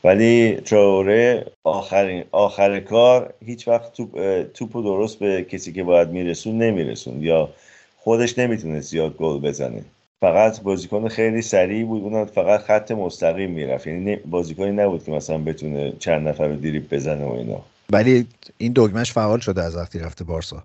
ولی 0.04 0.56
تراوره 0.56 1.46
آخرین 1.64 2.24
آخر 2.32 2.80
کار 2.80 3.34
هیچ 3.46 3.68
وقت 3.68 3.94
توپ 3.94 4.42
توپو 4.54 4.82
درست 4.82 5.20
به 5.20 5.44
کسی 5.44 5.74
که 5.74 5.84
باید 5.84 6.10
میرسون 6.10 6.58
نمیرسون 6.58 7.22
یا 7.22 7.50
خودش 7.98 8.40
نمی‌تونه 8.40 8.80
زیاد 8.80 9.18
گل 9.18 9.40
بزنه. 9.40 9.82
فقط 10.22 10.62
بازیکن 10.62 11.08
خیلی 11.08 11.42
سریع 11.42 11.86
بود 11.86 12.04
اون 12.04 12.26
فقط 12.26 12.60
خط 12.60 12.92
مستقیم 12.92 13.52
می‌رفت. 13.52 13.88
یعنی 13.88 14.16
بازیکنی 14.16 14.72
نبود 14.72 15.04
که 15.04 15.12
مثلا 15.12 15.38
بتونه 15.38 15.94
چند 16.00 16.28
نفر 16.28 16.48
رو 16.48 16.56
دیریب 16.56 16.94
بزنه 16.94 17.26
و 17.26 17.32
اینا. 17.32 17.62
ولی 17.92 18.28
این 18.58 18.74
دگمش 18.74 19.12
فعال 19.12 19.40
شده 19.40 19.64
از 19.64 19.76
وقتی 19.76 20.00
رفته 20.00 20.24
بارسا. 20.24 20.64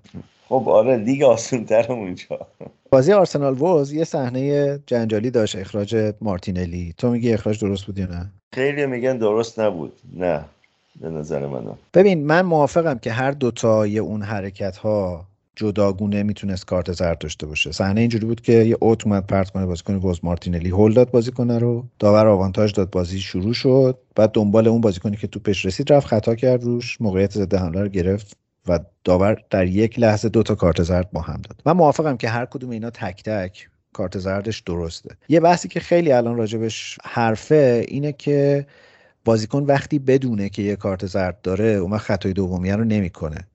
خب 0.48 0.68
آره 0.68 0.96
لیگ 0.96 1.22
آسون 1.22 1.64
تر 1.64 1.92
اونجا. 1.92 2.46
بازی 2.90 3.12
آرسنال 3.12 3.58
ووز 3.58 3.92
یه 3.92 4.04
صحنه 4.04 4.78
جنجالی 4.86 5.30
داشت 5.30 5.56
اخراج 5.56 6.14
مارتینلی. 6.20 6.94
تو 6.98 7.10
میگی 7.10 7.32
اخراج 7.32 7.60
درست 7.60 7.86
بود 7.86 7.98
یا 7.98 8.06
نه؟ 8.06 8.30
خیلی 8.54 8.86
میگن 8.86 9.18
درست 9.18 9.60
نبود. 9.60 9.92
نه 10.16 10.44
به 11.00 11.08
نظر 11.08 11.46
من 11.46 11.64
ببین 11.94 12.26
من 12.26 12.42
موافقم 12.42 12.98
که 12.98 13.12
هر 13.12 13.30
دوتای 13.30 13.98
اون 13.98 14.22
حرکت 14.22 14.76
ها 14.76 15.26
جداگونه 15.56 16.22
می‌تونست 16.22 16.66
کارت 16.66 16.92
زرد 16.92 17.18
داشته 17.18 17.46
باشه. 17.46 17.72
صحنه 17.72 18.00
اینجوری 18.00 18.26
بود 18.26 18.40
که 18.40 18.52
یه 18.52 18.76
اوت 18.80 19.06
اومد 19.06 19.26
پرت 19.26 19.50
کنه 19.50 19.66
بازیکن 19.66 19.94
وز 19.94 20.20
مارتینلی 20.22 20.70
هول 20.70 20.92
داد 20.92 21.10
بازیکن 21.10 21.50
رو. 21.50 21.86
داور 21.98 22.26
آوانتاژ 22.26 22.72
داد 22.72 22.90
بازی 22.90 23.20
شروع 23.20 23.52
شد. 23.52 23.98
بعد 24.16 24.30
دنبال 24.32 24.68
اون 24.68 24.80
بازیکنی 24.80 25.16
که 25.16 25.26
تو 25.26 25.40
پش 25.40 25.66
رسید 25.66 25.92
رفت 25.92 26.06
خطا 26.06 26.34
کرد 26.34 26.64
روش. 26.64 27.00
موقعیت 27.00 27.32
ضد 27.32 27.54
حمله 27.54 27.80
رو 27.80 27.88
گرفت 27.88 28.36
و 28.68 28.78
داور 29.04 29.42
در 29.50 29.66
یک 29.66 29.98
لحظه 29.98 30.28
دو 30.28 30.42
تا 30.42 30.54
کارت 30.54 30.82
زرد 30.82 31.10
با 31.10 31.20
هم 31.20 31.40
داد. 31.42 31.62
من 31.66 31.72
موافقم 31.72 32.16
که 32.16 32.28
هر 32.28 32.44
کدوم 32.44 32.70
اینا 32.70 32.90
تک 32.90 33.22
تک 33.22 33.68
کارت 33.92 34.18
زردش 34.18 34.60
درسته. 34.60 35.16
یه 35.28 35.40
بحثی 35.40 35.68
که 35.68 35.80
خیلی 35.80 36.12
الان 36.12 36.36
راجبش 36.36 36.98
حرفه 37.04 37.84
اینه 37.88 38.12
که 38.12 38.66
بازیکن 39.24 39.62
وقتی 39.62 39.98
بدونه 39.98 40.48
که 40.48 40.62
یه 40.62 40.76
کارت 40.76 41.06
زرد 41.06 41.40
داره 41.42 41.64
اون 41.64 41.98
خطای 41.98 42.32
دومیه 42.32 42.76
رو 42.76 42.84
نمی‌کنه. 42.84 43.46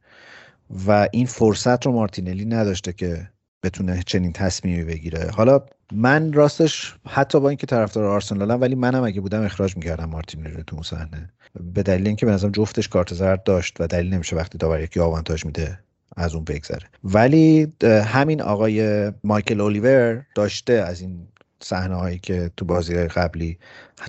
و 0.88 1.08
این 1.12 1.26
فرصت 1.26 1.86
رو 1.86 1.92
مارتینلی 1.92 2.46
نداشته 2.46 2.94
که 2.94 3.28
بتونه 3.64 4.04
چنین 4.06 4.34
تصمیمی 4.34 4.84
بگیره. 4.84 5.30
حالا 5.34 5.62
من 5.92 6.34
راستش 6.34 6.96
حتی 7.08 7.40
با 7.40 7.50
اینکه 7.50 7.68
طرفدار 7.68 8.06
آرسنالم 8.06 8.62
ولی 8.62 8.76
منم 8.76 9.04
اگه 9.04 9.22
بودم 9.22 9.44
اخراج 9.44 9.78
می‌کردم 9.78 10.06
مارتینلی 10.06 10.54
رو 10.54 10.64
تو 10.64 10.76
اون 10.76 10.84
صحنه. 10.84 11.30
به 11.74 11.84
دلیل 11.84 12.08
اینکه 12.08 12.26
به 12.26 12.32
نظرم 12.32 12.52
جفتش 12.52 12.88
کارت 12.88 13.14
زرد 13.14 13.44
داشت 13.44 13.76
و 13.80 13.88
دلیل 13.88 14.14
نمیشه 14.14 14.36
وقتی 14.36 14.58
داور 14.58 14.82
یکی 14.82 15.00
آوانتاژ 15.00 15.46
میده 15.46 15.80
از 16.18 16.36
اون 16.36 16.44
بگذره. 16.44 16.88
ولی 17.04 17.74
همین 17.84 18.42
آقای 18.42 19.12
مایکل 19.24 19.62
اولیور 19.62 20.26
داشته 20.36 20.74
از 20.74 21.02
این 21.02 21.28
صحنه 21.60 21.96
هایی 21.96 22.20
که 22.20 22.52
تو 22.58 22.66
بازی 22.66 22.96
قبلی 22.96 23.58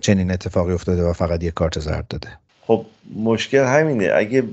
چنین 0.01 0.31
اتفاقی 0.31 0.73
افتاده 0.73 1.03
و 1.03 1.13
فقط 1.13 1.43
یه 1.43 1.51
کارت 1.51 1.81
زرد 1.81 2.09
داده. 2.09 2.29
خب 2.61 2.87
مشکل 3.17 3.65
همینه. 3.65 4.11
اگه 4.15 4.45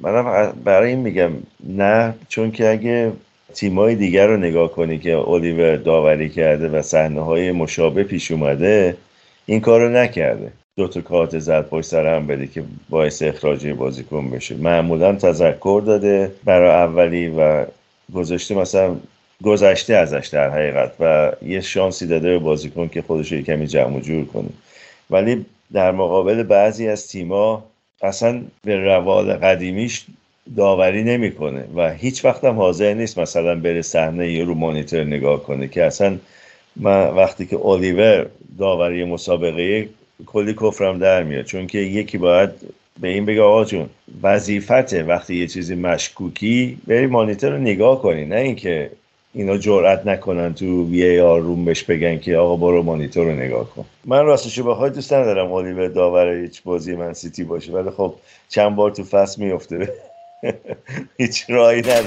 منم 0.00 0.52
برای 0.64 0.90
این 0.90 0.98
میگم 0.98 1.30
نه 1.68 2.14
چون 2.28 2.50
که 2.50 2.70
اگه 2.70 3.12
تیمای 3.54 3.94
دیگر 3.94 4.26
رو 4.26 4.36
نگاه 4.36 4.72
کنی 4.72 4.98
که 4.98 5.16
الیور 5.16 5.76
داوری 5.76 6.28
کرده 6.28 6.68
و 6.68 6.82
صحنه 6.82 7.20
های 7.20 7.52
مشابه 7.52 8.02
پیش 8.04 8.30
اومده 8.30 8.96
این 9.46 9.60
کار 9.60 9.80
رو 9.80 9.88
نکرده. 9.88 10.52
دو 10.76 10.88
تا 10.88 11.00
کارت 11.00 11.38
زد 11.38 11.68
پشت 11.68 11.86
سر 11.86 12.14
هم 12.16 12.26
بده 12.26 12.46
که 12.46 12.64
باعث 12.88 13.22
اخراج 13.22 13.66
بازیکن 13.66 14.30
بشه. 14.30 14.54
معمولا 14.54 15.14
تذکر 15.14 15.82
داده 15.86 16.32
برای 16.44 16.70
اولی 16.70 17.28
و 17.28 17.66
گذاشته 18.14 18.54
مثلا 18.54 18.96
گذشته 19.42 19.94
ازش 19.94 20.28
در 20.32 20.50
حقیقت 20.50 20.92
و 21.00 21.32
یه 21.42 21.60
شانسی 21.60 22.06
داده 22.06 22.28
به 22.28 22.38
بازیکن 22.38 22.88
که 22.88 23.02
خودش 23.02 23.32
رو 23.32 23.40
کمی 23.40 23.66
جمع 23.66 24.00
جور 24.00 24.24
کنه. 24.24 24.48
ولی 25.10 25.46
در 25.72 25.92
مقابل 25.92 26.42
بعضی 26.42 26.88
از 26.88 27.08
تیما 27.08 27.64
اصلا 28.04 28.42
به 28.64 28.76
روال 28.76 29.32
قدیمیش 29.32 30.04
داوری 30.56 31.02
نمی‌کنه 31.04 31.64
و 31.76 31.92
هیچ 31.92 32.24
وقت 32.24 32.44
هم 32.44 32.56
حاضر 32.56 32.94
نیست 32.94 33.18
مثلا 33.18 33.54
بره 33.54 33.82
صحنه 33.82 34.32
یه 34.32 34.44
رو 34.44 34.54
مانیتور 34.54 35.04
نگاه 35.04 35.42
کنه 35.42 35.68
که 35.68 35.84
اصلا 35.84 36.18
من 36.76 37.08
وقتی 37.08 37.46
که 37.46 37.66
الیور 37.66 38.26
داوری 38.58 39.04
مسابقه 39.04 39.88
کلی 40.26 40.54
کفرم 40.54 40.98
در 40.98 41.22
میاد 41.22 41.44
چون 41.44 41.66
که 41.66 41.78
یکی 41.78 42.18
باید 42.18 42.50
به 43.00 43.08
این 43.08 43.26
بگه 43.26 43.42
آقا 43.42 43.64
جون 43.64 43.90
وظیفته 44.22 45.02
وقتی 45.02 45.36
یه 45.36 45.46
چیزی 45.46 45.74
مشکوکی 45.74 46.78
بری 46.86 47.06
مانیتور 47.06 47.50
رو 47.50 47.58
نگاه 47.58 48.02
کنی 48.02 48.24
نه 48.24 48.36
اینکه 48.36 48.90
اینا 49.34 49.56
جرئت 49.58 50.06
نکنن 50.06 50.54
تو 50.54 50.86
وی 50.88 51.20
آر 51.20 51.40
روم 51.40 51.64
بهش 51.64 51.82
بگن 51.82 52.18
که 52.18 52.36
آقا 52.36 52.56
برو 52.56 52.82
مانیتور 52.82 53.24
رو 53.26 53.32
نگاه 53.32 53.70
کن. 53.70 53.84
من 54.04 54.24
راستش 54.24 54.60
بخوای 54.60 54.90
دوست 54.90 55.12
ندارم 55.12 55.52
الیور 55.52 55.88
داور 55.88 56.34
هیچ 56.34 56.62
بازی 56.62 56.96
من 56.96 57.12
سیتی 57.12 57.44
باشه 57.44 57.72
ولی 57.72 57.90
خب 57.90 58.14
چند 58.48 58.76
بار 58.76 58.90
تو 58.90 59.04
فصل 59.04 59.42
میفته 59.42 59.88
هیچ 61.18 61.44
راهی 61.48 61.80
نداری 61.80 62.04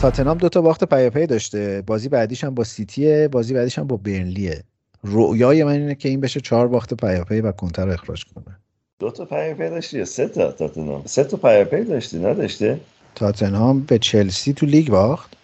تاتنام 0.00 0.38
دو 0.38 0.48
تا 0.48 0.60
باخت 0.60 0.84
پیاپی 0.84 1.26
داشته. 1.26 1.82
بازی 1.86 2.08
بعدیش 2.08 2.44
هم 2.44 2.54
با 2.54 2.64
سیتیه 2.64 3.28
بازی 3.28 3.54
بعدیش 3.54 3.78
هم 3.78 3.86
با 3.86 3.96
برنلیه. 3.96 4.62
رویای 5.02 5.64
من 5.64 5.72
اینه 5.72 5.94
که 5.94 6.08
این 6.08 6.20
بشه 6.20 6.40
چهار 6.40 6.68
باخت 6.68 6.94
پیاپی 6.94 7.40
و 7.40 7.52
کنته 7.52 7.86
رو 7.86 7.92
اخراج 7.92 8.24
کنه. 8.34 8.56
دو 8.98 9.10
تا 9.10 9.24
پیاپی 9.24 9.70
داشتی 9.70 9.98
یا 9.98 10.04
سه 10.04 10.28
تا 10.28 10.52
تاتنام 10.52 11.02
سه 11.04 11.24
تا 11.24 11.36
پیاپی 11.36 11.84
داشتی 11.84 12.18
نداشته؟ 12.18 12.80
تاتنهام 13.14 13.80
به 13.80 13.98
چلسی 13.98 14.52
تو 14.52 14.66
لیگ 14.66 14.88
باخت. 14.88 15.36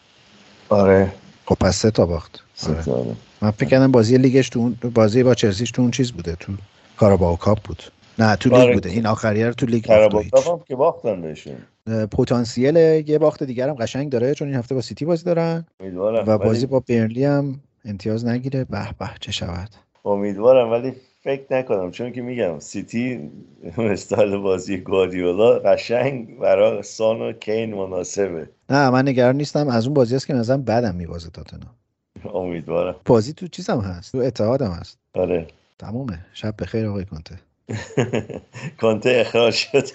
آره. 0.70 1.12
خب 1.46 1.54
پس 1.54 1.76
سه 1.76 1.90
تا 1.90 2.06
باخت. 2.06 2.44
آره. 2.68 3.16
من 3.42 3.50
فکر 3.50 3.68
کردم 3.68 3.92
بازی 3.92 4.18
لیگش 4.18 4.48
تو 4.48 4.58
اون 4.58 4.76
بازی 4.94 5.22
با 5.22 5.34
چلسیش 5.34 5.70
تو 5.70 5.82
اون 5.82 5.90
چیز 5.90 6.12
بوده 6.12 6.36
تو 6.40 6.52
کاراباو 6.96 7.36
کاپ 7.36 7.62
بود. 7.62 7.82
نه 8.18 8.36
تو 8.36 8.50
لیگ 8.50 8.58
آره. 8.58 8.74
بوده. 8.74 8.90
این 8.90 9.06
آخریه 9.06 9.46
رو 9.46 9.52
تو 9.52 9.66
لیگ 9.66 9.86
کاراباو 9.86 10.24
که 10.68 10.76
باختن 10.76 11.22
بهشون. 11.22 11.54
پتانسیل 12.12 12.76
یه 13.06 13.18
باخت 13.18 13.42
دیگر 13.42 13.68
هم 13.68 13.74
قشنگ 13.74 14.10
داره 14.10 14.34
چون 14.34 14.48
این 14.48 14.56
هفته 14.56 14.74
با 14.74 14.80
سیتی 14.80 15.04
بازی 15.04 15.24
دارن. 15.24 15.66
امیدوارم 15.80 16.24
و 16.28 16.38
بازی 16.38 16.66
با 16.66 16.80
برنلی 16.80 17.24
هم 17.24 17.60
امتیاز 17.84 18.26
نگیره. 18.26 18.64
به 18.64 18.88
به 18.98 19.10
چه 19.20 19.32
شود. 19.32 19.68
امیدوارم 20.04 20.70
ولی 20.70 20.94
فکر 21.22 21.42
نکنم 21.50 21.90
چون 21.90 22.12
که 22.12 22.22
میگم 22.22 22.58
سیتی 22.58 23.30
استایل 23.78 24.36
بازی 24.36 24.76
گواردیولا 24.78 25.58
قشنگ 25.58 26.38
برای 26.38 26.82
سان 26.82 27.22
و 27.22 27.32
کین 27.32 27.74
مناسبه. 27.74 28.48
نه 28.70 28.90
من 28.90 29.08
نگران 29.08 29.36
نیستم. 29.36 29.68
از 29.68 29.84
اون 29.84 29.94
بازی 29.94 30.16
است 30.16 30.26
که 30.26 30.34
مثلا 30.34 30.58
بعدم 30.58 30.94
میبازه 30.94 31.30
تاتنهام. 31.30 31.74
امیدوارم. 32.34 32.94
بازی 33.04 33.32
تو 33.32 33.48
چیزم 33.48 33.80
هست؟ 33.80 34.12
تو 34.12 34.18
اتحادم 34.18 34.70
هست. 34.70 34.98
آره. 35.14 35.46
تمومه. 35.78 36.18
شب 36.32 36.54
بخیر 36.62 36.86
آقای 36.86 37.04
کنته 37.04 37.38
کنته 38.80 39.10
اخراج 39.26 39.54
شد. 39.54 39.86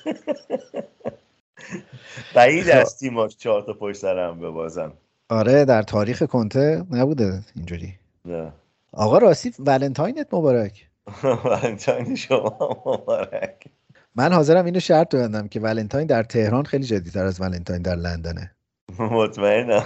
بعید 2.36 2.70
از 2.70 2.98
تیماش 3.00 3.38
چهار 3.38 3.62
تا 3.62 3.74
پشت 3.74 3.98
سر 3.98 4.20
هم 4.30 4.40
ببازن 4.40 4.92
آره 5.30 5.66
در 5.66 5.82
تاریخ 5.82 6.24
کنته 6.24 6.84
نبوده 6.92 7.42
اینجوری. 7.56 7.94
نه. 8.26 8.52
آقا 8.92 9.18
راستی 9.18 9.54
ولنتاینت 9.60 10.34
مبارک. 10.34 10.90
ولنتاین 11.46 12.16
شما 12.16 12.82
مبارک. 12.86 13.68
من 14.16 14.34
حاضرم 14.34 14.66
اینو 14.66 14.80
شرط 14.80 15.16
ببندم 15.16 15.48
که 15.48 15.60
ولنتاین 15.60 16.08
در 16.08 16.24
تهران 16.24 16.64
خیلی 16.64 16.84
جدیتر 16.84 17.26
از 17.26 17.42
ولنتاین 17.42 17.82
در 17.82 17.96
لندنه. 17.96 18.52
مطمئنم. 19.00 19.86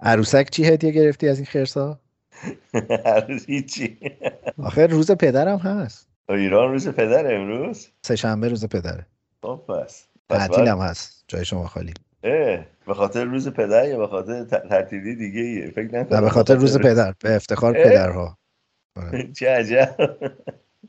عروسک 0.00 0.50
چی 0.50 0.64
هدیه 0.64 0.90
گرفتی 0.90 1.28
از 1.28 1.36
این 1.36 1.46
خرسا 1.46 2.00
هنوز 3.06 3.46
هیچی 3.46 3.98
آخر 4.58 4.86
روز 4.86 5.10
پدرم 5.10 5.58
هست. 5.58 6.08
ایران 6.28 6.72
روز 6.72 6.88
پدر 6.88 7.34
امروز؟ 7.34 7.88
سه 8.02 8.16
شنبه 8.16 8.48
روز 8.48 8.64
پدره. 8.64 9.06
خب 9.42 9.60
پس. 9.68 10.06
تعطیلم 10.28 10.78
هست 10.78 11.24
جای 11.28 11.44
شما 11.44 11.66
خالی. 11.66 11.94
به 12.86 12.94
خاطر 12.94 13.24
روز 13.24 13.48
پدر 13.48 13.88
یا 13.88 13.98
به 13.98 14.06
خاطر 14.06 14.44
تعطیلی 14.44 15.16
دیگه 15.16 15.40
ایه 15.40 15.70
فکر 15.70 15.86
نکنم 15.86 16.16
نه 16.16 16.20
به 16.20 16.30
خاطر 16.30 16.54
روز 16.54 16.78
پدر 16.78 17.14
به 17.20 17.36
افتخار؟ 17.36 17.72
پدرها. 17.72 18.38
چه 19.38 19.50
عجب. 19.50 19.96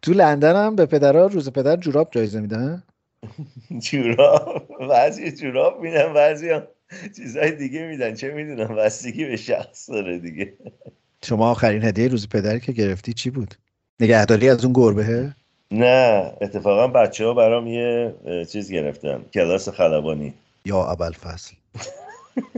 تو 0.02 0.14
لندن 0.14 0.56
هم 0.66 0.76
به 0.76 0.86
پدرها 0.86 1.26
روز 1.26 1.52
پدر 1.52 1.76
جوراب 1.76 2.08
جایزه 2.12 2.40
میدن 2.40 2.84
جوراب. 3.92 4.68
بعضی 4.90 5.32
جوراب 5.32 5.82
میدن 5.82 6.14
بعضی 6.14 6.50
هم 6.50 6.64
چیزهای 7.16 7.52
دیگه 7.52 7.86
میدن. 7.88 8.16
چه 8.16 8.32
می‌دونم 8.32 8.76
بستگی 8.76 9.26
به 9.26 9.36
شخص 9.36 9.90
داره 9.90 10.20
دیگه. 10.20 10.54
شما 11.24 11.52
آخرین 11.52 11.84
هدیه 11.84 12.08
روز 12.08 12.30
پدری 12.30 12.60
که 12.60 12.72
گرفتی 12.72 13.14
چی 13.14 13.30
بود؟ 13.30 13.56
نگهداری 14.00 14.50
از 14.50 14.64
اون 14.66 14.74
گربه؟ 14.74 15.36
نه 15.72 16.32
اتفاقا 16.42 16.88
بچه 16.88 17.26
ها 17.26 17.34
برام 17.34 17.68
یه 17.68 18.16
چیز 18.52 18.72
گرفتن. 18.72 19.26
کلاس 19.34 19.70
خلبانی. 19.70 20.34
یا 20.66 20.84
اول 20.92 21.12
فصل 21.12 21.56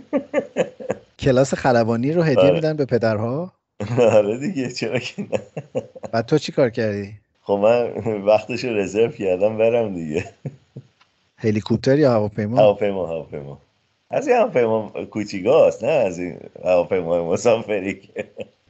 کلاس 1.20 1.54
خلبانی 1.54 2.12
رو 2.12 2.22
هدیه 2.22 2.40
آره. 2.40 2.52
میدن 2.54 2.74
به 2.74 2.86
پدرها؟ 2.86 3.54
آره 4.18 4.38
دیگه 4.38 4.72
چرا 4.72 5.00
که 5.00 5.22
نه. 5.22 5.40
بعد 6.12 6.26
تو 6.26 6.38
چی 6.38 6.52
کار 6.52 6.70
کردی؟ 6.70 7.14
خب 7.42 7.54
من 7.54 7.92
وقتش 8.22 8.64
رو 8.64 8.78
رزرو 8.78 9.12
کردم 9.12 9.58
برم 9.58 9.94
دیگه. 9.94 10.26
هلیکوپتر 11.38 12.00
یا 12.00 12.12
هواپیما؟ 12.12 12.58
هواپیما 12.58 13.08
هواپیما. 13.08 13.62
از 14.10 14.28
این 14.28 14.38
هواپیما 14.38 14.92
کوچیکاست 15.12 15.84
نه 15.84 15.90
از 15.92 16.20
این 16.20 16.38
هواپیما 16.64 17.32
مسافری 17.32 17.94
که. 18.00 18.26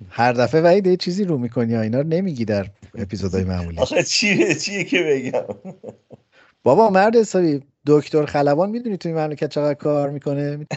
هر 0.09 0.33
دفعه 0.33 0.61
وحید 0.61 0.87
یه 0.87 0.97
چیزی 0.97 1.23
رو 1.23 1.37
می‌کنی 1.37 1.73
یا 1.73 1.81
اینا 1.81 2.01
رو 2.01 2.07
نمیگی 2.07 2.45
در 2.45 2.65
اپیزودهای 2.97 3.43
معمولی. 3.43 3.77
آخه 3.79 4.03
چیه 4.03 4.55
چیه 4.55 4.83
که 4.83 5.03
بگم؟ 5.03 5.73
بابا 6.63 6.89
مرد 6.89 7.15
حسابی 7.15 7.61
دکتر 7.87 8.25
خلبان 8.25 8.69
می‌دونی 8.69 8.97
توی 8.97 9.13
مملکت 9.13 9.49
چقدر 9.49 9.73
کار 9.73 10.09
می‌کنه؟ 10.09 10.59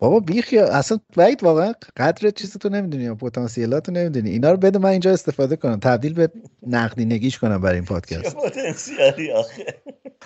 بابا 0.00 0.20
بیخ 0.20 0.52
یا 0.52 0.66
اصلا 0.66 0.98
وحید 1.16 1.42
واقعا 1.42 1.72
قدر 1.96 2.30
چیز 2.30 2.58
تو 2.58 2.68
نمی‌دونی 2.68 3.04
یا 3.04 3.14
پتانسیلات 3.14 3.88
رو 3.88 3.94
نمی‌دونی. 3.94 4.30
اینا 4.30 4.50
رو 4.50 4.56
بده 4.56 4.78
من 4.78 4.88
اینجا 4.88 5.12
استفاده 5.12 5.56
کنم. 5.56 5.80
تبدیل 5.80 6.14
به 6.14 6.30
نقدینگیش 6.66 7.38
کنم 7.38 7.60
برای 7.60 7.74
این 7.74 7.84
پادکست. 7.84 8.36
پتانسیالی 8.36 9.32
آخه. 9.32 9.66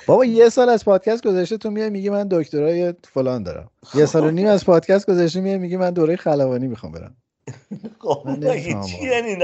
بابا 0.06 0.24
یه 0.24 0.48
سال 0.48 0.68
از 0.68 0.84
پادکست 0.84 1.26
گذشته 1.26 1.56
تو 1.56 1.70
میای 1.70 1.90
میگی 1.90 2.10
من 2.10 2.28
دکترای 2.30 2.94
فلان 3.14 3.42
دارم. 3.42 3.70
یه 3.94 4.06
سال 4.06 4.24
و 4.24 4.30
نیم 4.30 4.46
از 4.46 4.64
پادکست 4.64 5.10
گذشته 5.10 5.40
میای 5.40 5.58
میگی 5.58 5.76
من 5.76 5.90
دوره 5.90 6.16
خلبانی 6.16 6.66
می‌خوام 6.66 6.92
برم. 6.92 7.16
خب 7.98 8.26
یعنی 9.02 9.36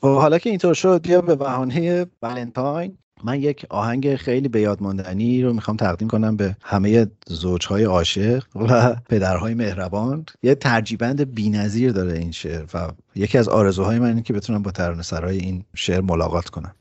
خب 0.00 0.16
حالا 0.16 0.38
که 0.38 0.50
اینطور 0.50 0.74
شد 0.74 1.02
بیا 1.02 1.20
به 1.20 1.34
بهانه 1.34 2.06
ولنتاین 2.22 2.98
من 3.24 3.40
یک 3.40 3.66
آهنگ 3.70 4.16
خیلی 4.16 4.48
به 4.48 4.60
یاد 4.60 4.82
ماندنی 4.82 5.42
رو 5.42 5.52
می‌خوام 5.52 5.76
تقدیم 5.76 6.08
کنم 6.08 6.36
به 6.36 6.56
همه 6.62 7.06
زوجهای 7.26 7.84
عاشق 7.84 8.44
و 8.56 8.96
پدرهای 9.08 9.54
مهربان. 9.54 10.26
یه 10.42 10.54
ترجیبند 10.54 11.34
بی‌نظیر 11.34 11.92
داره 11.92 12.18
این 12.18 12.32
شعر 12.32 12.64
و 12.74 12.88
یکی 13.14 13.38
از 13.38 13.48
آرزوهای 13.48 13.98
من 13.98 14.06
اینه 14.06 14.22
که 14.22 14.32
بتونم 14.32 14.62
با 14.62 14.70
ترانه 14.70 15.02
سرای 15.02 15.38
این 15.38 15.64
شعر 15.74 16.00
ملاقات 16.00 16.48
کنم. 16.48 16.74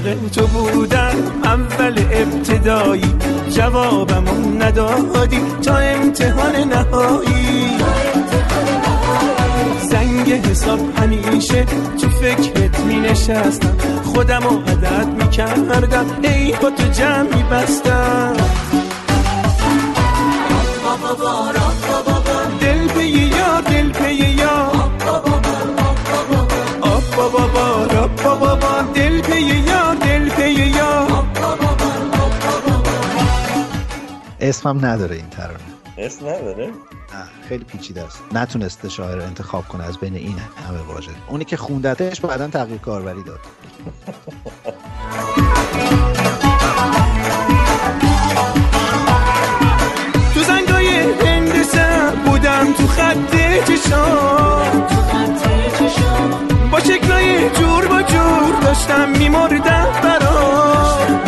عاشق 0.00 0.28
تو 0.28 0.46
بودم 0.46 1.14
اول 1.44 1.98
ابتدایی. 2.12 3.14
جوابمو 3.50 4.58
ندادی. 4.58 5.40
تا 5.62 5.76
امتحان 5.76 6.56
نهایی. 6.56 7.78
زنگ 9.90 10.32
حساب 10.32 10.78
همیشه 10.96 11.64
تو 12.00 12.08
فکرت 12.08 12.80
می 12.80 12.96
نشستم 12.96 13.76
خودم 14.04 14.42
رو 14.42 14.58
عدد 14.58 15.06
می 15.22 15.30
کردم 15.30 16.06
ای 16.22 16.52
با 16.52 16.70
تو 16.70 16.88
جمع 16.92 17.36
می 17.36 17.42
بستم. 17.42 18.36
دل 22.60 22.88
به 22.94 23.04
یار 23.06 23.60
دل 23.60 23.88
به 23.88 24.14
یار 24.14 24.59
اسمم 34.50 34.86
نداره 34.86 35.16
این 35.16 35.28
ترانه. 35.28 35.58
اسم 35.98 36.26
نداره؟ 36.26 36.66
نه 36.66 36.72
خیلی 37.48 37.64
پیچیده 37.64 38.02
است. 38.02 38.22
نتونسته 38.32 38.88
شاعر 38.88 39.20
انتخاب 39.20 39.68
کنه 39.68 39.84
از 39.84 39.98
بین 39.98 40.14
این 40.14 40.36
همه 40.68 40.78
واژه. 40.78 41.10
اونی 41.28 41.44
که 41.44 41.56
خوندتش 41.56 42.20
بعدا 42.20 42.48
تغییر 42.48 42.78
کاربری 42.78 43.22
داد. 43.22 43.40
تو 50.34 50.40
زنگای 50.40 51.12
هندسه 51.26 51.88
بودم 52.26 52.72
تو 52.72 52.86
خط 52.86 53.36
چشام 53.68 54.90
با 56.72 56.80
شکلای 56.80 57.50
جور 57.50 57.86
با 57.88 58.02
جور 58.02 58.60
داشتم 58.62 59.08
میمردم 59.08 59.86
برام. 60.02 61.20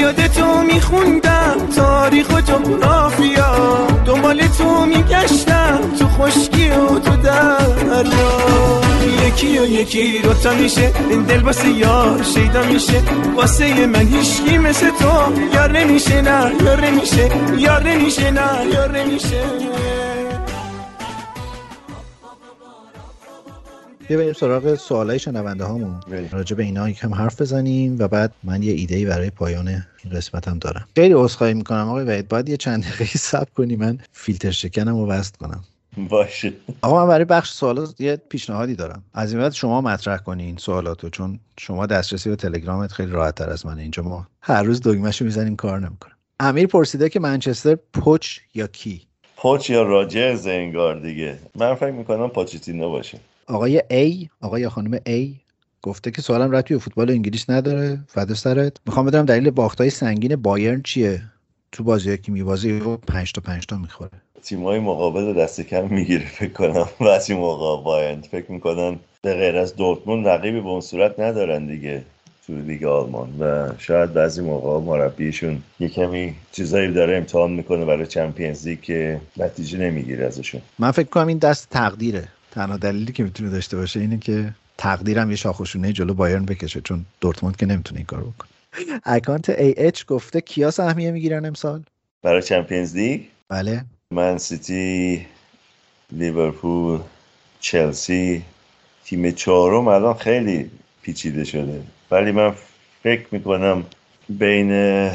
یاد 0.00 0.26
تو 0.26 0.62
میخوندم 0.62 1.56
تاریخ 1.76 2.30
و 2.30 2.40
جغرافیا. 2.40 3.86
دنبال 4.04 4.40
تو 4.58 4.86
میگشتم 4.86 5.80
تو 5.98 6.08
خشکی 6.08 6.70
و 6.70 6.98
تو 6.98 7.16
دریا. 7.16 8.80
یکی 9.26 9.58
و 9.58 9.66
یکی 9.66 10.18
رو 10.18 10.34
تا 10.34 10.54
میشه 10.54 10.92
دل 11.28 11.42
واسه 11.42 11.68
یار 11.68 12.22
شیدا 12.22 12.62
میشه. 12.62 13.02
واسه 13.36 13.86
من 13.86 14.06
هیچکی 14.06 14.58
مثل 14.58 14.90
تو 14.90 15.32
یار 15.54 15.72
نمیشه 15.72 16.22
نه 16.22 16.52
یار 16.64 16.80
نمیشه 16.86 17.28
یار 17.58 17.82
نمیشه 17.82 18.30
نه 18.30 18.66
یار 18.72 18.98
نمیشه. 18.98 19.42
بیا 24.10 24.18
بریم 24.18 24.32
سراغ 24.32 24.74
سوالای 24.74 25.18
شنونده 25.18 25.64
هامون. 25.64 26.00
راجع 26.30 26.56
به 26.56 26.62
اینا 26.62 26.88
یکم 26.88 27.14
حرف 27.14 27.40
بزنیم 27.40 27.96
و 27.98 28.08
بعد 28.08 28.32
من 28.42 28.62
یه 28.62 28.72
ایده 28.72 29.06
برای 29.06 29.30
پایان 29.30 29.68
این 29.68 30.12
قسمت 30.12 30.48
هم 30.48 30.58
دارم. 30.58 30.88
خیلی 30.96 31.14
عذرخواهی 31.14 31.54
می‌کنم. 31.54 31.88
آقای 31.88 32.04
وحید 32.04 32.28
باید 32.28 32.48
یه 32.48 32.56
چند 32.56 32.82
دقیقه 32.84 33.04
صبر 33.04 33.50
کنی. 33.56 33.76
من 33.76 33.98
فیلتر 34.12 34.50
شکنم 34.50 34.96
رو 34.96 35.06
وصل 35.06 35.32
کنم. 35.40 35.64
باشه. 36.08 36.52
آقا 36.82 37.02
من 37.02 37.08
برای 37.08 37.24
بخش 37.24 37.50
سوالات 37.50 38.00
یه 38.00 38.16
پیشنهادی 38.16 38.74
دارم. 38.74 39.02
از 39.14 39.32
این 39.32 39.42
بعد 39.42 39.52
شما 39.52 39.80
مطرح 39.80 40.18
کنین 40.18 40.56
سوالاتو 40.56 41.08
چون 41.08 41.40
شما 41.58 41.86
دسترسی 41.86 42.30
به 42.30 42.36
تلگرامت 42.36 42.92
خیلی 42.92 43.10
راحت 43.10 43.34
تر 43.34 43.50
از 43.50 43.66
منه. 43.66 43.82
اینجا 43.82 44.02
ما 44.02 44.26
هر 44.40 44.62
روز 44.62 44.80
دگمهشو 44.80 45.24
می‌زنیم 45.24 45.56
کار 45.56 45.78
نمی‌کنه 45.78 46.12
امیر 46.40 46.66
پرسیده 46.66 47.08
که 47.08 47.20
منچستر 47.20 47.74
پوچ 47.92 48.38
یا 48.54 48.66
کی؟ 48.66 49.02
پوچ 49.36 49.70
یا 49.70 49.82
راجرز 49.82 50.46
انگار 50.46 51.00
دیگه. 51.00 51.38
من 51.54 51.74
فکر 51.74 51.90
می‌کنم 51.90 52.28
پاچیتینو 52.28 52.90
باشه. 52.90 53.18
آقای 53.50 53.82
A 53.90 54.28
آقای 54.40 54.68
خانم 54.68 54.96
A 54.96 55.34
گفته 55.82 56.10
که 56.10 56.22
سوالم 56.22 56.50
ربطی 56.50 56.74
به 56.74 56.80
فوتبال 56.80 57.10
انگلیس 57.10 57.50
نداره. 57.50 57.98
فدا 58.08 58.34
سرت. 58.34 58.76
می‌خوام 58.86 59.06
بدونم 59.06 59.24
دلیل 59.24 59.50
باختای 59.50 59.90
سنگین 59.90 60.36
بایرن 60.36 60.82
چیه؟ 60.82 61.22
تو 61.72 61.84
بازی 61.84 62.18
که 62.18 62.32
میبازی 62.32 62.72
و 62.72 62.96
5 62.96 63.32
تا 63.32 63.40
5 63.40 63.66
تا 63.66 63.78
می‌خوره. 63.78 64.10
تیمای 64.42 64.78
مقابل 64.78 65.34
دست 65.34 65.60
کم 65.60 65.88
می‌گیره 65.88 66.26
فکر 66.26 66.52
کنم. 66.52 66.88
بعضی 67.06 67.34
موقع 67.34 67.84
بایند 67.84 68.26
فکر 68.30 68.52
می‌کنن 68.52 68.98
به 69.22 69.34
غیر 69.34 69.56
از 69.56 69.76
دورتموند 69.76 70.28
رقیبی 70.28 70.60
به 70.60 70.68
اون 70.68 70.80
صورت 70.80 71.20
ندارن 71.20 71.66
دیگه 71.66 72.02
تو 72.46 72.56
لیگ 72.56 72.84
آلمان 72.84 73.28
و 73.40 73.72
شاید 73.78 74.12
بعضی 74.12 74.40
موقع 74.40 74.86
مربیشون 74.86 75.62
یه 75.80 75.88
کمی 75.88 76.34
چیزایی 76.52 76.92
داره 76.92 77.16
امتحان 77.16 77.50
می‌کنه 77.50 77.84
برای 77.84 78.06
چمپیونز 78.06 78.66
لیگ 78.68 78.80
که 78.80 79.20
نتیجه 79.36 79.78
نمی‌گیره 79.78 80.26
ازشون. 80.26 80.60
من 80.78 80.90
فکر 80.90 81.08
کنم 81.08 81.26
این 81.26 81.38
دست 81.38 81.68
تقدیره. 81.70 82.28
تنها 82.50 82.76
دلیلی 82.76 83.12
که 83.12 83.22
می‌تونه 83.22 83.50
داشته 83.50 83.76
باشه 83.76 84.00
اینه 84.00 84.18
که 84.18 84.54
تقدیرم 84.78 85.30
یه 85.30 85.36
شاخشونه 85.36 85.92
جلو 85.92 86.14
بایرن 86.14 86.44
بکشه 86.44 86.80
چون 86.80 87.04
دورتموند 87.20 87.56
که 87.56 87.66
نمی‌تونه 87.66 87.98
این 87.98 88.06
کارو 88.06 88.30
بکنه. 88.30 88.48
اکانت 89.04 89.54
اچ 89.58 90.04
گفته 90.04 90.40
کیا 90.40 90.70
سهمیه 90.70 91.10
می‌گیرن 91.10 91.44
امسال؟ 91.44 91.82
برای 92.22 92.42
چمپیونز 92.42 92.96
لیگ؟ 92.96 93.20
بله. 93.48 93.84
من 94.10 94.38
سیتی 94.38 95.26
لیورپول 96.12 97.00
چلسی 97.60 98.42
تیم 99.04 99.30
چهارم 99.30 99.88
الان 99.88 100.14
خیلی 100.14 100.70
پیچیده 101.02 101.44
شده. 101.44 101.82
ولی 102.10 102.32
من 102.32 102.54
فکر 103.02 103.26
می‌کنم 103.30 103.84
بین 104.28 105.10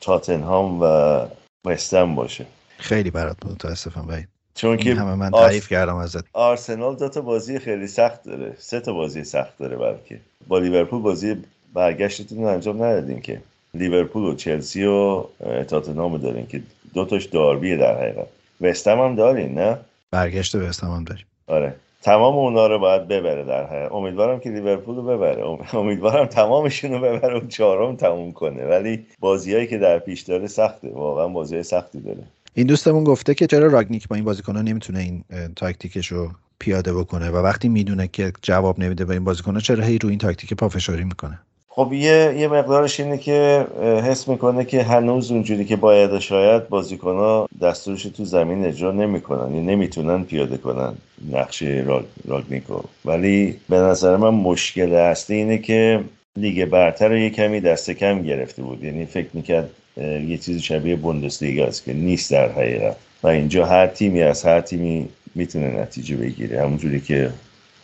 تاتنهام 0.00 0.80
و 0.82 1.26
وستم 1.64 2.14
باشه. 2.14 2.46
خیلی 2.78 3.10
برات 3.10 3.46
متاسفم 3.46 4.08
وحید. 4.08 4.28
چون 4.60 4.76
که 4.76 4.94
همه 4.94 5.14
من 5.14 5.34
آرس- 5.34 5.46
تعریف 5.46 5.68
کردم 5.68 5.96
ازت. 5.96 6.24
آرسنال 6.32 6.96
دو 6.96 7.08
تا 7.08 7.20
بازی 7.20 7.58
خیلی 7.58 7.86
سخت 7.86 8.24
داره. 8.24 8.54
سه 8.58 8.80
تا 8.80 8.92
بازی 8.92 9.24
سخت 9.24 9.58
داره 9.58 9.76
بلکه. 9.76 10.20
با 10.48 10.58
لیورپول 10.58 11.02
بازی 11.02 11.36
برگشتتون 11.74 12.44
انجام 12.44 12.76
ندادین 12.82 13.20
که. 13.20 13.40
لیورپول 13.74 14.22
و 14.22 14.34
چلسی 14.34 14.84
و 14.84 15.24
تاتنهام 15.68 16.18
دارین 16.18 16.46
که 16.46 16.62
دو 16.94 17.04
تاش 17.04 17.24
داربیه 17.24 17.76
در 17.76 17.94
حقیقت. 17.96 18.26
وستم 18.60 18.98
هم 19.00 19.14
دارین 19.14 19.54
نه؟ 19.58 19.78
برگشت 20.10 20.56
به 20.56 20.70
هم 20.82 21.04
داریم. 21.04 21.24
آره. 21.46 21.74
تمام 22.02 22.36
اونا 22.36 22.66
رو 22.66 22.78
باید 22.78 23.08
ببره 23.08 23.44
در 23.44 23.66
حقیقت. 23.66 23.92
امیدوارم 23.92 24.40
که 24.40 24.50
لیورپول 24.50 24.96
رو 24.96 25.02
ببره. 25.02 25.46
ام- 25.48 25.66
امیدوارم 25.72 26.26
تمامشون 26.26 26.90
رو 26.92 26.98
ببره. 26.98 27.38
و 27.40 27.46
چهارم 27.46 27.96
تموم 27.96 28.32
کنه. 28.32 28.64
ولی 28.64 29.06
بازیهایی 29.20 29.66
که 29.66 29.78
در 29.78 29.98
پیش 29.98 30.20
داره 30.20 30.46
سخته. 30.46 30.88
واقعا 30.88 31.28
بازی 31.28 31.62
سختی 31.62 32.00
داره. 32.00 32.22
این 32.60 32.66
دوستمون 32.66 33.04
گفته 33.04 33.34
که 33.34 33.46
چرا 33.46 33.66
راگنیک 33.66 34.08
با 34.08 34.16
این 34.16 34.24
بازیکن‌ها 34.24 34.62
نمی‌تونه 34.62 34.98
این 34.98 35.24
تاکتیکش 35.56 36.06
رو 36.06 36.30
پیاده 36.58 36.92
بکنه 36.92 37.30
و 37.30 37.36
وقتی 37.36 37.68
می‌دونه 37.68 38.08
که 38.08 38.32
جواب 38.42 38.80
نمیده 38.80 39.04
به 39.04 39.12
این 39.12 39.24
بازیکن‌ها 39.24 39.60
چرا 39.60 39.84
هی 39.84 39.98
رو 39.98 40.08
این 40.08 40.18
تاکتیک 40.18 40.54
پافشاری 40.54 41.04
می‌کنه؟ 41.04 41.38
خب 41.68 41.92
یه 41.92 42.34
یه 42.38 42.48
مقدارش 42.48 43.00
اینه 43.00 43.18
که 43.18 43.66
حس 43.82 44.28
می‌کنه 44.28 44.64
که 44.64 44.82
هنوز 44.82 45.30
اونجوری 45.30 45.64
که 45.64 45.76
باید 45.76 46.18
شاید 46.18 46.68
بازیکنها 46.68 47.48
دستورش 47.62 48.02
تو 48.02 48.24
زمین 48.24 48.64
اجرا 48.64 48.92
نمی‌کنن 48.92 49.54
یا 49.54 49.60
نمی‌تونن 49.60 50.24
پیاده 50.24 50.56
کنن 50.56 50.92
راگ، 51.86 52.04
راگنیکو. 52.28 52.80
ولی 53.04 53.56
به 53.68 53.76
نظر 53.76 54.16
من 54.16 54.34
مشکل 54.34 54.92
اصلی 54.92 55.36
اینه 55.36 55.58
که 55.58 56.00
لیگ 56.36 56.64
برتر 56.64 57.08
رو 57.08 57.16
یه 57.16 57.30
کمی 57.30 57.60
دست 57.60 57.90
کم 57.90 58.22
گرفته 58.22 58.62
بود. 58.62 58.84
یعنی 58.84 59.06
فکر 59.06 59.28
می‌کرد 59.32 59.70
یه 59.96 60.38
چیزی 60.38 60.60
شبیه 60.60 60.96
بوندسلیگا 60.96 61.64
است 61.64 61.84
که 61.84 61.92
نیست 61.92 62.30
در 62.30 62.52
حقیقت. 62.52 62.96
و 63.22 63.28
اینجا 63.28 63.66
هر 63.66 63.86
تیمی 63.86 64.22
از 64.22 64.44
هر 64.44 64.60
تیمی 64.60 65.08
می‌تونه 65.34 65.80
نتیجه 65.80 66.16
بگیره. 66.16 66.62
همونجوری 66.62 67.00
که 67.00 67.30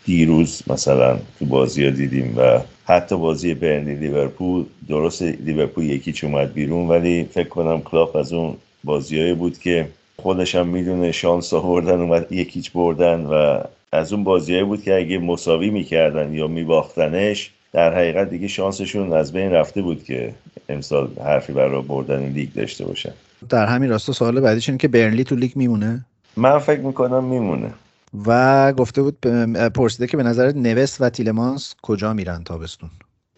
دیروز 0.05 0.63
مثلا 0.67 1.19
تو 1.39 1.45
بازی 1.45 1.85
ها 1.85 1.91
دیدیم 1.91 2.35
و 2.39 2.61
حتی 2.85 3.17
بازی 3.17 3.55
برنلی 3.55 3.95
لیورپول 3.95 4.65
درست 4.89 5.23
لیورپول 5.23 5.85
یکیچ 5.85 6.25
اومد 6.25 6.53
بیرون 6.53 6.89
ولی 6.89 7.25
فکر 7.25 7.49
کنم 7.49 7.81
کلاپ 7.83 8.17
از 8.17 8.33
اون 8.33 8.57
بازیایی 8.85 9.35
بود 9.35 9.59
که 9.59 9.89
خودش 10.17 10.55
هم 10.55 10.67
می‌دونه 10.67 11.13
شانس 11.13 11.55
آوردن 11.55 12.01
اومد 12.01 12.33
یکیچ 12.33 12.73
بردن 12.73 13.21
و 13.21 13.61
از 13.93 14.13
اون 14.13 14.25
بازیایی 14.25 14.65
بود 14.65 14.83
که 14.83 14.97
اگه 14.97 15.19
مساوی 15.19 15.71
می‌کردن 15.71 16.35
یا 16.35 16.47
میباختنش 16.47 17.51
در 17.73 17.95
حقیقت 17.95 18.31
دیگه 18.31 18.49
شانسشون 18.49 19.13
از 19.13 19.33
بین 19.33 19.51
رفته 19.51 19.83
بود 19.83 20.05
که 20.05 20.35
امسال 20.69 21.09
حرفی 21.25 21.53
برای 21.53 21.83
بردن 21.83 22.29
لیگ 22.29 22.53
داشته 22.53 22.85
باشن. 22.85 23.13
در 23.49 23.67
همین 23.67 23.91
راستا 23.91 24.13
سوال 24.13 24.41
بعدیش 24.41 24.69
اینه 24.69 24.79
که 24.79 24.89
برنلی 24.89 25.25
تو 25.25 25.35
لیگ 25.35 25.53
میمونه؟ 25.57 26.05
من 26.37 26.59
فکر 26.59 26.81
می‌کنم 26.81 27.25
میمونه. 27.25 27.71
و 28.27 28.73
گفته 28.73 29.03
بود 29.03 29.21
پرسیده 29.75 30.07
که 30.07 30.17
به 30.17 30.23
نظر 30.23 30.53
نوس 30.53 30.97
و 31.01 31.11
تیلمانس 31.11 31.75
کجا 31.83 32.13
میرن 32.13 32.45
تابستون؟ 32.45 32.91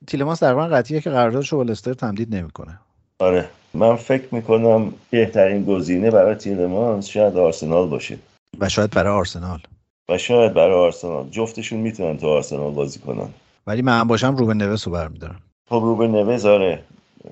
تیلمانس 0.07 0.43
در 0.43 0.55
واقع 0.55 0.79
قطعیه 0.79 1.01
که 1.01 1.11
قراردادش 1.11 1.49
رو 1.49 1.59
با 1.59 1.65
لستر 1.65 1.95
تمدید 1.95 2.35
نمی‌کنه. 2.35 2.79
آره. 3.19 3.49
من 3.75 3.97
فکر 3.97 4.35
می‌کنم 4.35 4.93
بهترین 5.11 5.65
گزینه 5.65 6.11
برای 6.11 6.35
تیلمانس 6.35 7.07
شاید 7.07 7.37
آرسنال 7.37 7.89
باشه. 7.89 8.19
و 8.61 8.69
شاید 8.69 8.91
برای 8.91 9.13
آرسنال. 9.13 9.59
و 10.09 10.19
شاید 10.19 10.55
برای 10.55 10.75
آرسنال. 10.75 11.29
جفتشون 11.31 11.81
می‌تونن 11.81 12.17
تو 12.17 12.27
آرسنال 12.27 12.73
بازی 12.73 12.99
کنن. 12.99 13.29
ولی 13.69 13.83
من 13.83 14.05
باشم 14.05 14.37
روبن 14.37 14.57
نوس 14.57 14.87
رو 14.87 14.93
برمیدارم. 14.93 15.39
خب 15.69 15.81
روبن 15.85 16.11
نوز 16.11 16.47
آره. 16.47 16.83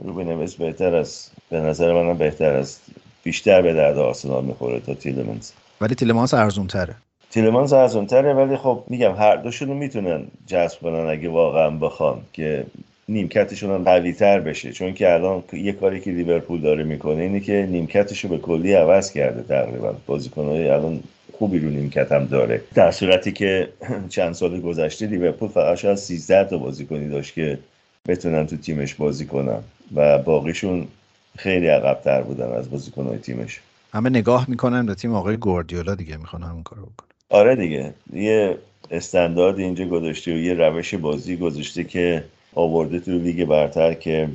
روبن 0.05 0.24
نوز 0.24 0.55
بهتر 0.55 0.95
از 0.95 1.30
به 1.51 1.61
نظر 1.61 1.93
منم 1.93 2.18
بهتر 2.18 2.53
از 2.53 2.78
بیشتر 3.22 3.62
به 3.62 3.74
درد 3.74 3.99
آرسنال 3.99 4.45
می‌خوره 4.45 4.80
تا 4.80 4.95
تیلمانس 4.95 5.53
ولی 5.80 5.95
تیلمانس 5.95 6.34
ارزون 6.34 6.66
تره 6.66 6.97
تیلمانس 7.30 7.72
ارزونتره 7.72 8.34
ولی 8.34 8.57
خب 8.57 8.84
میگم 8.87 9.14
هر 9.14 9.37
دوشون 9.37 9.68
رو 9.68 9.74
می‌تونن 9.74 10.26
جذب 10.47 10.80
کنن 10.80 11.11
اگه 11.11 11.28
واقعا 11.28 11.70
بخوان 11.70 12.20
که 12.32 12.66
نیمکتشون 13.09 13.70
هم 13.70 13.84
قوی 13.84 14.12
تر 14.12 14.41
بشه. 14.41 14.72
چون 14.72 14.95
که 14.95 15.14
الان 15.14 15.43
یه 15.53 15.72
کاری 15.72 16.01
که 16.01 16.11
لیورپول 16.11 16.61
داره 16.61 16.84
می‌کنه 16.84 17.22
اینه 17.22 17.41
که 17.41 17.68
نیمکتش 17.70 18.24
رو 18.24 18.30
به 18.30 18.39
کلی 18.39 18.72
عوض 18.72 19.12
کرده 19.12 19.43
تقریبا. 19.43 19.95
بازیکنهای 20.07 20.68
الان 20.68 21.01
خوبی 21.33 21.59
رو 21.59 21.70
نیمکت 21.70 22.12
هم 22.12 22.24
داره. 22.24 22.61
در 22.74 22.91
صورتی 22.91 23.33
که 23.33 23.68
چند 24.09 24.35
سال 24.35 24.61
گذشته 24.61 25.07
لیورپول 25.07 25.49
فقط 25.49 25.79
شاید 25.79 25.97
13 25.97 26.45
تا 26.45 26.59
بازیکنی 26.59 27.09
داشت 27.09 27.35
که 27.35 27.59
بتونن 28.09 28.47
تو 28.47 28.57
تیمش 28.57 28.95
بازی 28.95 29.27
کنن 29.27 29.59
و 29.95 30.18
باقیشون 30.18 30.87
خیلی 31.39 31.66
عقبتر 31.66 32.22
بودن 32.22 32.53
از 32.53 32.70
بازیکنهای 32.70 33.18
تیمش. 33.18 33.61
همه 33.93 34.11
نگاه 34.11 34.51
می‌کنن 34.51 34.87
به 34.87 34.95
تیم 34.95 35.14
آقای 35.14 35.37
گواردیولا 35.37 35.95
دیگه 35.95 36.16
می‌خوان 36.16 36.43
همون 36.43 36.62
کارو 36.62 36.83
بکنن. 36.83 37.09
آره 37.31 37.57
دیگه. 37.57 37.95
یه 38.12 38.57
استاندارد 38.91 39.59
اینجا 39.59 39.85
گذاشته 39.85 40.35
و 40.35 40.37
یه 40.37 40.55
روش 40.55 40.95
بازی 40.95 41.37
گذاشته 41.37 41.85
که 41.85 42.24
آورده 42.55 43.01
تو 43.01 43.11
لیگ 43.11 43.45
برتر 43.45 43.95
که 43.95 44.29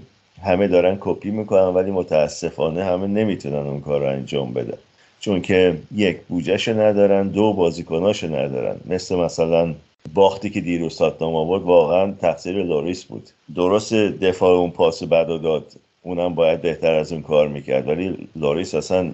همه 0.43 0.67
دارن 0.67 0.97
کپی 0.99 1.31
می‌کنن 1.31 1.67
ولی 1.67 1.91
متاسفانه 1.91 2.83
همه 2.83 3.07
نمی‌تونن 3.07 3.55
اون 3.55 3.81
کار 3.81 3.99
رو 3.99 4.07
انجام 4.07 4.53
بدن. 4.53 4.77
چون 5.21 5.41
که 5.41 5.77
یک 5.95 6.17
بودجه‌شو 6.29 6.79
ندارن 6.79 7.27
دو 7.27 7.53
بازیکناشو 7.53 8.27
ندارن. 8.27 8.75
مثل 8.85 9.15
مثلا 9.15 9.73
باختی 10.13 10.49
که 10.49 10.61
دیروز 10.61 10.97
تاتنام 10.97 11.35
آورد 11.35 11.63
واقعا 11.63 12.11
تقصیر 12.11 12.63
لوریس 12.63 13.03
بود. 13.03 13.29
درست 13.55 13.93
دفاع 13.93 14.57
اون 14.57 14.71
پاس 14.71 15.03
بد 15.03 15.29
و 15.29 15.37
داد 15.37 15.65
اونم 16.01 16.35
باید 16.35 16.61
بهتر 16.61 16.91
از 16.91 17.11
اون 17.11 17.21
کار 17.21 17.47
می‌کرد. 17.47 17.87
ولی 17.87 18.29
لوریس 18.35 18.75
اصلا 18.75 19.11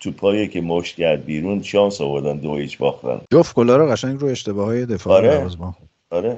تو 0.00 0.10
پایی 0.10 0.48
که 0.48 0.60
مشت 0.60 0.96
کرد 0.96 1.24
بیرون 1.24 1.62
شانس 1.62 2.00
آوردن 2.00 2.36
دو 2.36 2.56
هیچ 2.56 2.78
باختن. 2.78 3.20
جفت 3.32 3.54
گلا 3.54 3.76
رو 3.76 3.86
قشنگ 3.86 4.20
رو 4.20 4.28
اشتباه 4.28 4.66
های 4.66 4.86
دفاعی 4.86 5.28
آره. 5.28 5.48
آره. 6.10 6.36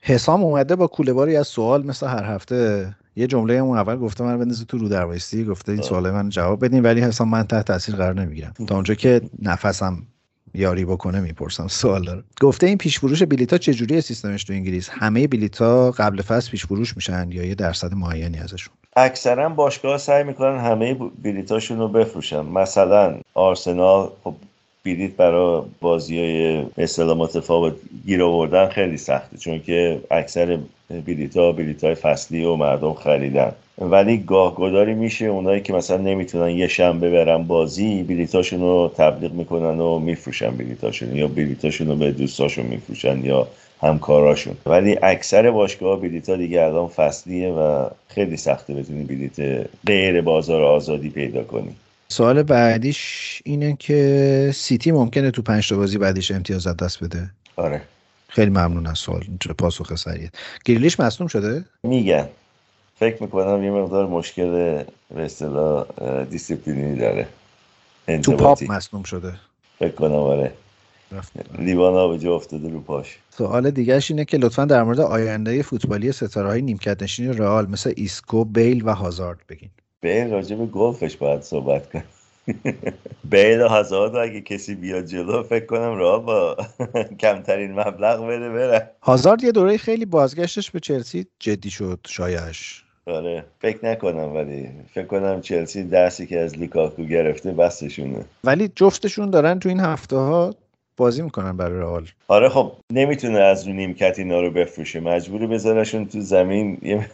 حسام 0.00 0.44
اومده 0.44 0.76
با 0.76 0.86
کوله 0.86 1.12
باری 1.12 1.36
از 1.36 1.46
سوال 1.48 1.86
مثل 1.86 2.06
هر 2.06 2.24
هفته 2.24 2.94
یه 3.18 3.26
جمله 3.26 3.54
اون 3.54 3.78
اول 3.78 3.96
گفته 3.96 4.24
من 4.24 4.38
بندازی 4.38 4.64
تو 4.64 4.78
رو 4.78 4.88
دروایستی 4.88 5.44
گفته 5.44 5.72
این 5.72 5.82
سوال 5.82 6.10
من 6.10 6.28
جواب 6.28 6.64
بدین 6.64 6.82
ولی 6.82 7.00
حسام 7.00 7.28
من 7.28 7.42
تحت 7.42 7.66
تاثیر 7.66 7.96
قرار 7.96 8.14
نمی‌گیرم. 8.14 8.54
تا 8.66 8.74
اونجا 8.74 8.94
که 8.94 9.20
نفسم 9.42 10.02
یاری 10.54 10.84
بکنه 10.84 11.20
می‌پرسم 11.20 11.68
سوال 11.68 12.04
داره. 12.04 12.22
گفته 12.40 12.66
این 12.66 12.78
پیش 12.78 12.98
فروش 12.98 13.22
بلیتا 13.22 13.58
چجوری 13.58 14.00
سیستمش 14.00 14.44
تو 14.44 14.52
انگلیس؟ 14.52 14.88
همه 14.92 15.26
بلیتا 15.26 15.90
قبل 15.90 16.22
فصل 16.22 16.50
پیش 16.50 16.66
فروش 16.66 16.96
میشن 16.96 17.28
یا 17.32 17.44
یه 17.44 17.54
درصد 17.54 17.94
معینی 17.94 18.38
ازشون؟ 18.38 18.74
اکثرا 18.96 19.48
باشگاه 19.48 19.98
سعی 19.98 20.24
می‌کنن 20.24 20.58
همه 20.58 20.94
بلیتاشون 20.94 21.78
رو 21.78 21.88
بفروشن. 21.88 22.42
مثلا 22.42 23.18
آرسنال 23.34 24.08
خب 24.24 24.34
بلیت 24.84 25.16
برای 25.16 25.62
بازی 25.80 26.18
های 26.18 26.64
اصطلاح 26.78 27.16
متفاوت 27.16 27.74
گیر 28.06 28.22
آوردن 28.22 28.68
خیلی 28.68 28.96
سخته 28.96 29.36
چون 29.36 29.62
که 29.62 30.00
اکثر 30.10 30.58
بلیت 31.06 31.36
ها 31.36 31.52
بلیت 31.52 31.84
های 31.84 31.94
فصلی 31.94 32.44
و 32.44 32.56
مردم 32.56 32.92
خریدن. 32.92 33.52
ولی 33.78 34.18
گاه 34.18 34.54
گداری 34.54 34.94
میشه 34.94 35.26
اونایی 35.26 35.60
که 35.60 35.72
مثلا 35.72 35.96
نمی‌تونن 35.96 36.50
یه 36.50 36.68
شنبه 36.68 37.10
برن 37.10 37.42
بازی 37.42 38.02
بلیتاشون 38.02 38.60
رو 38.60 38.92
تبلیغ 38.96 39.32
می‌کنن 39.32 39.80
و 39.80 39.98
میفروشن 39.98 40.50
بلیتاشون 40.50 41.16
یا 41.16 41.28
بلیتاشون 41.28 41.88
رو 41.88 41.96
به 41.96 42.10
دوستاشون 42.10 42.66
میفروشن 42.66 43.24
یا 43.24 43.48
همکاراشون. 43.80 44.56
ولی 44.66 44.98
اکثر 45.02 45.50
باشگاه 45.50 46.00
بلیت 46.00 46.28
ها 46.28 46.36
دیگه 46.36 46.62
الان 46.62 46.88
فصلیه 46.88 47.50
و 47.52 47.86
خیلی 48.08 48.36
سخته 48.36 48.74
بتونی 48.74 49.04
بلیت 49.04 49.66
غیر 49.86 50.20
بازار 50.20 50.62
آزادی 50.62 51.10
پیدا 51.10 51.42
کنی. 51.42 51.74
سوال 52.10 52.42
بعدیش 52.42 53.42
اینه 53.44 53.76
که 53.78 54.50
سیتی 54.54 54.92
ممکنه 54.92 55.30
تو 55.30 55.42
پنج 55.42 55.68
تا 55.68 55.76
بازی 55.76 55.98
بعدیش 55.98 56.30
امتیاز 56.30 56.66
از 56.66 56.76
دست 56.76 57.04
بده. 57.04 57.30
آره. 57.56 57.82
خیلی 58.28 58.50
ممنون 58.50 58.86
از 58.86 58.98
سوال 58.98 59.24
پاسخ 59.58 59.94
سریع 59.94 60.28
گریلیش 60.64 61.00
مصدوم 61.00 61.26
شده؟ 61.26 61.64
میگن 61.82 62.28
فکر 62.98 63.22
می‌کنم 63.22 63.64
یه 63.64 63.70
مقدار 63.70 64.06
مشکل 64.06 64.50
به 65.14 65.24
اصطلاح 65.24 65.86
دیسیپلینی 66.30 66.96
داره. 66.98 67.28
تو 68.22 68.36
pub 68.36 68.70
مصدوم 68.70 69.02
شده. 69.02 69.34
فکر 69.78 69.92
کنم 69.92 70.12
آره. 70.12 70.52
لیوان 71.58 71.94
آبجو 71.94 72.34
افتاده 72.34 72.68
رو 72.68 72.80
پاش. 72.80 73.18
سوال 73.30 73.70
دیگرش 73.70 74.10
اینه 74.10 74.24
که 74.24 74.36
لطفا 74.36 74.64
در 74.64 74.82
مورد 74.82 75.00
آینده 75.00 75.62
فوتبالی 75.62 76.12
ستاره 76.12 76.48
های 76.48 76.62
نیمکت 76.62 77.02
نشین 77.02 77.38
رئال 77.38 77.66
مثل 77.70 77.92
ایسکو 77.96 78.44
بیل 78.44 78.82
و 78.84 78.94
هازارد 78.94 79.38
بگین. 79.48 79.70
بیل 80.00 80.30
راجع 80.30 80.56
به 80.56 80.66
گلفش 80.66 81.16
باید 81.16 81.42
صحبت 81.42 81.92
کن 81.92 82.02
بیل 83.24 83.60
و 83.60 83.68
هازارد 83.68 84.16
اگه 84.16 84.40
کسی 84.40 84.74
بیاد 84.74 85.04
جلو 85.04 85.42
فکر 85.42 85.66
کنم 85.66 85.94
راه 85.94 86.26
با 86.26 86.56
کمترین 87.20 87.72
مبلغ 87.72 88.26
بده 88.26 88.50
بره. 88.50 88.90
هازارد 89.02 89.44
یه 89.44 89.52
دوره 89.52 89.76
خیلی 89.76 90.04
بازگشتش 90.04 90.70
به 90.70 90.80
چلسی 90.80 91.26
جدی 91.38 91.70
شد 91.70 91.98
شایعه‌ش 92.08 92.84
آره 93.06 93.44
فکر 93.58 93.86
نکنم 93.86 94.34
ولی 94.34 94.68
فکر 94.94 95.04
کنم 95.06 95.40
چلسی 95.40 95.84
درسی 95.84 96.26
که 96.26 96.40
از 96.40 96.58
لیکاکو 96.58 97.04
گرفته 97.04 97.52
بستشونه. 97.52 98.24
ولی 98.44 98.68
جفتشون 98.76 99.30
دارن 99.30 99.58
تو 99.58 99.68
این 99.68 99.80
هفته 99.80 100.16
ها 100.16 100.54
بازی 100.98 101.22
می‌کنن 101.22 101.56
برای 101.56 101.80
رئال. 101.80 102.06
آره 102.28 102.48
خب 102.48 102.72
نمی‌تونه 102.92 103.38
از 103.38 103.66
رو 103.68 103.72
نیمکت 103.72 104.18
اینا 104.18 104.40
رو 104.40 104.50
بفروشه. 104.50 105.00
مجبوری 105.00 105.46
بذارشون 105.46 106.06
تو 106.06 106.20
زمین 106.20 106.78
یه 106.82 107.08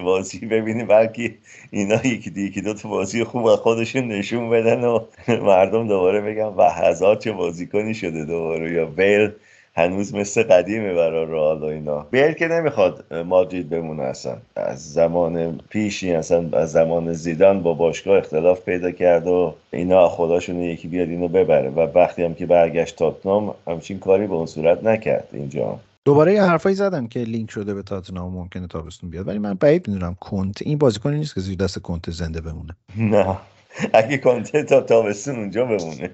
بازی 0.04 0.46
ببینی 0.46 0.84
بلکه 0.84 1.34
اینا 1.70 2.06
یکی 2.06 2.30
دی 2.30 2.42
یکی 2.42 2.60
دو 2.62 2.74
تا 2.74 2.88
بازی 2.88 3.24
خوب 3.24 3.46
از 3.46 3.58
خودشون 3.58 4.08
نشون 4.08 4.50
بدن 4.50 4.84
و 4.84 5.00
مردم 5.50 5.88
دوباره 5.88 6.20
بگن 6.20 6.44
و 6.58 6.70
هزار 6.70 7.16
چه 7.16 7.32
بازیکنی 7.32 7.94
شده 7.94 8.24
دوباره. 8.24 8.72
یا 8.72 8.86
بیل 8.86 9.30
هنوز 9.76 10.14
مثل 10.14 10.42
قدیمه 10.42 10.94
برای 10.94 11.26
رئال 11.26 11.62
و 11.62 11.64
اینا. 11.64 12.06
بیل 12.10 12.32
که 12.32 12.48
نمی‌خواد 12.48 13.14
مادرید 13.26 13.70
بمونه 13.70 14.02
اصلا. 14.02 14.36
از 14.56 14.92
زمان 14.92 15.60
پیشی 15.68 16.12
اصلا 16.12 16.48
از 16.52 16.72
زمان 16.72 17.12
زیدان 17.12 17.62
با 17.62 17.74
باشگاه 17.74 18.18
اختلاف 18.18 18.60
پیدا 18.60 18.90
کرد 18.90 19.26
و 19.26 19.54
اینا 19.70 20.08
خداشون 20.08 20.62
یکی 20.62 20.88
بیاد 20.88 21.08
اینو 21.08 21.28
ببره. 21.28 21.70
و 21.70 21.80
وقتی 21.80 22.22
هم 22.22 22.34
که 22.34 22.46
برگشت 22.46 22.96
تاتنام 22.96 23.54
همچین 23.66 23.98
کاری 23.98 24.26
به 24.26 24.34
اون 24.34 24.46
صورت 24.46 24.84
نکرد 24.84 25.28
اینجا 25.32 25.78
دوباره 26.04 26.34
یه 26.34 26.42
حرفایی 26.42 26.74
زدن 26.74 27.06
که 27.06 27.20
لینک 27.20 27.50
شده 27.50 27.74
به 27.74 27.82
تاتنام 27.82 28.32
ممکنه 28.32 28.66
تابستون 28.66 29.10
بیاد. 29.10 29.28
ولی 29.28 29.38
من 29.38 29.54
بعید 29.54 29.88
می‌دونم 29.88 30.16
کنته 30.20 30.62
این 30.62 30.78
بازیکنی 30.78 31.18
نیست 31.18 31.34
که 31.34 31.40
زیر 31.40 31.56
دست 31.56 31.78
کنته 31.78 32.10
زنده 32.10 32.40
بمونه. 32.40 32.76
نه. 32.96 33.36
اگه 33.92 34.18
کنته 34.18 34.62
تا 34.62 34.80
تابستون 34.80 35.36
اونجا 35.36 35.64
بمونه. 35.64 36.10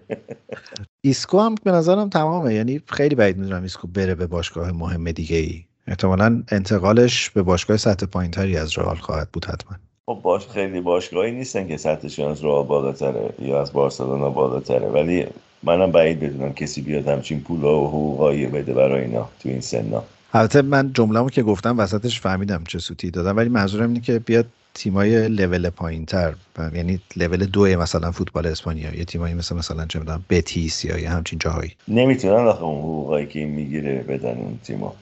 ایسکو 1.05 1.41
هم 1.41 1.55
به 1.65 1.71
نظرم 1.71 2.09
تمامه. 2.09 2.55
یعنی 2.55 2.81
خیلی 2.87 3.15
بعید 3.15 3.37
می‌دونم 3.37 3.63
ایسکو 3.63 3.89
بره 3.89 4.15
به 4.15 4.27
باشگاه 4.27 4.73
مهم 4.73 5.11
دیگه 5.11 5.37
ای 5.37 5.65
احتمالا 5.87 6.43
انتقالش 6.49 7.31
به 7.31 7.43
باشگاه 7.43 7.77
سطح 7.77 8.07
پایین 8.07 8.31
تری 8.31 8.57
از 8.57 8.79
رئال 8.79 8.97
خواهد 8.97 9.29
بود 9.33 9.45
حتما. 9.45 9.77
خب 10.07 10.21
باش 10.23 10.49
خیلی 10.49 10.81
باشگاهی 10.81 11.33
نیستن 11.33 11.69
که 11.69 11.77
سطحشون 11.77 12.31
از 12.31 12.45
رئال 12.45 12.67
بالاتره 12.67 13.31
یا 13.39 13.61
از 13.63 13.73
بارسلونا 13.73 14.31
بالاتره. 14.31 14.89
ولی 14.89 15.27
منم 15.63 15.91
بعید 15.91 16.21
بدونم 16.21 16.53
کسی 16.53 16.81
بیاد 16.81 17.09
همچین 17.09 17.41
پول 17.41 17.65
و 17.65 17.87
حقوقایی 17.87 18.47
بده 18.47 18.75
برای 18.75 19.05
اینا 19.05 19.29
تو 19.43 19.49
این 19.49 19.61
سنا. 19.61 20.03
البته 20.33 20.63
من 20.63 20.93
جمله‌مو 20.93 21.31
که 21.31 21.43
گفتم 21.43 21.79
وسطش 21.79 22.21
فهمیدم 22.21 22.65
چه 22.69 22.79
سوتی 22.79 23.11
دادم 23.11 23.37
ولی 23.37 23.49
منظورم 23.49 23.89
اینه 23.89 24.01
که 24.01 24.19
بیاد 24.19 24.47
تیمای 24.75 25.29
لول 25.29 25.71
پایین 25.71 26.07
تر 26.07 26.35
یعنی 26.75 27.01
لول 27.17 27.47
دو 27.47 27.67
مثلا 27.67 28.13
فوتبال 28.13 28.47
اسپانیا 28.47 28.95
یه 28.95 29.05
تیمایی 29.05 29.35
مثل 29.35 29.57
مثلا 29.57 29.87
چه 29.87 29.99
می‌دونم 29.99 30.25
بتیس 30.31 30.85
یا 30.85 30.99
یه 30.99 31.11
همچین 31.11 31.39
جاهایی. 31.39 31.73
نمی‌تونن 31.89 32.47
آخه 32.47 32.63
اون 32.63 32.79
حقوقایی 32.79 33.27
که 33.27 33.39
این 33.39 33.49
می‌گیره 33.49 34.03
بدن 34.09 34.39
اون 34.39 34.59
تیما 34.65 34.95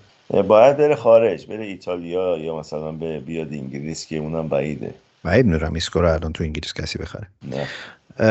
باید 0.48 0.76
بره 0.76 0.94
خارج 0.94 1.46
بره 1.46 1.64
ایتالیا 1.64 2.38
یا 2.38 2.58
مثلا 2.58 2.92
به 2.92 3.20
بیاد 3.20 3.52
انگلیس 3.52 4.06
که 4.06 4.16
اونم 4.16 4.48
بعیده. 4.48 4.94
بعید 5.24 5.46
می‌دونم 5.46 5.74
ایسکو 5.74 6.00
رو 6.00 6.12
الان 6.12 6.32
تو 6.32 6.44
انگلیس 6.44 6.72
کسی 6.72 6.98
بخره. 6.98 7.26
نه. 7.42 7.66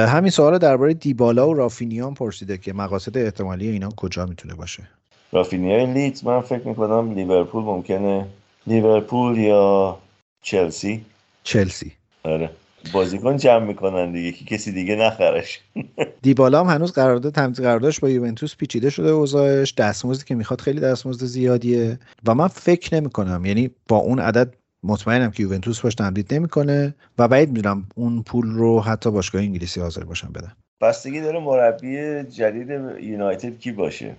همین 0.07 0.31
سوال 0.31 0.57
درباره 0.57 0.93
دیبالا 0.93 1.49
و 1.49 1.53
رافینیا 1.53 2.07
هم 2.07 2.13
پرسیده 2.13 2.57
که 2.57 2.73
مقاصد 2.73 3.17
احتمالی 3.17 3.67
اینا 3.67 3.89
کجا 3.89 4.25
می‌تونه 4.25 4.53
باشه؟ 4.53 4.83
رافینیا 5.31 5.85
لیدز 5.85 6.25
من 6.25 6.41
فکر 6.41 6.67
می‌کنم 6.67 7.13
لیورپول 7.13 7.63
ممکنه. 7.63 8.25
لیورپول 8.67 9.37
یا 9.37 9.97
چلسی؟ 10.41 11.05
چلسی. 11.47 11.91
آره. 12.23 12.49
بازیکن 12.93 13.37
جمع 13.37 13.65
می‌کنن 13.65 14.11
دیگه. 14.11 14.31
که 14.31 14.45
کسی 14.45 14.71
دیگه 14.71 14.95
نخرش. 14.95 15.59
دیبالا 16.21 16.63
هم 16.63 16.75
هنوز 16.75 16.91
قرارداد 16.91 17.33
تمدید 17.33 17.65
قراردادش 17.65 17.99
با 17.99 18.09
یوونتوس 18.09 18.55
پیچیده 18.55 18.89
شده 18.89 19.09
اوضاعش. 19.09 19.73
دستمزدی 19.73 20.25
که 20.25 20.35
می‌خواد 20.35 20.61
خیلی 20.61 20.79
دستمزد 20.79 21.25
زیادیه. 21.25 21.99
و 22.25 22.35
من 22.35 22.47
فکر 22.47 22.95
نمی 22.95 23.09
کنم 23.09 23.45
یعنی 23.45 23.69
با 23.87 23.97
اون 23.97 24.19
عدد 24.19 24.53
مطمئنم 24.83 25.31
که 25.31 25.43
یوونتوس 25.43 25.81
باش 25.81 25.95
تمدید 25.95 26.33
نمی‌کنه. 26.33 26.95
و 27.17 27.27
بعید 27.27 27.51
می‌دونم 27.51 27.85
اون 27.95 28.23
پول 28.23 28.51
رو 28.51 28.81
حتی 28.81 29.11
باشگاه 29.11 29.41
انگلیسی 29.41 29.81
حاضر 29.81 30.03
باشن 30.03 30.27
بدن. 30.27 30.51
بستگی 30.81 31.21
داره 31.21 31.39
مربی 31.39 32.23
جدید 32.23 32.69
یونایتد 33.01 33.59
کی 33.59 33.71
باشه؟ 33.71 34.15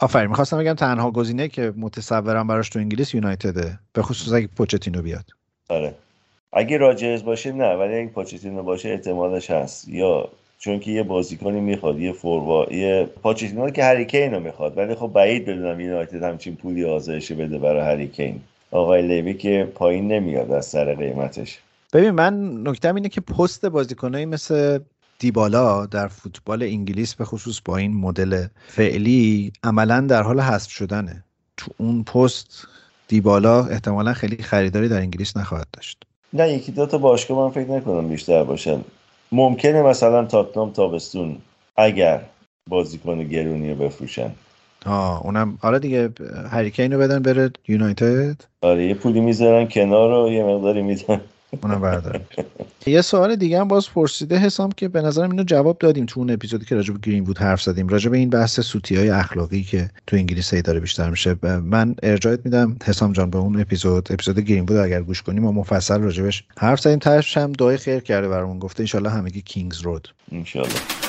آفرین. 0.00 0.28
می‌خواستم 0.28 0.58
بگم 0.58 0.74
تنها 0.74 1.10
گزینه 1.10 1.48
که 1.48 1.72
متصورم 1.76 2.46
براش 2.46 2.68
تو 2.68 2.78
انگلیس 2.78 3.14
یونایتده. 3.14 3.78
به 3.92 4.02
خصوص 4.02 4.32
اگه 4.32 4.46
پوچتینو 4.46 5.02
بیاد. 5.02 5.24
آره. 5.68 5.94
اگه 6.56 6.76
راجرز 6.76 7.24
باشه 7.24 7.52
نه 7.52 7.74
ولی 7.74 7.94
اگه 7.94 8.08
پاچتینو 8.08 8.62
باشه 8.62 8.88
احتمالش 8.88 9.50
هست. 9.50 9.88
یا 9.88 10.28
چون 10.58 10.80
که 10.80 10.90
یه 10.90 11.02
بازیکنی 11.02 11.60
می‌خواد 11.60 12.00
یه 12.00 12.12
فوروا 12.12 12.66
یه 12.70 13.08
پاچتینو 13.22 13.70
که 13.70 13.84
هریکین 13.84 14.34
رو 14.34 14.40
می‌خواد. 14.40 14.78
ولی 14.78 14.94
خب 14.94 15.10
بعید 15.14 15.44
بدونم 15.44 15.80
یونایتد 15.80 16.22
همچین 16.22 16.56
پولی 16.56 16.84
آزایش 16.84 17.32
بده 17.32 17.58
برای 17.58 17.82
هریکین 17.82 18.40
آقای 18.70 19.02
لیوی 19.02 19.34
که 19.34 19.72
پایین 19.74 20.08
نمیاد 20.08 20.50
از 20.50 20.66
سر 20.66 20.94
قیمتش. 20.94 21.58
ببین 21.92 22.10
من 22.10 22.62
نکتم 22.68 22.94
اینه 22.94 23.08
که 23.08 23.20
پست 23.20 23.66
بازیکنایی 23.66 24.26
مثل 24.26 24.78
دیبالا 25.18 25.86
در 25.86 26.08
فوتبال 26.08 26.62
انگلیس 26.62 27.14
به 27.14 27.24
خصوص 27.24 27.60
با 27.64 27.76
این 27.76 27.94
مدل 27.94 28.46
فعلی 28.66 29.52
عملا 29.64 30.00
در 30.00 30.22
حال 30.22 30.40
حذف 30.40 30.70
شدنه. 30.70 31.24
تو 31.56 31.70
اون 31.76 32.04
پست 32.04 32.68
دیبالا 33.08 33.64
احتمالا 33.64 34.12
خیلی 34.12 34.36
خریداری 34.36 34.88
در 34.88 34.98
انگلیس 34.98 35.36
نخواهد 35.36 35.66
داشت. 35.72 36.04
نه 36.36 36.52
یکی 36.52 36.72
دو 36.72 36.86
تا 36.86 36.98
باشگاه 36.98 37.38
من 37.38 37.50
فکر 37.50 37.70
نکنم 37.70 38.08
بیشتر 38.08 38.44
باشن. 38.44 38.80
ممکنه 39.32 39.82
مثلا 39.82 40.24
تاتنام 40.24 40.70
تابستون 40.72 41.36
اگر 41.76 42.20
بازیکن 42.68 43.28
گرونی 43.28 43.70
رو 43.70 43.76
بفروشن. 43.76 44.30
آه 44.86 45.26
اونم 45.26 45.58
آره 45.62 45.78
دیگه 45.78 46.10
هریکین 46.50 46.92
رو 46.92 46.98
بدن 46.98 47.18
بره 47.22 47.50
یونایتد؟ 47.68 48.36
آره 48.62 48.86
یه 48.86 48.94
پولی 48.94 49.20
می‌ذارن 49.20 49.68
کنار 49.68 50.10
رو 50.10 50.32
یه 50.32 50.44
مقداری 50.44 50.82
میدن 50.82 51.20
اونم 51.62 51.80
بردارن 51.80 52.20
یه 52.86 53.02
سوال 53.02 53.36
دیگه 53.36 53.60
هم 53.60 53.68
باز 53.68 53.90
پرسیده 53.90 54.38
حسام 54.38 54.72
که 54.72 54.88
به 54.88 55.02
نظرم 55.02 55.30
اینو 55.30 55.42
جواب 55.42 55.78
دادیم 55.78 56.06
تو 56.06 56.20
اون 56.20 56.30
اپیزودی 56.30 56.64
که 56.64 56.74
راجع 56.74 56.92
به 56.92 56.98
گرین 57.02 57.24
بود 57.24 57.38
حرف 57.38 57.62
زدیم. 57.62 57.88
راجع 57.88 58.10
به 58.10 58.16
این 58.16 58.30
بحث 58.30 58.60
سوتی 58.60 58.96
های 58.96 59.10
اخلاقی 59.10 59.62
که 59.62 59.90
تو 60.06 60.16
انگلیس 60.16 60.54
هی 60.54 60.62
داره 60.62 60.80
بیشتر 60.80 61.10
میشه. 61.10 61.36
من 61.42 61.94
ارجاعت 62.02 62.40
میدم 62.44 62.76
حسام 62.84 63.12
جان 63.12 63.30
به 63.30 63.38
اون 63.38 63.60
اپیزود. 63.60 64.12
اپیزود 64.12 64.38
گرین 64.38 64.64
بود 64.66 64.76
اگر 64.76 65.02
گوش 65.02 65.22
کنیم 65.22 65.44
و 65.44 65.52
مفصل 65.52 66.00
راجبش 66.00 66.44
حرف 66.58 66.80
زدیم. 66.80 66.98
تاش 66.98 67.36
هم 67.36 67.52
دعای 67.52 67.76
خیر 67.76 68.00
کرده 68.00 68.28
برامون. 68.28 68.58
گفته 68.58 68.80
انشالله 68.80 69.10
همگی 69.10 69.42
کینگز 69.42 69.80
رود. 69.80 70.08
انشالله. 70.32 71.05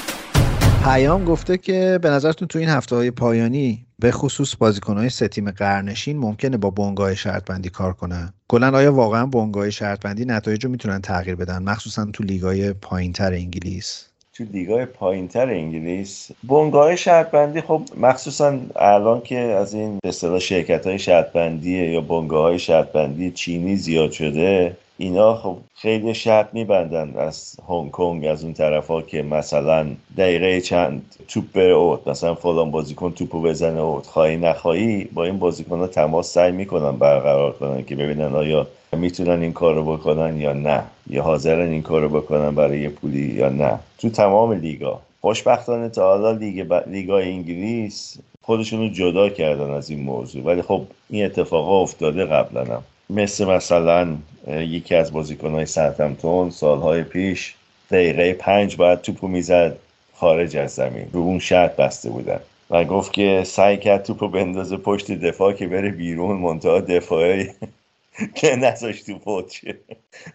پیام 0.87 1.25
گفته 1.25 1.57
که 1.57 1.99
به 2.01 2.09
نظرتون 2.09 2.47
تو 2.47 2.59
این 2.59 2.69
هفته 2.69 2.95
های 2.95 3.11
پایانی 3.11 3.85
به 3.99 4.11
خصوص 4.11 4.55
بازیکنهای 4.59 5.09
سه 5.09 5.27
تیم 5.27 5.51
قرنشین 5.51 6.17
ممکنه 6.17 6.57
با 6.57 6.69
بنگاه 6.69 7.15
شرط 7.15 7.45
بندی 7.45 7.69
کار 7.69 7.93
کنن؟ 7.93 8.33
کلا 8.47 8.77
آیا 8.77 8.93
واقعا 8.93 9.25
بنگاه 9.25 9.69
شرط 9.69 9.99
بندی 9.99 10.25
نتایج 10.25 10.65
رو 10.65 10.71
می‌تونن 10.71 11.01
تغییر 11.01 11.35
بدن؟ 11.35 11.63
مخصوصا 11.63 12.05
تو 12.13 12.23
لیگای 12.23 12.73
پایینتر 12.73 13.33
انگلیس. 13.33 14.05
تو 14.33 14.43
لیگای 14.43 14.85
پایینتر 14.85 15.49
انگلیس 15.49 16.31
بنگاه 16.43 16.95
شرط 16.95 17.31
بندی 17.31 17.61
خب 17.61 17.81
مخصوصا 17.97 18.59
الان 18.75 19.21
که 19.21 19.39
از 19.39 19.73
این 19.73 19.99
به 20.03 20.39
شرکت 20.39 20.87
های 20.87 20.99
شرط 20.99 21.31
بندی 21.31 21.85
یا 21.85 22.01
بنگاه 22.01 22.43
های 22.43 22.59
شرط 22.59 22.91
بندی 22.91 23.31
چینی 23.31 23.75
زیاد 23.75 24.11
شده 24.11 24.77
اینا 24.97 25.35
خب 25.35 25.57
خیلی 25.75 26.13
شرط 26.13 26.47
میبندن 26.53 27.13
از 27.17 27.55
هنگ 27.69 27.91
کنگ 27.91 28.25
از 28.25 28.43
اون 28.43 28.53
طرف 28.53 28.87
ها 28.87 29.01
که 29.01 29.21
مثلا 29.21 29.87
دقیقه 30.17 30.61
چند 30.61 31.15
توپ 31.27 31.43
بره 31.53 31.73
اوت. 31.73 32.07
مثلا 32.07 32.35
فلان 32.35 32.71
بازیکن 32.71 33.11
توپو 33.11 33.41
بزنه 33.41 33.79
اوت. 33.81 34.05
خواهی 34.05 34.37
نخواهی 34.37 35.03
با 35.03 35.25
این 35.25 35.39
بازیکن 35.39 35.79
ها 35.79 35.87
تماس 35.87 36.33
سعی 36.33 36.51
می‌کنن 36.51 36.91
برقرار 36.91 37.51
کنن 37.51 37.85
که 37.85 37.95
ببینن 37.95 38.35
آیا 38.35 38.67
می‌تونن 38.93 39.41
این 39.41 39.53
کار 39.53 39.75
رو 39.75 39.97
بکنن 39.97 40.41
یا 40.41 40.53
نه. 40.53 40.83
یا 41.09 41.23
حاضرن 41.23 41.69
این 41.69 41.81
کار 41.81 42.01
رو 42.01 42.09
بکنن 42.09 42.55
برای 42.55 42.79
یه 42.79 42.89
پولی 42.89 43.33
یا 43.35 43.49
نه. 43.49 43.79
تو 43.97 44.09
تمام 44.09 44.51
لیگا. 44.51 44.99
خوشبختانه 45.21 45.89
تا 45.89 46.09
حالا 46.09 46.31
لیگ 46.31 46.67
ب... 46.67 46.73
لیگای 46.89 47.31
انگلیس 47.31 48.17
خودشون 48.41 48.79
رو 48.79 48.87
جدا 48.87 49.29
کردن 49.29 49.69
از 49.69 49.89
این 49.89 49.99
موضوع. 49.99 50.43
ولی 50.43 50.61
خب 50.61 50.81
این 51.09 51.25
اتفاقا 51.25 51.81
افتاده 51.81 52.25
قبلا 52.25 52.63
هم. 52.63 52.83
مثل 53.09 53.45
مثلا 53.45 54.15
یکی 54.47 54.95
از 54.95 55.11
بازیکنهای 55.11 55.65
سرتمتون 55.65 56.49
سالهای 56.49 57.03
پیش 57.03 57.55
دقیقه 57.91 58.33
پنج 58.33 58.75
باید 58.75 59.01
توپو 59.01 59.27
می‌زد 59.27 59.77
خارج 60.15 60.57
از 60.57 60.71
زمین. 60.71 61.09
رو 61.13 61.19
اون 61.19 61.39
شرط 61.39 61.75
بسته 61.75 62.09
بودن. 62.09 62.39
و 62.69 62.85
گفت 62.85 63.13
که 63.13 63.43
سعی 63.45 63.77
کرد 63.77 64.03
توپو 64.03 64.27
بندازه 64.27 64.77
پشت 64.77 65.11
دفاع 65.11 65.53
که 65.53 65.67
بره 65.67 65.91
بیرون 65.91 66.37
منتها 66.37 66.79
دفاعی 66.79 67.49
که 68.35 68.55
نذاشت 68.55 69.05
تو 69.05 69.19
فوت 69.19 69.51
شه. 69.51 69.75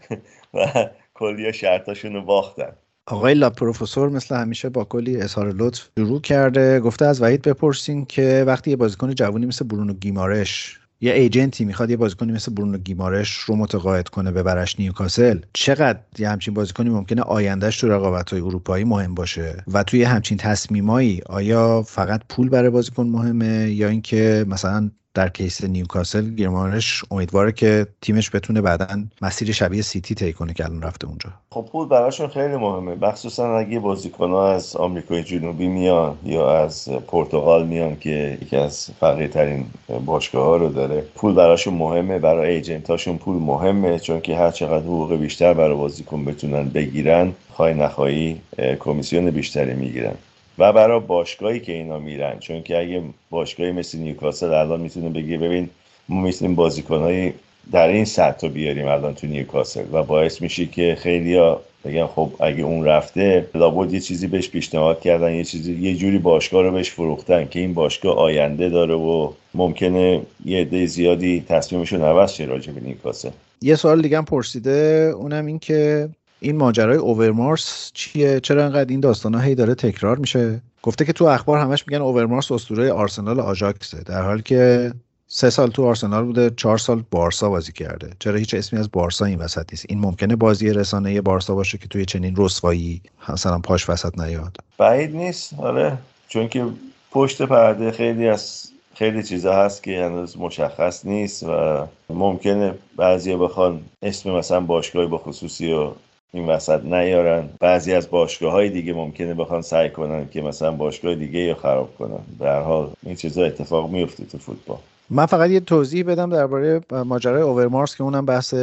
و 0.55 0.89
کلی 1.15 1.53
شرطاشون 1.53 2.13
رو 2.15 2.23
باختن. 2.23 2.73
آقای 3.07 3.35
لا 3.35 3.51
پروفسور 3.51 4.09
مثل 4.09 4.35
همیشه 4.37 4.69
با 4.69 4.85
کلی 4.85 5.17
اظهار 5.21 5.53
لطف 5.53 5.89
شروع 5.99 6.21
کرده. 6.21 6.81
گفته 6.81 7.05
از 7.05 7.23
وحید 7.23 7.43
بپرسین 7.43 8.05
که 8.05 8.45
وقتی 8.47 8.71
یه 8.71 8.77
بازیکن 8.77 9.15
جوونی 9.15 9.47
مثل 9.47 9.67
برونو 9.67 9.95
گیمارش 9.95 10.79
یه 11.03 11.13
agent 11.13 11.56
ی 11.56 11.65
می‌خواد 11.65 11.91
یه 11.91 11.97
بازیکنی 11.97 12.33
مثل 12.33 12.55
برونو 12.55 12.79
گیمارش 12.79 13.37
رو 13.37 13.57
متقاعد 13.57 14.09
کنه 14.09 14.31
ببرش 14.31 14.81
نیوکاسل. 14.81 15.41
چقدر 15.53 15.99
یه 16.19 16.29
همچین 16.29 16.55
بازیکنی 16.55 16.91
ممکنه 16.91 17.23
آیندهش 17.23 17.81
تو 17.81 17.89
رقابت 17.89 18.31
های 18.31 18.41
اروپایی 18.41 18.85
مهم 18.85 19.15
باشه؟ 19.15 19.65
و 19.73 19.83
توی 19.83 20.03
همچین 20.03 20.39
تصمیمایی 20.39 21.23
آیا 21.27 21.83
فقط 21.83 22.21
پول 22.29 22.49
برای 22.49 22.71
بازیکن 22.71 23.07
مهمه 23.07 23.71
یا 23.71 23.89
اینکه 23.89 24.45
مثلا 24.49 24.91
در 25.15 25.29
case 25.29 25.65
نیوکاسل 25.65 26.31
گیمارش 26.31 27.05
امیدواره 27.11 27.53
که 27.53 27.87
تیمش 28.01 28.31
بتونه 28.35 28.61
بعدا 28.61 28.87
مسیر 29.23 29.53
شبیه 29.53 29.83
سیتی 29.83 30.15
طی 30.15 30.33
کنه 30.33 30.55
که 30.55 30.65
الان 30.65 30.83
رفته 30.83 31.07
اونجا. 31.07 31.31
خب 31.51 31.69
پول 31.73 31.89
براشون 31.89 32.29
خیلی 32.29 32.57
مهمه. 32.57 32.95
مخصوصا 32.95 33.57
اگه 33.59 33.81
بازیکنها 33.81 34.53
از 34.53 34.77
آمریکای 34.77 35.23
جنوبی 35.23 35.67
میان 35.67 36.17
یا 36.25 36.59
از 36.59 36.89
پرتغال 36.89 37.67
میان 37.67 37.97
که 38.01 38.39
یکی 38.43 38.57
از 38.57 38.91
فقیرترین 39.01 39.65
باشگاه 40.07 40.45
ها 40.45 40.57
رو 40.57 40.69
داره 40.69 41.05
پول 41.15 41.35
براشون 41.35 41.75
مهمه. 41.75 42.19
برای 42.19 42.55
ایجنتاشون 42.55 43.19
پول 43.19 43.37
مهمه 43.37 43.99
چون 43.99 44.21
که 44.21 44.37
هر 44.37 44.51
چقدر 44.51 44.85
حقوق 44.85 45.17
بیشتر 45.17 45.55
برای 45.55 45.77
بازیکن 45.77 46.25
بتونن 46.25 46.69
بگیرن 46.69 47.33
خواهی 47.53 47.75
نخواهی 47.75 48.41
کمیسیون 48.79 49.31
بیشتری 49.31 49.75
می‌گیرن. 49.75 50.15
و 50.59 50.73
برای 50.73 51.01
باشگاهی 51.01 51.61
که 51.61 51.73
اینا 51.73 51.99
میرن 51.99 52.39
چون 52.39 52.63
که 52.63 52.79
اگه 52.79 53.03
باشگاهی 53.31 53.73
مثل 53.73 53.99
نیوکاسل 53.99 54.53
الان 54.53 54.81
می‌تونه 54.81 55.09
بگه 55.09 55.39
ببین 55.39 55.71
ما 56.09 56.21
می‌تونیم 56.21 56.55
بازیکنهای 56.55 57.33
در 57.73 57.89
این 57.89 58.05
سطح 58.05 58.47
رو 58.47 58.53
بیاریم 58.53 58.87
الان 58.87 59.15
تو 59.15 59.27
نیوکاسل 59.27 59.85
و 59.93 60.03
باعث 60.03 60.43
میشه 60.43 60.67
که 60.67 60.97
خیلیا 60.99 61.61
بگن 61.85 62.07
خب 62.07 62.33
اگه 62.41 62.63
اون 62.63 62.85
رفته 62.85 63.47
لابد 63.55 63.95
یه 63.95 64.01
چیزی 64.01 64.27
بهش 64.27 64.49
پیشنهاد 64.49 65.01
کردن 65.01 65.35
یه 65.35 65.45
چیزی 65.45 65.73
یه 65.73 65.95
جوری 65.95 66.19
باشگاه 66.19 66.63
رو 66.63 66.73
بهش 66.73 66.91
فروختن 66.91 67.49
که 67.49 67.59
این 67.59 67.75
باشگاه 67.75 68.17
آینده 68.17 68.69
داره 68.69 68.95
و 68.95 69.33
ممکنه 69.55 70.23
یه 70.45 70.61
عده 70.61 70.87
زیادی 70.87 71.45
تصمیمشون 71.49 72.03
عوض 72.03 72.33
شه 72.33 72.45
راجع 72.45 72.73
به 72.73 72.81
نیوکاسل. 72.81 73.31
یه 73.63 73.75
سوال 73.75 74.03
دیگه 74.03 74.19
هم 74.19 74.25
پرسیده 74.25 75.13
اونم 75.17 75.47
این 75.47 75.59
که 75.59 76.09
این 76.43 76.57
ماجرای 76.57 76.97
اوورمارس 76.97 77.91
چیه؟ 77.95 78.41
چرا 78.41 78.65
انقدر 78.65 78.91
این 78.91 79.01
داستانا 79.01 79.39
هی 79.39 79.55
داره 79.55 79.75
تکرار 79.75 80.19
میشه؟ 80.19 80.61
گفته 80.83 81.05
که 81.05 81.13
تو 81.13 81.25
اخبار 81.25 81.59
همش 81.59 81.85
میگن 81.89 82.03
اوورمارس 82.03 82.53
اسطوره 82.53 82.93
آرسنال 82.93 83.41
آژاکسه. 83.41 84.03
در 84.03 84.23
حالی 84.23 84.43
که 84.43 84.93
سه 85.27 85.51
سال 85.51 85.71
تو 85.71 85.85
آرسنال 85.85 86.25
بوده 86.25 86.51
چهار 86.57 86.79
سال 86.79 87.05
بارسا 87.11 87.49
بازی 87.49 87.73
کرده. 87.73 88.11
چرا 88.19 88.35
هیچ 88.35 88.55
اسمی 88.55 88.79
از 88.79 88.91
بارسا 88.91 89.25
این 89.25 89.39
وسط 89.39 89.73
نیست؟ 89.73 89.87
این 89.89 89.99
ممکنه 89.99 90.37
بازی 90.37 90.71
رسانه 90.71 91.21
بارسا 91.21 91.55
باشه 91.55 91.79
که 91.79 91.89
توی 91.89 92.05
چنین 92.05 92.35
رسوایی 92.37 93.03
مثلا 93.29 93.59
پاش 93.59 93.91
وسط 93.91 94.19
نیاد. 94.19 94.57
بعید 94.79 95.17
نیست. 95.17 95.55
آره. 95.59 95.99
چون 96.29 96.49
که 96.49 96.67
پشت 97.11 97.43
پرده 97.43 97.91
خیلی 97.91 98.29
از 98.29 98.73
خیلی 98.95 99.23
چیزا 99.23 99.55
هست 99.55 99.83
که 99.83 100.05
هنوز 100.05 100.39
مشخص 100.39 101.07
نیست 101.07 101.43
و 101.43 101.87
ممکنه 102.11 102.75
بعضی 102.97 103.37
بخوان 103.37 103.81
اسم 104.03 104.31
مثلا 104.31 104.61
باشگاهی 104.61 105.07
با 105.07 105.19
خصوصی 105.19 105.73
و 105.73 105.93
این 106.35 106.47
وسط 106.47 106.85
نیارن. 106.85 107.49
بعضی 107.61 107.93
از 107.93 108.11
باشگاه 108.11 108.53
های 108.53 108.71
دیگه 108.71 108.93
ممکنه 108.93 109.35
بخوان 109.35 109.63
سعی 109.63 109.91
کنن 109.91 110.29
که 110.29 110.43
مثلا 110.43 110.73
باشگاه 110.73 111.15
دیگه 111.15 111.49
رو 111.49 111.55
خراب 111.55 111.97
کنن. 111.99 112.19
به 112.39 112.49
هر 112.49 112.61
حال 112.61 112.91
این 113.03 113.15
چیزا 113.15 113.45
اتفاق 113.45 113.91
میفته 113.91 114.25
تو 114.25 114.39
فوتبال. 114.39 114.79
من 115.11 115.27
فقط 115.27 115.51
یه 115.51 115.61
توضیح 115.61 116.05
بدم 116.05 116.31
درباره 116.31 116.81
ماجرای 117.05 117.43
اوورمارس 117.43 117.97
که 117.97 118.03
اونم 118.03 118.27
بحث 118.27 118.55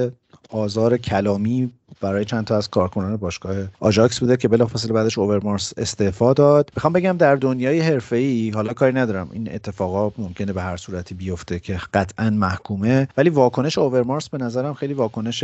آزار 0.49 0.97
کلامی 0.97 1.69
برای 2.01 2.25
چند 2.25 2.45
تا 2.45 2.57
از 2.57 2.69
کارکنان 2.69 3.17
باشگاه 3.17 3.55
آژاکس 3.79 4.19
بوده 4.19 4.37
که 4.37 4.47
بلافاصله 4.47 4.93
بعدش 4.93 5.17
اوورمارس 5.17 5.73
استعفا 5.77 6.33
داد. 6.33 6.71
می‌خوام 6.75 6.93
بگم 6.93 7.17
در 7.17 7.35
دنیای 7.35 7.79
حرفه‌ای 7.79 8.49
حالا 8.49 8.73
کاری 8.73 8.93
ندارم. 8.93 9.29
این 9.33 9.53
اتفاقا 9.53 10.11
ممکنه 10.17 10.53
به 10.53 10.61
هر 10.61 10.77
صورتی 10.77 11.15
بیفته 11.15 11.59
که 11.59 11.79
قطعا 11.93 12.29
محکومه. 12.29 13.07
ولی 13.17 13.29
واکنش 13.29 13.77
اوورمارس 13.77 14.29
به 14.29 14.37
نظرم 14.37 14.73
خیلی 14.73 14.93
واکنش 14.93 15.43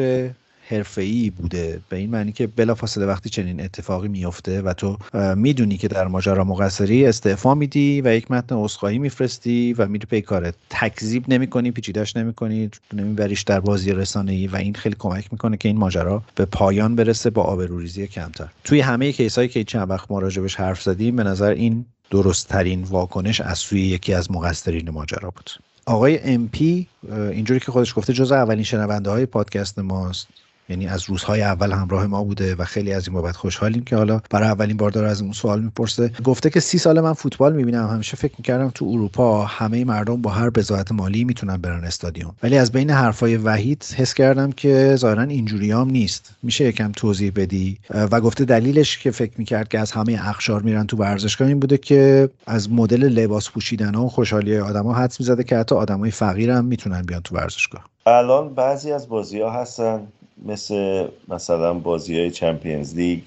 حرفه‌ای 0.67 1.29
بوده. 1.29 1.81
به 1.89 1.97
این 1.97 2.09
معنی 2.09 2.31
که 2.31 2.47
بلافاصله 2.47 3.05
وقتی 3.05 3.29
چنین 3.29 3.61
اتفاقی 3.61 4.07
میفته 4.07 4.61
و 4.61 4.73
تو 4.73 4.97
می‌دونی 5.35 5.77
که 5.77 5.87
در 5.87 6.07
ماجرا 6.07 6.43
مقصری 6.43 7.05
استعفا 7.05 7.55
میدی 7.55 8.01
و 8.01 8.15
یک 8.15 8.31
متن 8.31 8.55
عذرخواهی 8.55 8.97
میفرستی 8.97 9.73
و 9.73 9.87
میری 9.87 10.05
پی 10.05 10.21
کارت. 10.21 10.55
تکذیب 10.69 11.25
نمی‌کنی 11.27 11.71
پیچیدش 11.71 12.15
نمی‌کنی 12.15 12.69
نمیبریش 12.93 13.41
در 13.41 13.59
بازی 13.59 13.91
رسانه‌ای 13.91 14.47
و 14.47 14.55
این 14.55 14.73
خیلی 14.73 14.95
کمک 14.99 15.27
می‌کنه 15.31 15.57
که 15.57 15.69
این 15.69 15.77
ماجرا 15.77 16.23
به 16.35 16.45
پایان 16.45 16.95
برسه 16.95 17.29
با 17.29 17.43
آبروریزی 17.43 18.07
کمتر. 18.07 18.47
توی 18.63 18.79
همه 18.79 19.11
کیسایی 19.11 19.49
که 19.49 19.63
چند 19.63 19.89
وقت 19.89 20.11
ما 20.11 20.19
راجبش 20.19 20.55
حرف 20.55 20.81
زدیم 20.81 21.15
به 21.15 21.23
نظر 21.23 21.49
این 21.49 21.85
درست 22.11 22.47
ترین 22.47 22.83
واکنش 22.83 23.41
از 23.41 23.57
سوی 23.57 23.81
یکی 23.81 24.13
از 24.13 24.31
مقصرین 24.31 24.89
ماجرا 24.89 25.29
بود. 25.29 25.49
آقای 25.85 26.19
ام 26.19 26.47
پی 26.47 26.87
اینجوری 27.31 27.59
که 27.59 27.71
خودش 27.71 27.93
گفته 27.95 28.13
جز 28.13 28.31
اولین 28.31 28.63
شنونده 28.63 29.09
های 29.09 29.25
پادکست 29.25 29.79
ماست. 29.79 30.27
یعنی 30.69 30.87
از 30.87 31.03
روزهای 31.09 31.41
اول 31.41 31.71
همراه 31.71 32.07
ما 32.07 32.23
بوده 32.23 32.55
و 32.55 32.63
خیلی 32.63 32.93
از 32.93 33.07
این 33.07 33.13
بابت 33.13 33.35
خوشحالیم 33.35 33.83
که 33.83 33.95
حالا 33.95 34.21
برای 34.29 34.49
اولین 34.49 34.77
بار 34.77 34.91
داره 34.91 35.07
از 35.07 35.21
اون 35.21 35.31
سوال 35.31 35.61
می‌پرسه. 35.61 36.11
گفته 36.23 36.49
که 36.49 36.59
سی 36.59 36.77
سال 36.77 36.99
من 36.99 37.13
فوتبال 37.13 37.55
می‌بینم. 37.55 37.87
همیشه 37.87 38.17
فکر 38.17 38.33
می‌کردم 38.37 38.69
تو 38.69 38.85
اروپا 38.85 39.45
همه 39.45 39.85
مردم 39.85 40.21
با 40.21 40.31
هر 40.31 40.49
بضاعت 40.49 40.91
مالی 40.91 41.23
می‌تونن 41.23 41.57
برن 41.57 41.83
استادیوم. 41.83 42.35
ولی 42.43 42.57
از 42.57 42.71
بین 42.71 42.89
حرفای 42.89 43.37
وحید 43.37 43.85
حس 43.97 44.13
کردم 44.13 44.51
که 44.51 44.95
ظاهرا 44.95 45.23
اینجوریام 45.23 45.89
نیست. 45.89 46.35
میشه 46.43 46.65
یکم 46.65 46.91
توضیح 46.91 47.31
بدی؟ 47.35 47.77
و 47.89 48.21
گفته 48.21 48.45
دلیلش 48.45 48.97
که 48.97 49.11
فکر 49.11 49.33
می‌کرد 49.37 49.67
که 49.67 49.79
از 49.79 49.91
همه 49.91 50.19
اخشار 50.21 50.61
میرن 50.61 50.87
تو 50.87 50.97
ورزشگاه 50.97 51.47
این 51.47 51.59
بوده 51.59 51.77
که 51.77 52.29
از 52.47 52.71
مدل 52.71 53.03
لباس 53.03 53.49
پوشیدن 53.49 53.95
و 53.95 54.07
خوشحالی 54.07 54.57
آدما 54.57 54.93
حدس 54.93 55.19
می‌زده 55.19 55.43
که 55.43 55.57
حتی 55.57 55.75
آدمای 55.75 56.11
فقیر 56.11 56.51
هم 56.51 56.65
می‌تونن 56.65 57.01
بیان 57.01 57.21
تو 57.21 57.35
ورزشگاه. 57.35 57.85
الان 58.07 58.53
بعضی 58.53 58.91
از 58.91 59.09
بازی 59.09 59.41
ها 59.41 59.51
هستن 59.51 60.07
مثل 60.45 61.07
مثلا 61.27 61.73
بازی 61.73 62.19
های 62.19 62.31
چمپیونز 62.31 62.95
لیگ 62.95 63.19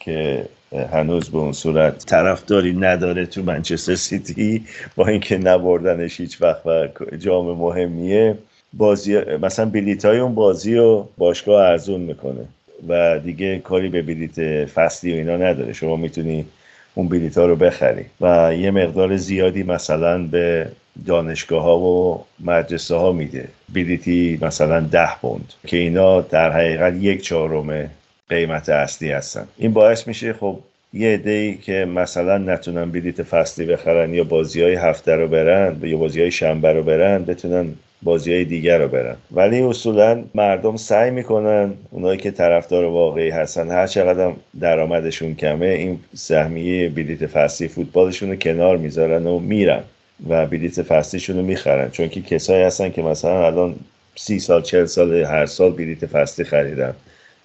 که 0.00 0.48
هنوز 0.92 1.30
به 1.30 1.38
اون 1.38 1.52
صورت 1.52 2.06
طرفداری 2.06 2.72
نداره 2.72 3.26
تو 3.26 3.42
منچستر 3.42 3.94
سیتی 3.94 4.64
با 4.96 5.06
اینکه 5.06 5.38
نبردنش 5.38 6.20
هیچ 6.20 6.42
وقت 6.42 6.66
و 6.66 6.88
جام 7.18 7.46
مهمیه. 7.46 8.38
بازی 8.72 9.16
مثلا 9.18 9.66
بلیت 9.66 10.04
های 10.04 10.18
اون 10.18 10.34
بازی 10.34 10.74
رو 10.74 11.08
باشگاه 11.18 11.64
ارزون 11.64 12.00
می‌کنه 12.00 12.44
و 12.88 13.18
دیگه 13.18 13.58
کاری 13.58 13.88
به 13.88 14.02
بلیت 14.02 14.64
فصلی 14.64 15.12
و 15.12 15.16
اینا 15.16 15.36
نداره. 15.36 15.72
شما 15.72 15.96
می‌تونی 15.96 16.46
اون 16.94 17.08
بلیت 17.08 17.38
ها 17.38 17.46
رو 17.46 17.56
بخری. 17.56 18.04
و 18.20 18.54
یه 18.54 18.70
مقدار 18.70 19.16
زیادی 19.16 19.62
مثلا 19.62 20.26
به 20.26 20.68
دانشگاه 21.06 21.62
ها 21.62 21.78
و 21.78 22.24
مدرسه 22.40 22.94
ها 22.94 23.12
میده 23.12 23.48
بلیتی 23.74 24.38
مثلا 24.42 24.80
ده 24.80 25.16
پوند. 25.20 25.52
که 25.66 25.76
اینا 25.76 26.20
در 26.20 26.52
حقیقت 26.52 26.94
یک 26.94 27.22
چهارم 27.22 27.90
قیمت 28.28 28.68
اصلی 28.68 29.10
هستن. 29.10 29.46
این 29.58 29.72
باعث 29.72 30.08
میشه 30.08 30.32
خب 30.32 30.58
یه 30.92 31.14
عده 31.14 31.54
که 31.54 31.84
مثلا 31.84 32.38
نتونن 32.38 32.90
بلیت 32.90 33.22
فصلی 33.22 33.66
بخرن 33.66 34.14
یا 34.14 34.24
بازی 34.24 34.62
های 34.62 34.74
هفته 34.74 35.16
رو 35.16 35.28
برن 35.28 35.76
یا 35.82 35.96
بازی 35.96 36.20
های 36.20 36.30
شنبه 36.30 36.72
رو 36.72 36.82
برن 36.82 37.24
بتونن 37.24 37.66
بازی 38.02 38.32
های 38.32 38.44
دیگر 38.44 38.78
رو 38.78 38.88
برن. 38.88 39.16
ولی 39.30 39.60
اصولا 39.60 40.24
مردم 40.34 40.76
سعی 40.76 41.10
می‌کنن 41.10 41.72
اونایی 41.90 42.18
که 42.18 42.30
طرفدار 42.30 42.84
واقعی 42.84 43.30
هستن 43.30 43.70
هر 43.70 43.86
چقدر 43.86 44.32
درآمدشون 44.60 45.34
کمه 45.34 45.66
این 45.66 45.98
سهمیه 46.14 46.88
بلیت 46.88 47.26
فصلی 47.26 47.68
فوتبالشون 47.68 48.30
رو 48.30 48.36
کنار 48.36 48.76
می‌ذارن 48.76 49.26
و 49.26 49.38
میرن. 49.38 49.82
و 50.28 50.46
بلیت 50.46 50.82
فصلیشون 50.82 51.36
رو 51.36 51.42
می‌خرن. 51.42 51.90
چون 51.90 52.08
که 52.08 52.20
کسایی 52.20 52.62
هستن 52.62 52.90
که 52.90 53.02
مثلا 53.02 53.46
الان 53.46 53.74
سی 54.14 54.38
سال 54.38 54.62
چل 54.62 54.86
سال 54.86 55.14
هر 55.14 55.46
سال 55.46 55.70
بلیت 55.70 56.06
فصلی 56.06 56.44
خریدن. 56.44 56.94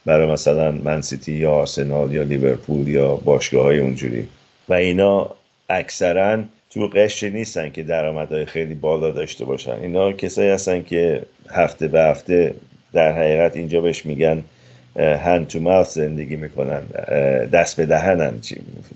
برای 0.05 0.31
مثلا 0.31 0.71
منسیتی 0.71 1.31
یا 1.31 1.51
آرسنال 1.51 2.13
یا 2.13 2.23
لیورپول 2.23 2.87
یا 2.87 3.15
باشگاه 3.15 3.63
های 3.63 3.79
اونجوری. 3.79 4.27
و 4.69 4.73
اینا 4.73 5.29
اکثرا 5.69 6.43
تو 6.69 6.87
قشر 6.87 7.29
نیستن 7.29 7.69
که 7.69 7.83
درآمدهای 7.83 8.45
خیلی 8.45 8.75
بالا 8.75 9.11
داشته 9.11 9.45
باشن. 9.45 9.71
اینا 9.81 10.11
کسایی 10.11 10.49
هستن 10.49 10.83
که 10.83 11.21
هفته 11.49 11.87
به 11.87 12.01
هفته 12.01 12.53
در 12.93 13.11
حقیقت 13.11 13.55
اینجا 13.55 13.81
بهش 13.81 14.05
میگن 14.05 14.43
هند 14.95 15.47
تو 15.47 15.83
زندگی 15.83 16.35
می‌کنن. 16.35 16.81
دست 17.53 17.77
به 17.77 17.85
دهنن. 17.85 18.33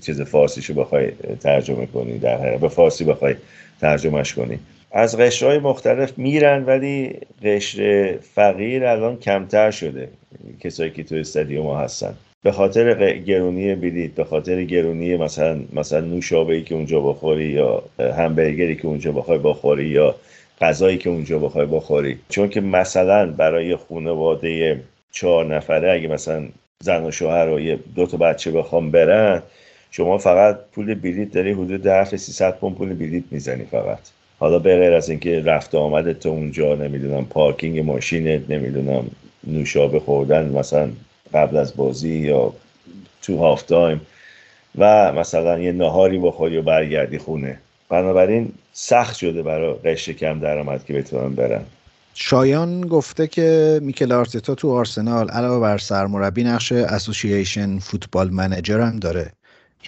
چیز 0.06 0.22
فارسیشو 0.22 0.74
بخوای 0.74 1.12
ترجمه 1.40 1.86
کنی 1.86 2.18
در 2.18 2.38
حقیقت. 2.38 2.60
به 2.60 2.68
فارسی 2.68 3.04
بخوای 3.04 3.36
ترجمهش 3.86 4.34
کنی. 4.34 4.60
از 4.92 5.18
قشرهای 5.18 5.60
مختلف 5.60 6.18
میرن 6.18 6.64
ولی 6.66 7.14
قشر 7.44 8.18
فقیر 8.36 8.86
الان 8.86 9.18
کمتر 9.18 9.72
شده. 9.72 10.10
کسایی 10.60 10.92
که 10.92 11.04
تو 11.04 11.16
استادیوم 11.16 11.66
ها 11.66 11.80
هستن. 11.80 12.14
به 12.44 12.52
خاطر 12.52 13.14
گرونی 13.14 13.76
بلیط 13.76 14.12
به 14.16 14.24
خاطر 14.24 14.64
گرونی 14.64 15.18
مثلا 15.18 15.60
مثلا 15.74 16.00
نوشابه 16.00 16.62
که 16.62 16.76
اونجا 16.76 17.00
بخوری 17.00 17.46
یا 17.46 17.84
همبرگری 18.00 18.76
که 18.76 18.88
اونجا 18.88 19.12
بخوای 19.12 19.38
بخوری 19.38 19.86
یا 19.86 20.16
غذایی 20.62 20.98
که 20.98 21.10
اونجا 21.10 21.40
بخوای 21.40 21.66
بخوری. 21.66 22.20
چون 22.30 22.50
که 22.50 22.62
مثلا 22.62 23.32
برای 23.32 23.76
خانواده 23.76 24.80
چهار 25.12 25.56
نفره 25.56 25.92
اگه 25.92 26.08
مثلا 26.08 26.48
زن 26.80 27.06
و 27.06 27.12
شوهر 27.12 27.50
و 27.50 27.60
یه 27.60 27.80
دو 27.96 28.06
تا 28.06 28.18
بچه 28.18 28.52
بخوام 28.52 28.92
برن 28.92 29.42
شما 29.96 30.18
فقط 30.18 30.60
پول 30.72 30.94
بلیت 30.94 31.32
داری 31.32 31.52
حدود 31.52 31.84
10 31.84 32.18
300 32.18 32.58
پوند 32.58 32.76
پول 32.76 32.94
بلیت 32.94 33.24
می‌زنی 33.32 33.66
فقط. 33.66 34.00
حالا 34.40 34.60
به 34.60 34.80
غیر 34.80 34.94
از 34.94 35.10
اینکه 35.10 35.42
رفت 35.42 35.76
آمدت 35.76 36.20
تو 36.20 36.30
اونجا 36.30 36.76
نمی‌دونم 36.76 37.26
پارکینگ 37.26 37.80
ماشینت 37.80 38.50
نمی‌دونم 38.50 39.06
نوشابه 39.48 40.00
خوردن 40.00 40.50
مثلا 40.50 40.90
قبل 41.34 41.58
از 41.58 41.76
بازی 41.76 42.10
یا 42.10 42.54
تو 43.22 43.38
half-time 43.38 44.02
و 44.78 45.14
مثلا 45.14 45.60
یه 45.60 45.72
نهاری 45.72 46.18
بخوری 46.18 46.58
و 46.58 46.62
برگردی 46.62 47.18
خونه. 47.18 47.60
بنابراین 47.90 48.52
سخت 48.74 49.16
شده 49.16 49.44
برای 49.44 49.74
قشر 49.74 50.14
کم 50.14 50.40
درآمد 50.40 50.86
که 50.86 50.94
بتونن 50.94 51.36
برن. 51.36 51.62
شایان 52.14 52.82
گفته 52.82 53.28
که 53.28 53.80
میکل 53.84 54.12
آرتتا 54.12 54.56
تو 54.56 54.72
آرسنال 54.72 55.30
علاوه 55.30 55.62
بر 55.62 55.78
سرمربی 55.78 56.44
نقش 56.44 56.72
اسوسییشن 56.72 57.80
فوتبال 57.80 58.30
منیجر 58.30 58.82
هم 58.82 59.00
داره. 59.00 59.32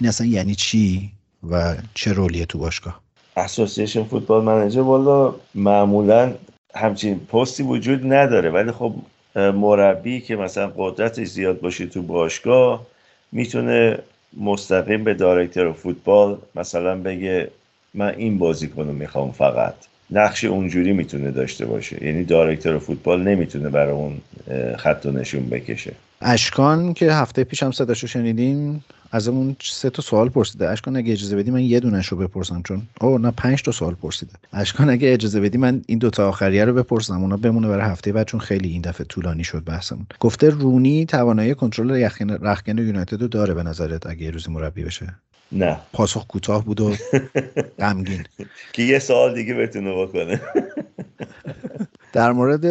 این 0.00 0.08
اصلا 0.08 0.26
یعنی 0.26 0.54
چی 0.54 1.10
و 1.50 1.74
چه 1.94 2.12
رولیه 2.12 2.46
تو 2.46 2.58
باشگاه؟ 2.58 3.00
اسوسییشن 3.36 4.04
فوتبال 4.04 4.44
منیجر 4.44 4.80
والا 4.80 5.34
معمولا 5.54 6.34
همچین 6.74 7.20
پستی 7.20 7.62
وجود 7.62 8.12
نداره 8.12 8.50
ولی 8.50 8.72
خب 8.72 8.94
مربی 9.36 10.20
که 10.20 10.36
مثلا 10.36 10.72
قدرتش 10.76 11.26
زیاد 11.26 11.60
باشه 11.60 11.86
تو 11.86 12.02
باشگاه 12.02 12.86
می‌تونه 13.32 13.98
مستقیم 14.36 15.04
به 15.04 15.14
دایرکتور 15.14 15.72
فوتبال 15.72 16.38
مثلا 16.54 16.96
بگه 16.96 17.50
من 17.94 18.14
این 18.14 18.38
بازیکن 18.38 18.86
رو 18.86 18.92
می‌خوام 18.92 19.32
فقط. 19.32 19.74
نقش 20.10 20.44
اونجوری 20.44 20.92
می‌تونه 20.92 21.30
داشته 21.30 21.66
باشه. 21.66 22.04
یعنی 22.04 22.24
دایرکتور 22.24 22.78
فوتبال 22.78 23.22
نمی‌تونه 23.22 23.68
برای 23.68 23.92
اون 23.92 24.20
خط 24.76 25.06
و 25.06 25.10
نشون 25.10 25.48
بکشه. 25.48 25.92
اشکان 26.20 26.94
که 26.94 27.12
هفته 27.12 27.44
پیش 27.44 27.62
هم 27.62 27.72
صداشو 27.72 28.06
شنیدیم 28.06 28.84
از 29.12 29.28
اون 29.28 29.56
سه 29.62 29.90
تا 29.90 30.02
سوال 30.02 30.28
پرسیده. 30.28 30.68
اشکان 30.68 30.96
اگه 30.96 31.12
اجازه 31.12 31.36
بدی 31.36 31.50
من 31.50 31.62
یه 31.62 31.80
دونش 31.80 32.06
رو 32.06 32.16
بپرسم 32.16 32.62
چون 32.62 32.82
او 33.00 33.18
نه 33.18 33.30
پنج 33.30 33.62
تا 33.62 33.72
سوال 33.72 33.94
پرسیده. 33.94 34.32
اشکان 34.52 34.90
اگه 34.90 35.12
اجازه 35.12 35.40
بدی 35.40 35.58
من 35.58 35.82
این 35.86 35.98
دوتا 35.98 36.28
آخریه 36.28 36.64
رو 36.64 36.74
بپرسم. 36.74 37.20
اونا 37.20 37.36
بمونه 37.36 37.68
برای 37.68 37.90
هفته 37.90 38.12
بعد 38.12 38.26
چون 38.26 38.40
خیلی 38.40 38.68
این 38.68 38.82
دفعه 38.82 39.06
طولانی 39.06 39.44
شد 39.44 39.64
بحثمون. 39.64 40.06
گفته 40.20 40.50
رونی 40.50 41.06
توانایی 41.06 41.54
کنترل 41.54 42.08
رخکن 42.42 42.78
یونایتد 42.78 43.22
رو 43.22 43.28
داره 43.28 43.54
به 43.54 43.62
نظرت 43.62 44.06
اگه 44.06 44.30
روزی 44.30 44.50
مربی 44.50 44.84
بشه؟ 44.84 45.14
نه. 45.52 45.80
پاسخ 45.92 46.26
کوتاه 46.26 46.64
بود 46.64 46.80
و 46.80 46.94
غمگین. 47.78 48.24
که 48.72 48.82
یه 48.82 48.98
سوال 48.98 49.34
دیگه 49.34 49.54
بتونه 49.54 49.92
بکنه. 50.02 50.40
در 52.12 52.32
مورد 52.32 52.64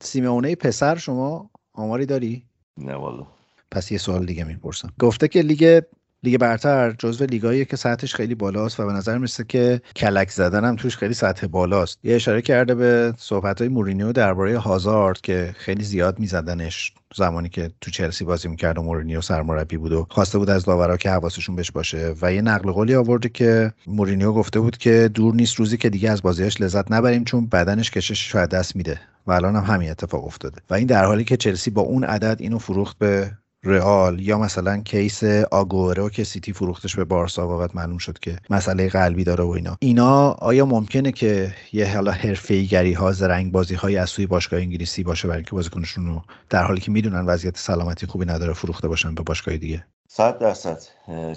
سیمونه 0.00 0.54
پسر 0.54 0.96
شما 0.96 1.50
آماری 1.72 2.06
داری؟ 2.06 2.42
نه 2.78 2.94
والا. 2.94 3.26
پس 3.70 3.92
یه 3.92 3.98
سوال 3.98 4.26
دیگه 4.26 4.44
می‌پرسم. 4.44 4.92
گفته 4.98 5.28
که 5.28 5.42
لیگ 5.42 5.82
لیگ 6.24 6.36
برتر 6.36 6.94
جزو 6.98 7.24
لیگایی 7.24 7.64
که 7.64 7.76
سطحش 7.76 8.14
خیلی 8.14 8.34
بالاست 8.34 8.80
و 8.80 8.86
به 8.86 8.92
نظر 8.92 9.18
می‌رسه 9.18 9.44
که 9.44 9.80
کلک 9.96 10.30
زدن 10.30 10.64
هم 10.64 10.76
توش 10.76 10.96
خیلی 10.96 11.14
سطح 11.14 11.46
بالاست. 11.46 11.98
یه 12.02 12.14
اشاره 12.14 12.42
کرده 12.42 12.74
به 12.74 13.14
صحبت 13.18 13.60
های 13.60 13.68
مورینیو 13.68 14.12
درباره 14.12 14.58
هازارد 14.58 15.20
که 15.20 15.54
خیلی 15.58 15.84
زیاد 15.84 16.18
میزدنش 16.18 16.92
زمانی 17.14 17.48
که 17.48 17.70
تو 17.80 17.90
چلسی 17.90 18.24
بازی 18.24 18.48
می‌کرد 18.48 18.78
و 18.78 18.82
مورینیو 18.82 19.20
سرمربی 19.20 19.76
بود 19.76 19.92
و 19.92 20.06
خواسته 20.10 20.38
بود 20.38 20.50
از 20.50 20.64
داورا 20.64 20.96
که 20.96 21.10
حواسشون 21.10 21.56
بهش 21.56 21.70
باشه. 21.70 22.14
و 22.22 22.32
یه 22.32 22.42
نقل 22.42 22.70
قولی 22.70 22.94
آورده 22.94 23.28
که 23.28 23.72
مورینیو 23.86 24.32
گفته 24.32 24.60
بود 24.60 24.76
که 24.76 25.10
دور 25.14 25.34
نیست 25.34 25.54
روزی 25.54 25.76
که 25.76 25.90
دیگه 25.90 26.10
از 26.10 26.22
بازیش 26.22 26.60
لذت 26.60 26.92
نبریم 26.92 27.24
چون 27.24 27.46
بدنش 27.46 27.90
کشش 27.90 28.34
دست 28.34 28.76
میده. 28.76 29.00
و 29.26 29.32
الان 29.32 29.56
هم 29.56 29.74
همین 29.74 29.90
اتفاق 29.90 30.24
افتاده. 30.24 30.60
و 30.70 30.74
این 30.74 30.86
در 30.86 31.04
حالی 31.04 31.24
که 31.24 31.36
چلسی 31.36 31.70
با 31.70 31.82
اون 31.82 32.04
عدد 32.04 32.36
اینو 32.40 32.58
فروخت 32.58 32.98
به 32.98 33.30
رئال 33.64 34.20
یا 34.20 34.38
مثلا 34.38 34.78
کیس 34.78 35.24
آگورو 35.50 36.10
که 36.10 36.24
سیتی 36.24 36.52
فروختش 36.52 36.96
به 36.96 37.04
بارسا 37.04 37.58
وقت 37.58 37.76
معلوم 37.76 37.98
شد 37.98 38.18
که 38.18 38.36
مسئله 38.50 38.88
قلبی 38.88 39.24
داره 39.24 39.44
و 39.44 39.48
اینا. 39.50 39.76
اینا 39.80 40.30
آیا 40.30 40.66
ممکنه 40.66 41.12
که 41.12 41.54
یه 41.72 41.94
حالا 41.94 42.12
حرفه‌ایگری 42.12 42.92
ها 42.92 43.12
زرنگ 43.12 43.52
بازی 43.52 43.74
های 43.74 43.96
از 43.96 44.10
سوی 44.10 44.26
باشگاه 44.26 44.60
انگلیسی 44.60 45.02
باشه 45.02 45.28
برای 45.28 45.38
اینکه 45.38 45.50
بازیکنشون 45.50 46.06
رو 46.06 46.22
در 46.50 46.62
حالی 46.62 46.80
که 46.80 46.90
می‌دونن 46.90 47.26
وضعیت 47.26 47.56
سلامتی 47.56 48.06
خوبی 48.06 48.24
نداره 48.24 48.52
فروخته 48.52 48.88
باشن 48.88 49.14
به 49.14 49.22
باشگاه 49.22 49.56
دیگه؟ 49.56 49.84
صد 50.08 50.38
درصد. 50.38 50.78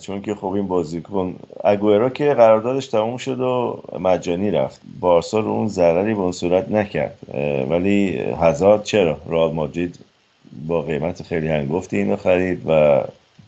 چون 0.01 0.21
که 0.21 0.35
خب 0.35 0.47
این 0.47 0.67
بازیکن 0.67 1.35
اگوئرو 1.63 2.09
که 2.09 2.33
قراردادش 2.33 2.87
تموم 2.87 3.17
شد 3.17 3.39
و 3.39 3.81
مجانی 3.99 4.51
رفت. 4.51 4.81
بارسا 4.99 5.39
رو 5.39 5.47
اون 5.47 5.67
ضرری 5.67 6.13
به 6.13 6.19
اون 6.19 6.31
صورت 6.31 6.71
نکرد. 6.71 7.17
ولی 7.69 8.17
هازارد 8.41 8.79
چرا 8.79 9.17
رئال 9.29 9.53
مادرید 9.53 9.99
با 10.67 10.81
قیمت 10.81 11.23
خیلی 11.23 11.47
هنگفتی 11.47 11.97
اینو 11.97 12.15
خرید 12.15 12.61
و 12.67 13.01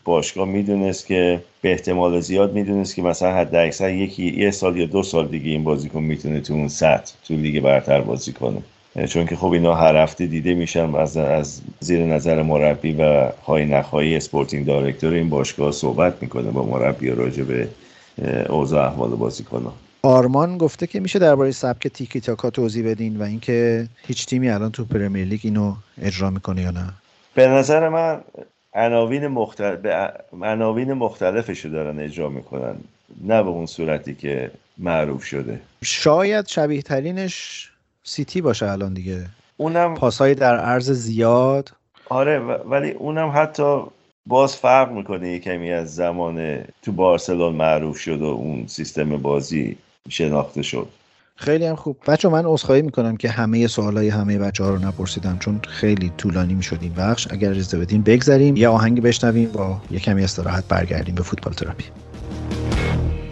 باشگاه 0.04 0.48
می‌دونست 0.48 1.06
که 1.06 1.40
به 1.62 1.70
احتمال 1.70 2.20
زیاد 2.20 2.52
می‌دونست 2.52 2.94
که 2.94 3.02
مثلا 3.02 3.34
حد 3.34 3.54
اکثر 3.54 3.90
یکی 3.90 4.36
یه 4.36 4.50
سال 4.50 4.76
یا 4.76 4.86
دو 4.86 5.02
سال 5.02 5.28
دیگه 5.28 5.50
این 5.50 5.64
بازیکن 5.64 6.00
می‌تونه 6.00 6.40
تو 6.40 6.54
اون 6.54 6.68
سطح 6.68 7.12
تو 7.24 7.34
لیگ 7.34 7.62
برتر 7.62 8.00
بازی 8.00 8.32
کنه. 8.32 8.62
چون 9.08 9.26
که 9.26 9.36
خب 9.36 9.52
اینا 9.52 9.74
هر 9.74 9.96
هفته 9.96 10.26
دیده 10.26 10.54
میشن 10.54 10.94
از, 10.94 11.16
از 11.16 11.60
زیر 11.80 12.04
نظر 12.04 12.42
مربی 12.42 12.92
و 12.92 13.28
خواهی 13.46 13.64
نخواهی 13.64 14.16
sporting 14.16 14.66
director 14.66 15.12
این 15.12 15.28
باشگاه 15.28 15.72
صحبت 15.72 16.14
می‌کنه 16.20 16.50
با 16.50 16.62
مربی 16.62 17.10
راجع 17.10 17.42
به 17.42 17.68
اوضاع 18.48 18.86
احوال 18.86 19.10
بازیکنان 19.10 19.72
آرمان 20.02 20.58
گفته 20.58 20.86
که 20.86 21.00
میشه 21.00 21.18
درباره 21.18 21.50
سبک 21.50 21.88
تیکی 21.88 22.20
تاکا 22.20 22.50
توضیح 22.50 22.90
بدین 22.90 23.16
و 23.16 23.22
اینکه 23.22 23.88
هیچ 24.02 24.26
تیمی 24.26 24.48
الان 24.48 24.70
تو 24.70 24.84
پرمیر 24.84 25.26
لیگ 25.26 25.40
اینو 25.42 25.74
اجرا 26.02 26.30
می‌کنه 26.30 26.62
یا 26.62 26.70
نه. 26.70 26.92
به 27.34 27.48
نظر 27.48 27.88
من 27.88 28.20
عناوین 28.74 29.26
مختلف 29.26 30.10
عناوین 30.42 30.92
مختلفش 30.92 31.64
رو 31.64 31.70
دارن 31.70 31.98
اجرا 32.00 32.28
می‌کنن. 32.28 32.74
نه 33.24 33.42
به 33.42 33.48
اون 33.48 33.66
صورتی 33.66 34.14
که 34.14 34.50
معروف 34.78 35.24
شده. 35.24 35.60
شاید 35.84 36.46
شبیه 36.46 36.82
ترینش 36.82 37.68
سیتی 38.02 38.40
باشه 38.40 38.70
الان 38.70 38.94
دیگه. 38.94 39.26
اونم 39.56 39.94
پاسهای 39.94 40.34
در 40.34 40.56
عرض 40.56 40.90
زیاد. 40.90 41.72
آره 42.08 42.38
ولی 42.40 42.90
اونم 42.90 43.32
حتی 43.34 43.82
باز 44.26 44.56
فرق 44.56 44.92
می‌کنه 44.92 45.32
یه 45.32 45.38
کمی 45.38 45.72
از 45.72 45.94
زمان 45.94 46.64
تو 46.82 46.92
بارسلون 46.92 47.54
معروف 47.54 47.98
شد 47.98 48.22
و 48.22 48.24
اون 48.24 48.66
سیستم 48.66 49.16
بازی. 49.16 49.76
شناخته 50.08 50.62
شد. 50.62 50.88
خیلی 51.36 51.66
هم 51.66 51.76
خوب. 51.76 51.96
بچه 52.06 52.28
من 52.28 52.44
عذرخواهی 52.46 52.82
می‌کنم 52.82 53.16
که 53.16 53.28
همه 53.28 53.66
سوالای 53.66 54.08
همه 54.08 54.38
بچه 54.38 54.64
ها 54.64 54.70
رو 54.70 54.78
نپرسیدم 54.78 55.38
چون 55.38 55.60
خیلی 55.68 56.12
طولانی 56.16 56.54
می‌شد 56.54 56.78
این 56.80 56.92
بخش. 56.94 57.26
اگر 57.30 57.50
اجازه 57.50 57.78
بدین 57.78 58.02
بگذریم 58.02 58.56
یه 58.56 58.68
آهنگ 58.68 59.02
بشنویم 59.02 59.56
و 59.56 59.76
یه 59.90 60.00
کمی 60.00 60.24
استراحت 60.24 60.64
برگردیم 60.68 61.14
به 61.14 61.22
فوتبال 61.22 61.52
تراپی. 61.52 61.84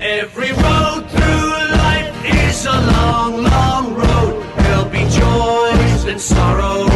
Every 0.01 0.53
road 0.65 1.03
through 1.15 1.51
life 1.83 2.13
is 2.45 2.59
a 2.67 2.79
long, 2.93 3.33
long 3.51 3.85
road. 4.03 4.33
There'll 4.59 4.93
be 4.99 5.05
joys 5.21 6.03
and 6.13 6.21
sorrows. 6.21 6.96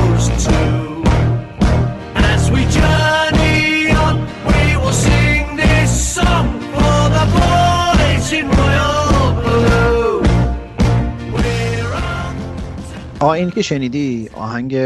آه 13.21 13.31
این 13.31 13.51
که 13.51 13.63
شنیدی 13.63 14.31
آهنگ 14.35 14.77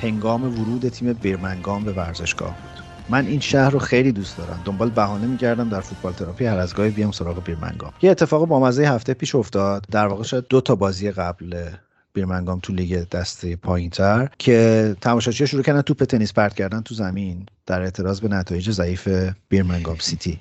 هنگام 0.00 0.60
ورود 0.60 0.88
تیم 0.88 1.12
بیرمنگام 1.12 1.84
به 1.84 1.92
ورزشگاه 1.92 2.48
بود. 2.48 2.84
من 3.08 3.26
این 3.26 3.40
شهر 3.40 3.70
رو 3.70 3.78
خیلی 3.78 4.12
دوست 4.12 4.38
دارم. 4.38 4.62
دنبال 4.64 4.90
بهانه 4.90 5.26
میگردم 5.26 5.68
در 5.68 5.80
فوتبال 5.80 6.12
تراپی 6.12 6.46
هر 6.46 6.58
از 6.58 6.74
گاهی 6.74 6.90
بیام 6.90 7.10
سراغ 7.10 7.44
بیرمنگام. 7.44 7.92
یه 8.02 8.10
اتفاق 8.10 8.46
با 8.46 8.60
مزه 8.60 8.88
هفته 8.88 9.14
پیش 9.14 9.34
افتاد. 9.34 9.86
در 9.90 10.06
واقع 10.06 10.22
شاید 10.22 10.44
دو 10.48 10.60
تا 10.60 10.74
بازی 10.74 11.10
قبل 11.10 11.70
بیرمنگام 12.14 12.60
تو 12.60 12.72
لیگ 12.72 13.08
دسته 13.08 13.56
پایینتر 13.56 14.28
که 14.38 14.96
تماشاچی‌ها 15.00 15.46
شروع 15.46 15.62
کردن 15.62 15.82
توپ 15.82 16.04
تنیس 16.04 16.32
پرت 16.32 16.54
کردن 16.54 16.80
تو 16.80 16.94
زمین 16.94 17.46
در 17.66 17.82
اعتراض 17.82 18.20
به 18.20 18.28
نتایج 18.28 18.70
ضعیف 18.70 19.08
بیرمنگام 19.48 19.96
سیتی. 19.98 20.38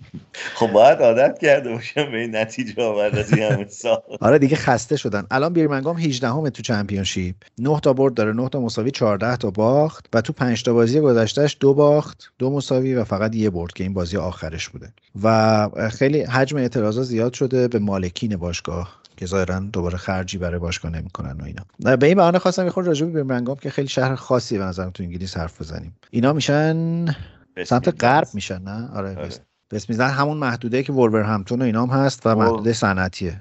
خب 0.55 0.67
باید 0.67 0.99
عادت 0.99 1.39
کرده 1.39 1.69
باشم 1.69 2.11
به 2.11 2.17
این 2.17 2.35
نتیجه 2.35 2.83
آورد 2.83 3.17
از 3.17 3.33
این 3.33 3.43
همه 3.43 3.67
سال. 3.67 4.01
آره 4.21 4.39
دیگه 4.39 4.55
خسته 4.55 4.97
شدن. 4.97 5.25
الان 5.31 5.53
بیرمنگام 5.53 5.97
18 5.97 6.29
همه 6.29 6.49
تو 6.49 6.61
چمپیونشیپ. 6.61 7.35
9 7.59 7.79
تا 7.79 7.93
برد 7.93 8.13
داره 8.13 8.33
9 8.33 8.49
تا 8.49 8.61
مساوی 8.61 8.91
14 8.91 9.37
تا 9.37 9.51
باخت 9.51 10.05
و 10.13 10.21
تو 10.21 10.33
5 10.33 10.63
تا 10.63 10.73
بازی 10.73 10.99
گذشتهش 10.99 11.57
دو 11.59 11.73
باخت 11.73 12.31
دو 12.39 12.49
مساوی 12.49 12.95
و 12.95 13.03
فقط 13.03 13.35
یه 13.35 13.49
برد 13.49 13.73
که 13.73 13.83
این 13.83 13.93
بازی 13.93 14.17
آخرش 14.17 14.69
بوده. 14.69 14.93
و 15.23 15.69
خیلی 15.91 16.21
حجم 16.21 16.57
اعتراضا 16.57 17.03
زیاد 17.03 17.33
شده 17.33 17.67
به 17.67 17.79
مالکین 17.79 18.35
باشگاه. 18.35 19.02
که 19.23 19.27
ظاهرا 19.27 19.59
دوباره 19.59 19.97
خرجی 19.97 20.37
برای 20.37 20.59
باشگاه 20.59 20.91
نمی‌کنن 20.91 21.41
و 21.41 21.43
اینا. 21.43 21.95
به 21.95 22.07
این 22.07 22.17
بهانه 22.17 22.39
خواستم 22.39 22.63
یه 22.63 22.69
خورده 22.69 22.89
راجع 22.89 23.05
به 23.05 23.11
بیرمنگام 23.11 23.55
که 23.55 23.69
خیلی 23.69 23.87
شهر 23.87 24.15
خاصی 24.15 24.57
به 24.57 24.63
نظرم 24.63 24.89
تو 24.89 25.03
انگلیس 25.03 25.37
حرف 25.37 25.61
بزنیم. 25.61 25.95
اینا 26.09 26.33
میشن 26.33 27.05
سمت 27.65 28.03
غرب 28.03 28.27
میشن 28.33 28.61
نه؟ 28.61 28.89
آره, 28.95 29.15
آره. 29.17 29.29
بس 29.71 29.89
میزن 29.89 30.09
همون 30.09 30.37
محدوده 30.37 30.83
که 30.83 30.93
همتون 30.93 31.61
و 31.61 31.65
اینام 31.65 31.89
هست 31.89 32.21
و 32.25 32.35
محدوده 32.35 32.73
صنعتیه. 32.73 33.39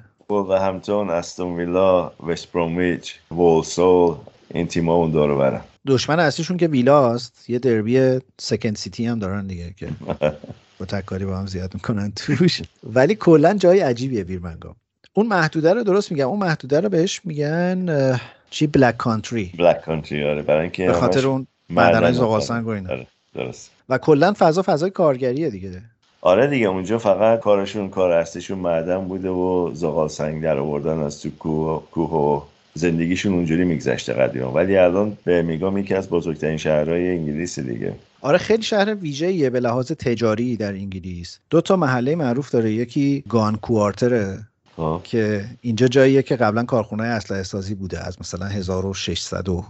همتون 0.60 1.10
استون 1.10 1.56
ویلا 1.56 2.12
وست 2.26 2.52
برومیچ 2.52 3.14
وولسول 3.30 4.14
این 4.54 4.66
تیم‌ها 4.66 4.94
اون 4.94 5.10
دور 5.10 5.34
برن. 5.34 5.60
دشمن 5.86 6.20
اصلیشون 6.20 6.56
که 6.56 6.66
ویلاست 6.66 7.50
یه 7.50 7.58
دربی 7.58 8.18
سکند 8.40 8.76
سیتی 8.76 9.06
هم 9.06 9.18
دارن 9.18 9.46
دیگه 9.46 9.74
که 9.76 9.88
با 10.78 10.86
تکاری 10.86 11.24
با 11.24 11.38
هم 11.38 11.46
زیاد 11.46 11.74
می‌کنن 11.74 12.12
توش. 12.16 12.62
ولی 12.84 13.14
کلا 13.14 13.54
جای 13.54 13.80
عجیبیه 13.80 14.24
بیرمنگام 14.24 14.74
اون 15.14 15.26
محدوده 15.26 15.72
رو 15.74 15.82
درست 15.82 16.12
میگم. 16.12 16.28
اون 16.28 16.38
محدوده 16.38 16.80
رو 16.80 16.88
بهش 16.88 17.20
میگن 17.24 18.18
چی؟ 18.50 18.66
بلک 18.66 18.96
کانتری 18.96 19.52
بلک 19.58 19.82
کانتری 19.82 20.24
آره. 20.24 20.42
برای 20.42 20.62
اینکه 20.62 20.86
به 20.86 20.92
خاطر 20.92 21.26
اون 21.26 21.46
معدن 21.70 22.12
زغال. 22.12 22.40
سنگ 22.40 22.66
و 22.66 22.70
اینا. 22.70 22.90
آره 22.90 23.06
درست. 23.34 23.70
و 23.88 23.98
کلا 23.98 24.34
فضا 24.38 24.62
فضای 24.66 24.90
کارگریه 24.90 25.50
دیگه. 25.50 25.82
آره 26.20 26.46
دیگه 26.46 26.66
اونجا 26.66 26.98
فقط 26.98 27.40
کارشون 27.40 27.88
کار 27.88 28.10
اصلیشون 28.12 28.58
معدن 28.58 28.98
بوده 28.98 29.28
و 29.28 29.70
زغال 29.74 30.08
سنگ 30.08 30.42
در 30.42 30.58
آوردن 30.58 30.98
از 30.98 31.22
تو 31.22 31.30
کوه, 31.38 31.82
کوه 31.90 32.10
و 32.10 32.40
زندگیشون 32.74 33.32
اونجوری 33.32 33.64
میگذشته 33.64 34.12
قدیما. 34.12 34.52
ولی 34.52 34.76
الان 34.76 35.16
برمینگام 35.26 35.78
یکی 35.78 35.94
از 35.94 36.10
بزرگترین 36.10 36.56
شهرهای 36.56 37.10
انگلیس 37.10 37.58
دیگه. 37.58 37.94
آره 38.20 38.38
خیلی 38.38 38.62
شهر 38.62 38.94
ویژه‌ایه 38.94 39.50
به 39.50 39.60
لحاظ 39.60 39.92
تجاری 39.92 40.56
در 40.56 40.72
انگلیس. 40.72 41.38
دو 41.50 41.60
تا 41.60 41.76
محله 41.76 42.16
معروف 42.16 42.50
داره. 42.50 42.72
یکی 42.72 43.24
گان 43.28 43.56
کوارتره 43.56 44.38
خب. 44.76 45.00
که 45.04 45.44
اینجا 45.60 45.88
جاییه 45.88 46.22
که 46.22 46.36
قبلا 46.36 46.64
کارخونه 46.64 47.04
اسلحه 47.04 47.42
سازی 47.42 47.74
بوده 47.74 48.06
از 48.06 48.20
مثلا 48.20 48.46
1600 48.46 49.48
و 49.48 49.64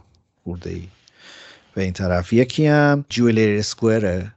خورده 0.44 0.70
ای. 0.70 0.88
به 1.74 1.82
این 1.82 1.92
طرف. 1.92 2.32
یکی 2.32 2.66
هم 2.66 3.04
جویلری 3.08 3.58
اسکوئره 3.58 4.32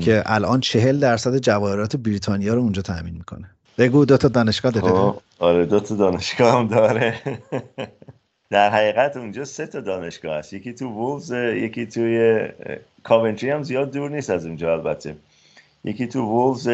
که 0.00 0.22
الان 0.26 0.60
چهل 0.60 0.98
درصد 0.98 1.38
جواهرات 1.38 1.96
بریتانیا 1.96 2.54
رو 2.54 2.60
اونجا 2.60 2.82
تامین 2.82 3.14
می‌کنه. 3.14 3.50
بگو 3.78 4.04
دو 4.04 4.16
تا 4.16 4.28
دانشگاه 4.28 4.72
داره 4.72 4.88
خب 4.88 5.20
آره 5.38 5.66
دو 5.66 5.80
تا 5.80 5.94
دانشگاه 5.94 6.58
هم 6.58 6.68
داره. 6.68 7.14
در 8.50 8.70
حقیقت 8.70 9.16
اونجا 9.16 9.44
سه 9.44 9.66
تا 9.66 9.80
دانشگاه 9.80 10.38
هست. 10.38 10.52
یکی 10.52 10.72
تو 10.72 10.86
وولز 10.86 11.30
یکی 11.30 11.86
توی 11.86 12.48
کاونتری 13.02 13.50
هم 13.50 13.62
زیاد 13.62 13.92
دور 13.92 14.10
نیست 14.10 14.30
از 14.30 14.46
اونجا 14.46 14.72
البته. 14.72 15.16
یکی 15.84 16.06
تو 16.06 16.20
وولز 16.20 16.68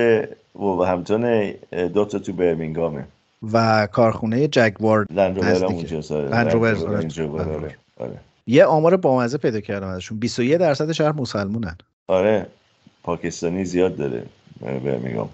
وولورهمپتون 0.54 1.54
دو 1.94 2.04
تا 2.04 2.18
تو 2.18 2.32
برمینگامه 2.32 3.04
و 3.52 3.86
کارخونه 3.92 4.48
جگوار 4.48 5.06
آره. 5.16 5.24
رنج 6.96 7.20
آره. 7.20 7.26
روور. 7.26 7.74
آره. 7.96 8.16
یه 8.46 8.64
آمار 8.64 8.96
بامزه 8.96 9.38
پیدا 9.38 9.60
کردم 9.60 9.86
ازشون. 9.86 10.18
21 10.18 10.58
درصد 10.58 10.92
شهر 10.92 11.12
مسلمونن. 11.12 11.76
آره. 12.08 12.46
پاکستانی 13.02 13.64
زیاد 13.64 13.96
داره 13.96 14.22
برمینگام 14.60 15.28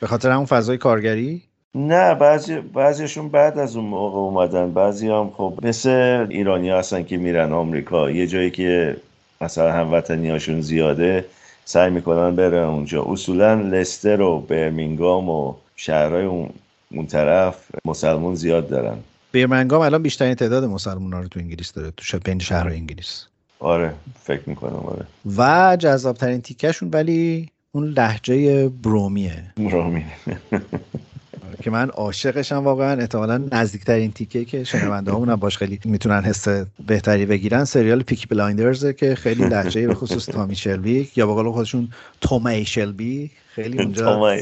به 0.00 0.06
خاطر 0.06 0.30
همون 0.30 0.46
فضای 0.46 0.78
کارگری؟ 0.78 1.42
نه 1.74 2.14
بعضی 2.14 2.56
بعضیشون 2.60 3.28
بعد 3.28 3.58
از 3.58 3.76
اون 3.76 3.84
موقع 3.84 4.18
اومدن. 4.18 4.72
بعضی 4.72 5.08
هم 5.08 5.30
خب 5.36 5.58
مثل 5.62 6.26
ایرانی 6.30 6.70
هستن 6.70 7.02
که 7.02 7.16
میرن 7.16 7.52
آمریکا. 7.52 8.10
یه 8.10 8.26
جایی 8.26 8.50
که 8.50 8.96
مثلا 9.40 9.72
هموطنی 9.72 10.30
هاشون 10.30 10.60
زیاده 10.60 11.24
سعی 11.64 11.90
می‌کنن 11.90 12.36
برن 12.36 12.64
اونجا. 12.64 13.04
اصولا 13.08 13.54
لستر 13.54 14.20
و 14.20 14.40
برمینگام 14.40 15.28
و 15.28 15.54
شهرهای 15.76 16.24
اون, 16.24 16.50
اون 16.96 17.06
طرف 17.06 17.68
مسلمون 17.84 18.34
زیاد 18.34 18.68
دارن. 18.68 18.96
بیرمنگام 19.32 19.80
الان 19.80 20.02
بیشترین 20.02 20.34
تعداد 20.34 20.64
مسلمان 20.64 21.12
رو 21.12 21.28
تو 21.28 21.40
انگلیس 21.40 21.72
داره 21.72 21.90
تو 21.96 22.18
بین 22.18 22.38
شهر 22.38 22.68
انگلیس. 22.68 23.24
آره 23.58 23.94
فکر 24.22 24.42
می‌کنم 24.46 24.76
آره. 24.76 25.06
و 25.36 25.76
جذابترین 25.76 26.40
تیکشون 26.40 26.90
ولی 26.92 27.48
اون 27.72 27.84
لهجه 27.88 28.68
Brummie 28.68 29.27
ه. 29.27 29.44
رامین 29.70 30.04
که 31.62 31.70
من 31.70 31.88
عاشقشم 31.90 32.56
واقعا. 32.56 33.00
احتمالا 33.00 33.44
نزدیکترین 33.52 34.12
تیکه 34.12 34.44
که 34.44 34.64
شنونده 34.64 35.12
هم 35.12 35.36
باش 35.36 35.58
خیلی 35.58 35.78
می‌تونن 35.84 36.22
حس 36.22 36.48
بهتری 36.86 37.26
بگیرن. 37.26 37.64
سریال 37.64 38.02
Peaky 38.02 38.26
Blinders 38.26 38.86
که 38.86 39.14
خیلی 39.14 39.44
لهجه 39.44 39.86
به 39.86 39.94
خصوص 39.94 40.26
تامی 40.26 40.56
شلبی 40.56 41.08
یا 41.16 41.26
به 41.26 41.32
قول 41.32 41.52
خودشون 41.52 41.88
تومی 42.20 42.64
شلبی. 42.64 43.30
خیلی 43.54 43.82
اونجا 43.82 44.36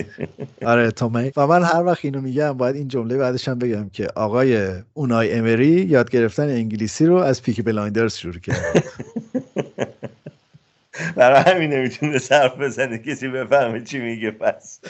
آره 0.67 0.91
تومی 0.91 1.33
و 1.37 1.47
من 1.47 1.63
هر 1.63 1.83
وقت 1.83 2.05
اینو 2.05 2.21
میگم 2.21 2.53
باید 2.53 2.77
این 2.77 2.89
جمله 2.89 3.17
بعدش 3.17 3.49
هم 3.49 3.59
بگم 3.59 3.89
که 3.89 4.09
آقای 4.17 4.69
اونای 4.95 5.33
امری 5.33 5.67
یاد 5.67 6.11
گرفتن 6.11 6.49
انگلیسی 6.49 7.07
رو 7.07 7.17
از 7.17 7.43
Peaky 7.43 7.63
Blinders 7.63 8.17
شروع 8.17 8.39
کرد. 8.39 8.85
برای 11.17 11.41
همین 11.41 11.73
نمی‌تونه 11.73 12.19
حرف 12.19 12.61
بزنه. 12.61 12.99
کسی 12.99 13.29
بفهمه 13.29 13.81
چی 13.81 13.99
میگه 13.99 14.31
پس. 14.31 14.81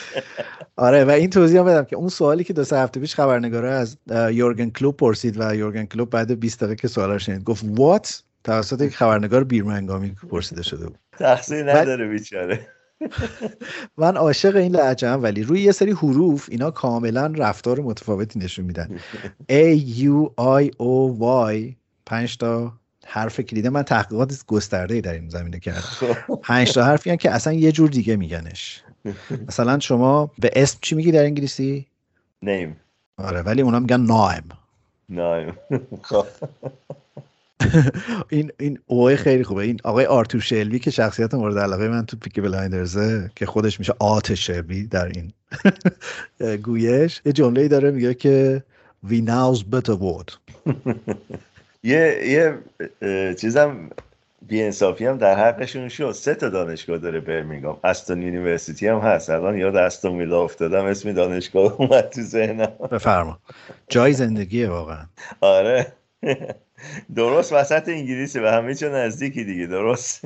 آره 0.76 1.04
و 1.04 1.10
این 1.10 1.30
توضیح 1.30 1.60
هم 1.60 1.66
بدم 1.66 1.84
که 1.84 1.96
اون 1.96 2.08
سوالی 2.08 2.44
که 2.44 2.52
دو 2.52 2.64
سه 2.64 2.78
هفته 2.78 3.00
پیش 3.00 3.14
خبرنگاره 3.14 3.70
از 3.70 3.96
یورگن 4.30 4.70
کلوب 4.70 4.96
پرسید 4.96 5.40
و 5.40 5.54
یورگن 5.54 5.84
کلوب 5.84 6.10
بعد 6.10 6.40
20 6.40 6.58
دقیقه 6.58 6.76
که 6.76 6.88
سوالا 6.88 7.12
رو 7.12 7.18
شنید 7.18 7.44
گفت 7.44 7.64
what 7.68 8.22
توسط 8.44 8.80
یک 8.80 8.96
خبرنگار 8.96 9.44
بیرمنگامی 9.44 10.16
پرسیده 10.30 10.62
شده 10.62 10.86
بود. 10.86 10.98
تقصیر 11.18 11.70
نداره 11.72 12.08
بیچاره. 12.08 12.66
من 13.96 14.16
عاشق 14.16 14.56
این 14.56 14.76
لهجه 14.76 15.12
ولی 15.12 15.42
روی 15.42 15.60
یه 15.60 15.72
سری 15.72 15.92
حروف 15.92 16.48
اینا 16.50 16.70
کاملا 16.70 17.32
رفتار 17.36 17.80
متفاوتی 17.80 18.38
نشون 18.38 18.64
میدن. 18.64 18.98
A 19.50 19.78
U 19.98 20.28
I 20.62 20.70
O 20.70 21.20
Y 21.52 21.74
پنج 22.06 22.36
تا 22.38 22.72
حرف 23.06 23.40
کلیده 23.40 23.70
من 23.70 23.82
تحقیقات 23.82 24.44
گسترده 24.46 25.00
در 25.00 25.12
این 25.12 25.28
زمینه 25.28 25.58
کردم. 25.58 25.82
پنج 26.42 26.72
تا 26.72 26.84
حرفی 26.84 27.16
که 27.16 27.30
اصلا 27.30 27.52
یه 27.52 27.72
جور 27.72 27.88
دیگه 27.88 28.16
میگنش. 28.16 28.82
مثلا 29.48 29.78
شما 29.78 30.30
به 30.38 30.50
اسم 30.56 30.78
چی 30.80 30.94
میگی 30.94 31.12
در 31.12 31.24
انگلیسی؟ 31.24 31.86
نیم. 32.42 32.76
آره 33.18 33.42
ولی 33.42 33.62
اونا 33.62 33.78
میگن 33.78 34.00
نایم. 34.00 34.48
نایم. 35.08 35.54
خب. 36.02 36.26
این 38.28 38.52
این 38.60 38.78
اوه 38.86 39.16
خیلی 39.16 39.44
خوبه. 39.44 39.62
این 39.62 39.80
آقای 39.84 40.06
آرتور 40.06 40.40
شلبی 40.40 40.78
که 40.78 40.90
شخصیت 40.90 41.34
مورد 41.34 41.58
علاقه 41.58 41.88
من 41.88 42.06
تو 42.06 42.16
Peaky 42.16 42.40
Blinders 42.40 43.20
ه 43.20 43.30
که 43.36 43.46
خودش 43.46 43.78
میشه 43.78 43.94
آت 43.98 44.34
شلبی 44.34 44.86
در 44.86 45.06
این 45.06 45.32
گویش 46.64 47.20
یه 47.24 47.32
جمله 47.32 47.68
داره 47.68 47.90
میگه 47.90 48.14
که 48.14 48.62
we 49.06 49.14
knows 49.14 49.58
better 49.74 49.96
word. 49.96 50.32
یه 51.84 52.22
یه 52.26 53.34
چیزم 53.34 53.90
بیانصافی 54.48 55.06
هم 55.06 55.18
در 55.18 55.34
حقشون 55.34 55.88
شد. 55.88 56.12
سه 56.12 56.34
تا 56.34 56.48
دانشگاه 56.48 56.98
داره 56.98 57.20
برمینگام. 57.20 57.80
Aston 57.84 58.22
University 58.22 58.86
هم 58.86 58.98
هست. 58.98 59.30
الان 59.30 59.58
یاد 59.58 59.76
استون 59.76 60.18
ویلا 60.18 60.42
افتادم. 60.42 60.84
اسم 60.84 61.12
دانشگاه 61.12 61.80
اومد 61.80 62.08
تو 62.08 62.20
ذهنم. 62.20 62.72
بفرما. 62.92 63.38
جای 63.88 64.12
زندگیه 64.12 64.68
واقعا. 64.68 65.06
آره. 65.40 65.92
درست 67.14 67.52
وسط 67.52 67.88
انگلیسه 67.88 68.42
و 68.42 68.46
همه 68.46 68.74
چه 68.74 68.88
نزدیکی 68.88 69.44
دیگه. 69.44 69.66
درست. 69.66 70.24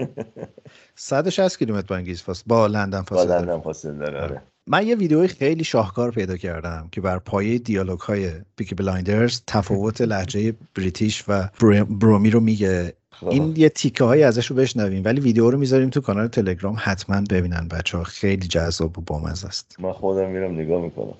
160 0.94 1.58
کیلومتر 1.58 1.86
با 1.86 1.96
انگلیس 1.96 2.22
فاصله. 2.22 2.44
با 2.46 2.66
لندن 2.66 2.98
با 3.00 3.04
فاصله 3.04 3.26
داره. 3.26 3.40
لندن 3.40 3.60
فاصله 3.60 3.92
داره. 3.92 4.20
آره. 4.20 4.42
من 4.68 4.86
یه 4.86 4.96
ویدیوی 4.96 5.28
خیلی 5.28 5.64
شاهکار 5.64 6.10
پیدا 6.10 6.36
کردم 6.36 6.88
که 6.92 7.00
بر 7.00 7.18
پایه 7.18 7.58
دیالوگ 7.58 8.00
های 8.00 8.30
Peaky 8.56 8.74
Blinders 8.74 9.40
تفاوت 9.46 10.00
لهجه 10.00 10.54
British 10.74 11.24
و 11.28 11.48
برو- 11.60 11.84
Brummie 11.84 12.30
رو 12.30 12.40
میگه. 12.40 12.92
خب. 13.10 13.28
این 13.28 13.54
یه 13.56 13.68
تیکه 13.68 14.04
هایی 14.04 14.22
ازش 14.22 14.46
رو 14.46 14.56
بشنویم 14.56 15.02
ولی 15.04 15.20
ویدیو 15.20 15.50
رو 15.50 15.58
می‌ذاریم 15.58 15.90
تو 15.90 16.00
کانال 16.00 16.28
تلگرام 16.28 16.76
حتما 16.78 17.20
ببینن 17.30 17.68
بچه 17.68 17.98
ها 17.98 18.04
خیلی 18.04 18.46
جذاب 18.48 18.98
و 18.98 19.00
بامزه 19.00 19.46
است. 19.46 19.76
من 19.78 19.92
خودم 19.92 20.30
میرم 20.30 20.52
نگاه 20.60 20.82
می‌کنم. 20.82 21.14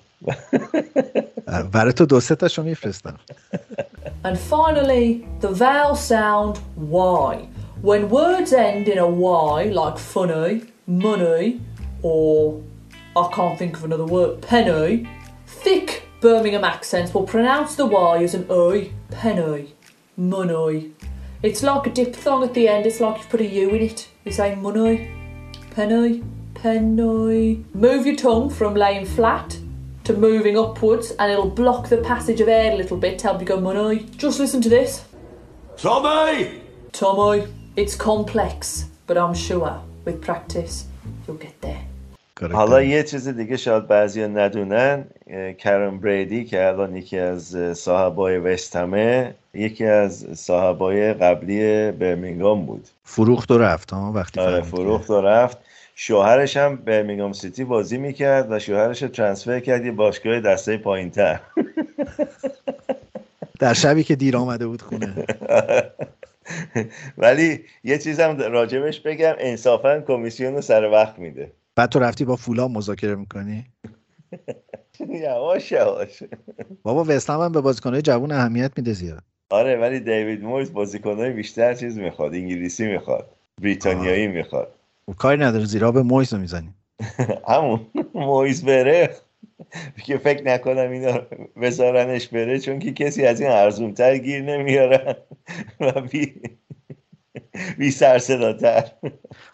برای 1.71 1.93
تو 1.93 2.05
دو 2.05 2.19
سه 2.19 2.35
تاشو 2.35 2.63
میفرستم. 2.63 3.15
And 4.25 4.37
finally, 4.37 5.23
the 5.41 5.51
vowel 5.63 5.95
sound 5.95 6.57
Y. 6.91 7.35
When 7.83 8.01
words 8.09 8.51
end 8.53 8.87
in 8.93 8.97
a 8.97 9.09
Y, 9.57 9.59
like 9.81 9.97
funny, 10.13 10.53
money, 10.87 11.47
or 12.03 12.53
I 13.17 13.31
can't 13.33 13.57
think 13.57 13.77
of 13.77 13.83
another 13.83 14.05
word, 14.05 14.43
penny, 14.43 15.09
thick 15.47 16.03
Birmingham 16.21 16.63
accents 16.63 17.15
will 17.15 17.23
pronounce 17.23 17.75
the 17.75 17.87
Y 17.87 18.23
as 18.23 18.35
an 18.35 18.45
I, 18.47 18.91
penny, 19.09 19.73
money. 20.15 20.91
It's 21.41 21.63
like 21.63 21.87
a 21.87 21.89
diphthong 21.89 22.43
at 22.43 22.53
the 22.53 22.67
end, 22.67 22.85
it's 22.85 22.99
like 22.99 23.17
you've 23.17 23.29
put 23.29 23.41
a 23.41 23.45
U 23.45 23.69
in 23.69 23.81
it. 23.81 24.07
You 24.23 24.31
say 24.31 24.53
money, 24.53 25.11
penny, 25.71 26.23
penny. 26.53 27.65
Move 27.73 28.05
your 28.05 28.15
tongue 28.15 28.51
from 28.51 28.75
laying 28.75 29.05
flat 29.05 29.57
to 30.03 30.13
moving 30.13 30.55
upwards 30.55 31.09
and 31.17 31.31
it'll 31.31 31.49
block 31.49 31.89
the 31.89 31.97
passage 31.97 32.39
of 32.39 32.47
air 32.47 32.73
a 32.73 32.75
little 32.75 32.97
bit 32.97 33.17
to 33.19 33.27
help 33.27 33.39
you 33.39 33.47
go 33.47 33.59
money. 33.59 34.05
Just 34.17 34.39
listen 34.39 34.61
to 34.61 34.69
this. 34.69 35.05
Tommy! 35.75 36.61
Tommy, 36.91 37.47
it's 37.75 37.95
complex, 37.95 38.85
but 39.07 39.17
I'm 39.17 39.33
sure 39.33 39.81
with 40.05 40.21
practice 40.21 40.85
you'll 41.25 41.37
get 41.37 41.59
there. 41.61 41.83
حالا 42.41 42.81
یه 42.81 43.03
چیز 43.03 43.27
دیگه 43.27 43.57
شاید 43.57 43.87
بعضی 43.87 44.27
ندونن 44.27 45.05
کرم 45.57 45.99
بریدی 45.99 46.45
که 46.45 46.67
الان 46.67 46.95
یکی 46.95 47.17
از 47.17 47.57
صاحبای 47.77 48.37
وستهمه 48.37 49.35
یکی 49.53 49.85
از 49.85 50.25
صاحبای 50.33 51.13
قبلی 51.13 51.91
برمینگام 51.91 52.65
بود. 52.65 52.87
فروخت 53.03 53.51
و 53.51 53.57
رفت 53.57 53.91
ها 53.91 54.11
وقتی 54.15 54.39
آره 54.39 54.61
فروخت 54.61 55.09
و 55.09 55.21
رفت. 55.21 55.57
شوهرش 55.95 56.57
هم 56.57 56.75
برمینگام 56.75 57.33
سیتی 57.33 57.63
بازی 57.63 57.97
می‌کرد 57.97 58.51
و 58.51 58.59
شوهرش 58.59 59.03
رو 59.03 59.09
ترانسفر 59.09 59.59
کرد 59.59 59.85
یه 59.85 59.91
باشگاه 59.91 60.39
دسته 60.39 60.77
پایین 60.77 61.09
تر 61.09 61.39
در 63.59 63.73
شبی 63.73 64.03
که 64.03 64.15
دیر 64.15 64.37
آمده 64.37 64.67
بود 64.67 64.81
خونه. 64.81 65.13
ولی 67.17 67.65
یه 67.83 67.97
چیزم 67.97 68.37
راجبش 68.37 68.99
بگم 68.99 69.33
انصافا 69.39 70.01
کمیسیون 70.01 70.55
رو 70.55 70.61
سر 70.61 70.83
وقت 70.83 71.19
میده. 71.19 71.51
بعد 71.77 71.89
تو 71.89 71.99
رفتی 71.99 72.25
با 72.25 72.35
فولا 72.35 72.67
مذاکره 72.67 73.15
می‌کنی؟ 73.15 73.65
یواش 75.23 75.71
یواش 75.71 76.23
بابا 76.83 77.05
وستهم 77.07 77.39
هم 77.39 77.51
به 77.51 77.61
بازیکنهای 77.61 78.01
جوون 78.01 78.31
اهمیت 78.31 78.71
میده 78.77 78.93
زیاد. 78.93 79.23
آره 79.49 79.75
ولی 79.75 79.99
دیوید 79.99 80.43
مویز 80.43 80.73
بازیکنهای 80.73 81.31
بیشتر 81.31 81.73
چیز 81.73 81.97
می‌خواد 81.97 82.33
انگلیسی 82.33 82.87
می‌خواد 82.87 83.29
بریتانیایی 83.61 84.27
می‌خواد. 84.27 84.73
کاری 85.17 85.41
نداره 85.41 85.65
زیرا 85.65 85.91
به 85.91 86.03
مویز 86.03 86.33
رو 86.33 86.39
می‌زنی 86.39 86.73
همون 87.53 87.79
مویز 88.13 88.65
بره. 88.65 89.15
که 90.03 90.17
فکر 90.17 90.43
نکنم 90.43 90.91
اینا 90.91 91.21
بذارنش 91.61 92.27
بره 92.27 92.59
چون 92.59 92.79
که 92.79 92.93
کسی 92.93 93.25
از 93.25 93.41
این 93.41 93.49
ارزونتر 93.49 94.17
گیر 94.17 94.41
نمیارن 94.41 95.15
و 95.79 96.01
بی 96.01 96.41
بی 97.77 97.91
سر 97.91 98.19
صداتر. 98.19 98.83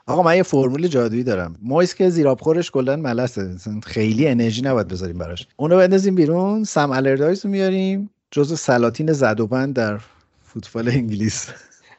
آقا 0.07 0.23
من 0.23 0.35
یه 0.35 0.43
فرمول 0.43 0.87
جادویی 0.87 1.23
دارم. 1.23 1.55
مویز 1.61 1.93
که 1.93 2.09
زیراب 2.09 2.41
خورش 2.41 2.71
کلا 2.71 2.95
ملسه. 2.95 3.55
خیلی 3.83 4.27
انرژی 4.27 4.61
نباید 4.61 4.87
بذاریم 4.87 5.17
براش. 5.17 5.47
اونو 5.57 5.77
بندازیم 5.77 6.15
بیرون. 6.15 6.63
سم 6.63 6.91
الردایز 6.91 7.45
رو 7.45 7.51
میاریم. 7.51 8.09
جزو 8.31 8.55
سلاطین 8.55 9.13
زد 9.13 9.39
و 9.39 9.47
بند 9.47 9.75
در 9.75 9.99
فوتبال 10.45 10.89
انگلیس. 10.89 11.49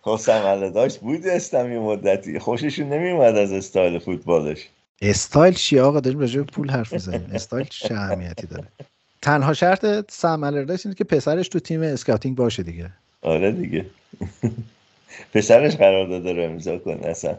خب 0.03 0.16
سم 0.16 0.43
الردایز 0.45 0.97
بود 0.97 1.26
استم 1.26 1.72
یه 1.72 1.78
مدتی. 1.78 2.39
خوششون 2.39 2.89
نمیومد 2.89 3.37
از 3.37 3.53
استایل 3.53 3.99
فوتبالش. 3.99 4.68
استایل 5.03 5.55
چیه 5.55 5.82
آقا؟ 5.82 6.01
داریم 6.01 6.20
راجع 6.20 6.43
پول 6.43 6.70
حرف 6.70 6.93
می‌زنیم. 6.93 7.30
استایل 7.32 7.66
چه 7.70 7.95
اهمیتی 7.95 8.47
داره؟ 8.47 8.64
تنها 9.22 9.53
شرط 9.53 9.87
سم 10.11 10.45
الردایز 10.45 10.87
اینه 10.87 10.95
که 10.95 11.05
پسرش 11.05 11.49
تو 11.49 11.61
تیم 11.61 11.82
scouting 11.83 12.37
باشه 12.37 12.62
دیگه. 12.62 12.91
آره 13.22 13.53
دیگه. 13.53 13.87
پسرش 15.35 15.77
قرار 15.77 16.09
داده 16.09 16.33
رو 16.33 16.43
امضا 16.43 16.79
کن 16.79 16.99
اصلا 17.05 17.37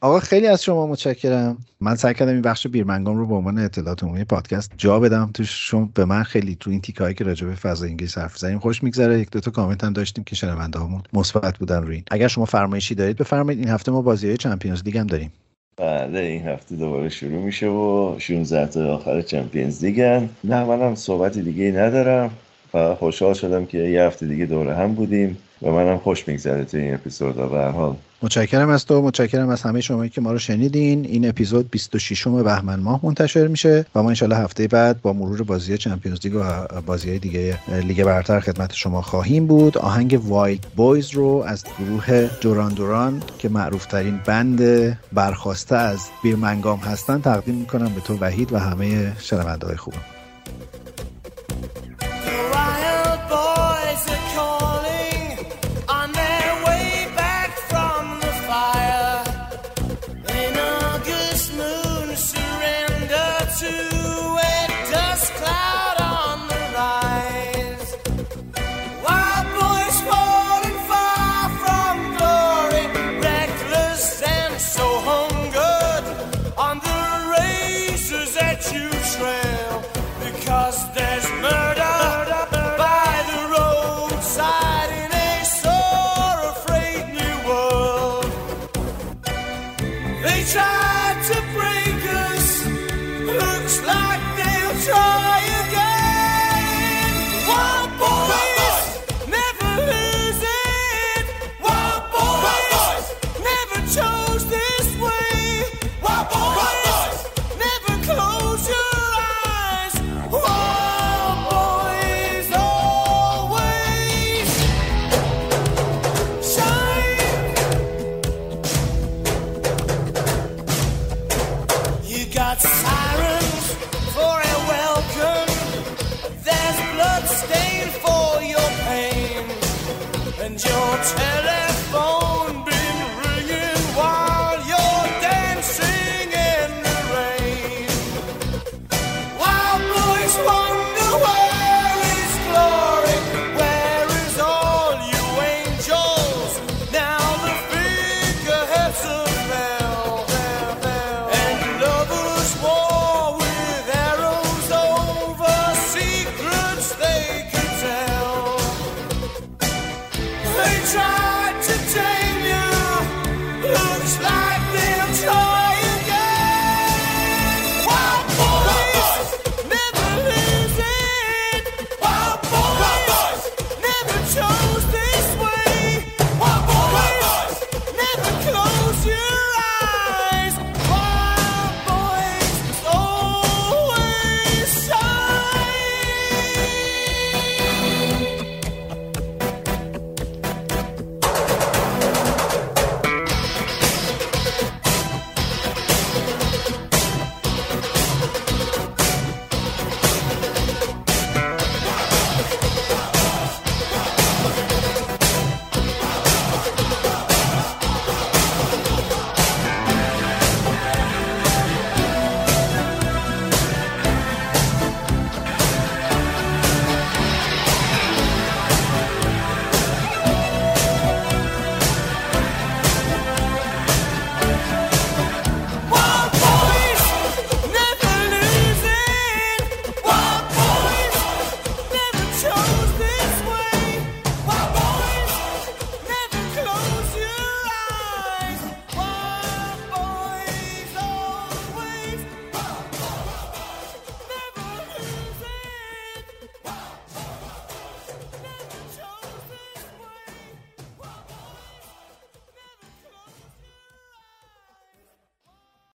آقا 0.00 0.20
خیلی 0.20 0.46
از 0.46 0.62
شما 0.62 0.86
متشکرم. 0.86 1.58
من 1.80 1.94
سعی 1.94 2.14
کردم 2.14 2.32
این 2.32 2.42
بخش 2.42 2.66
بیرمنگام 2.66 3.16
رو 3.16 3.26
به 3.26 3.34
عنوان 3.34 3.58
اطلاعات 3.58 4.02
عمومی 4.02 4.24
پادکست 4.24 4.72
جا 4.76 5.00
بدم. 5.00 5.30
توش 5.34 5.66
چون 5.66 5.90
به 5.94 6.04
من 6.04 6.22
خیلی 6.22 6.56
تو 6.60 6.70
این 6.70 6.80
تیکایی 6.80 7.14
که 7.14 7.24
راجع 7.24 7.46
به 7.46 7.54
فضای 7.54 7.90
انگلیس 7.90 8.18
حرف 8.18 8.38
زدیم 8.38 8.58
خوش 8.58 8.82
میگذره. 8.82 9.20
یک 9.20 9.30
دو 9.30 9.40
تا 9.40 9.50
کامنت 9.50 9.84
هم 9.84 9.92
داشتیم 9.92 10.24
که 10.24 10.36
شنونده 10.36 10.78
هامون 10.78 11.02
مثبت 11.12 11.58
بودن 11.58 11.82
روی 11.82 11.94
این. 11.94 12.04
اگر 12.10 12.28
شما 12.28 12.44
فرمایشی 12.44 12.94
دارید 12.94 13.16
بفرمایید. 13.16 13.60
این 13.60 13.68
هفته 13.68 13.92
ما 13.92 14.02
بازی 14.02 14.26
های 14.26 14.36
Champions 14.36 14.82
League 14.84 14.98
هم 14.98 15.06
داریم. 15.06 15.32
بله 15.76 16.20
این 16.20 16.46
هفته 16.46 16.76
دوباره 16.76 17.08
شروع 17.08 17.42
میشه 17.42 17.66
و 17.66 18.14
16 18.18 18.66
تا 18.66 18.94
آخر 18.94 19.22
Champions 19.22 19.84
League 19.84 20.22
ن 20.22 20.28
نه 20.44 20.64
منم 20.64 20.94
صحبت 20.94 21.38
دیگه 21.38 21.72
ندارم. 21.72 22.30
و 22.74 22.94
خوشحال 22.94 23.34
شدم 23.34 23.66
که 23.66 23.78
یه 23.78 24.02
هفته 24.02 24.26
دیگه 24.26 24.46
دوره 24.46 24.74
هم 24.74 24.94
بودیم 24.94 25.38
و 25.62 25.70
منم 25.70 25.98
خوش 25.98 26.28
میگذره 26.28 26.64
تو 26.64 26.76
این 26.76 26.94
اپیزود. 26.94 27.38
هر 27.38 27.70
حال. 27.70 27.96
متشکرم 28.22 28.68
از 28.68 28.86
تو 28.86 29.02
متشکرم 29.02 29.48
از 29.48 29.62
همه 29.62 29.80
شما 29.80 30.06
که 30.06 30.20
ما 30.20 30.32
رو 30.32 30.38
شنیدین. 30.38 31.04
این 31.04 31.28
اپیزود 31.28 31.70
26 31.70 32.28
بهمن 32.28 32.80
ماه 32.80 33.00
منتشر 33.02 33.46
میشه 33.46 33.86
و 33.94 34.02
ما 34.02 34.08
انشالله 34.08 34.36
هفته 34.36 34.68
بعد 34.68 35.02
با 35.02 35.12
مرور 35.12 35.42
بازی 35.42 35.78
Champions 35.78 36.26
League 36.26 36.34
و 36.34 36.80
بازی 36.80 37.18
دیگه 37.18 37.58
لیگ 37.82 38.04
برتر 38.04 38.40
خدمت 38.40 38.74
شما 38.74 39.02
خواهیم 39.02 39.46
بود. 39.46 39.78
آهنگ 39.78 40.20
Wild 40.24 40.66
Boys 40.76 41.10
رو 41.10 41.44
از 41.46 41.64
گروه 41.78 42.30
Duran 42.40 42.74
Duran 42.74 43.22
که 43.38 43.48
معروف 43.48 43.86
ترین 43.86 44.20
band 44.26 44.60
برخواسته 45.12 45.76
از 45.76 45.98
بیرمنگام 46.22 46.78
هستن 46.78 47.20
تقدیم 47.20 47.54
می‌کنم 47.54 47.94
به 47.94 48.00
تو 48.00 48.18
وحید 48.20 48.52
و 48.52 48.58
همه 48.58 49.12
شنونده 49.20 49.66
های 49.66 49.76
خوبم 49.76 50.15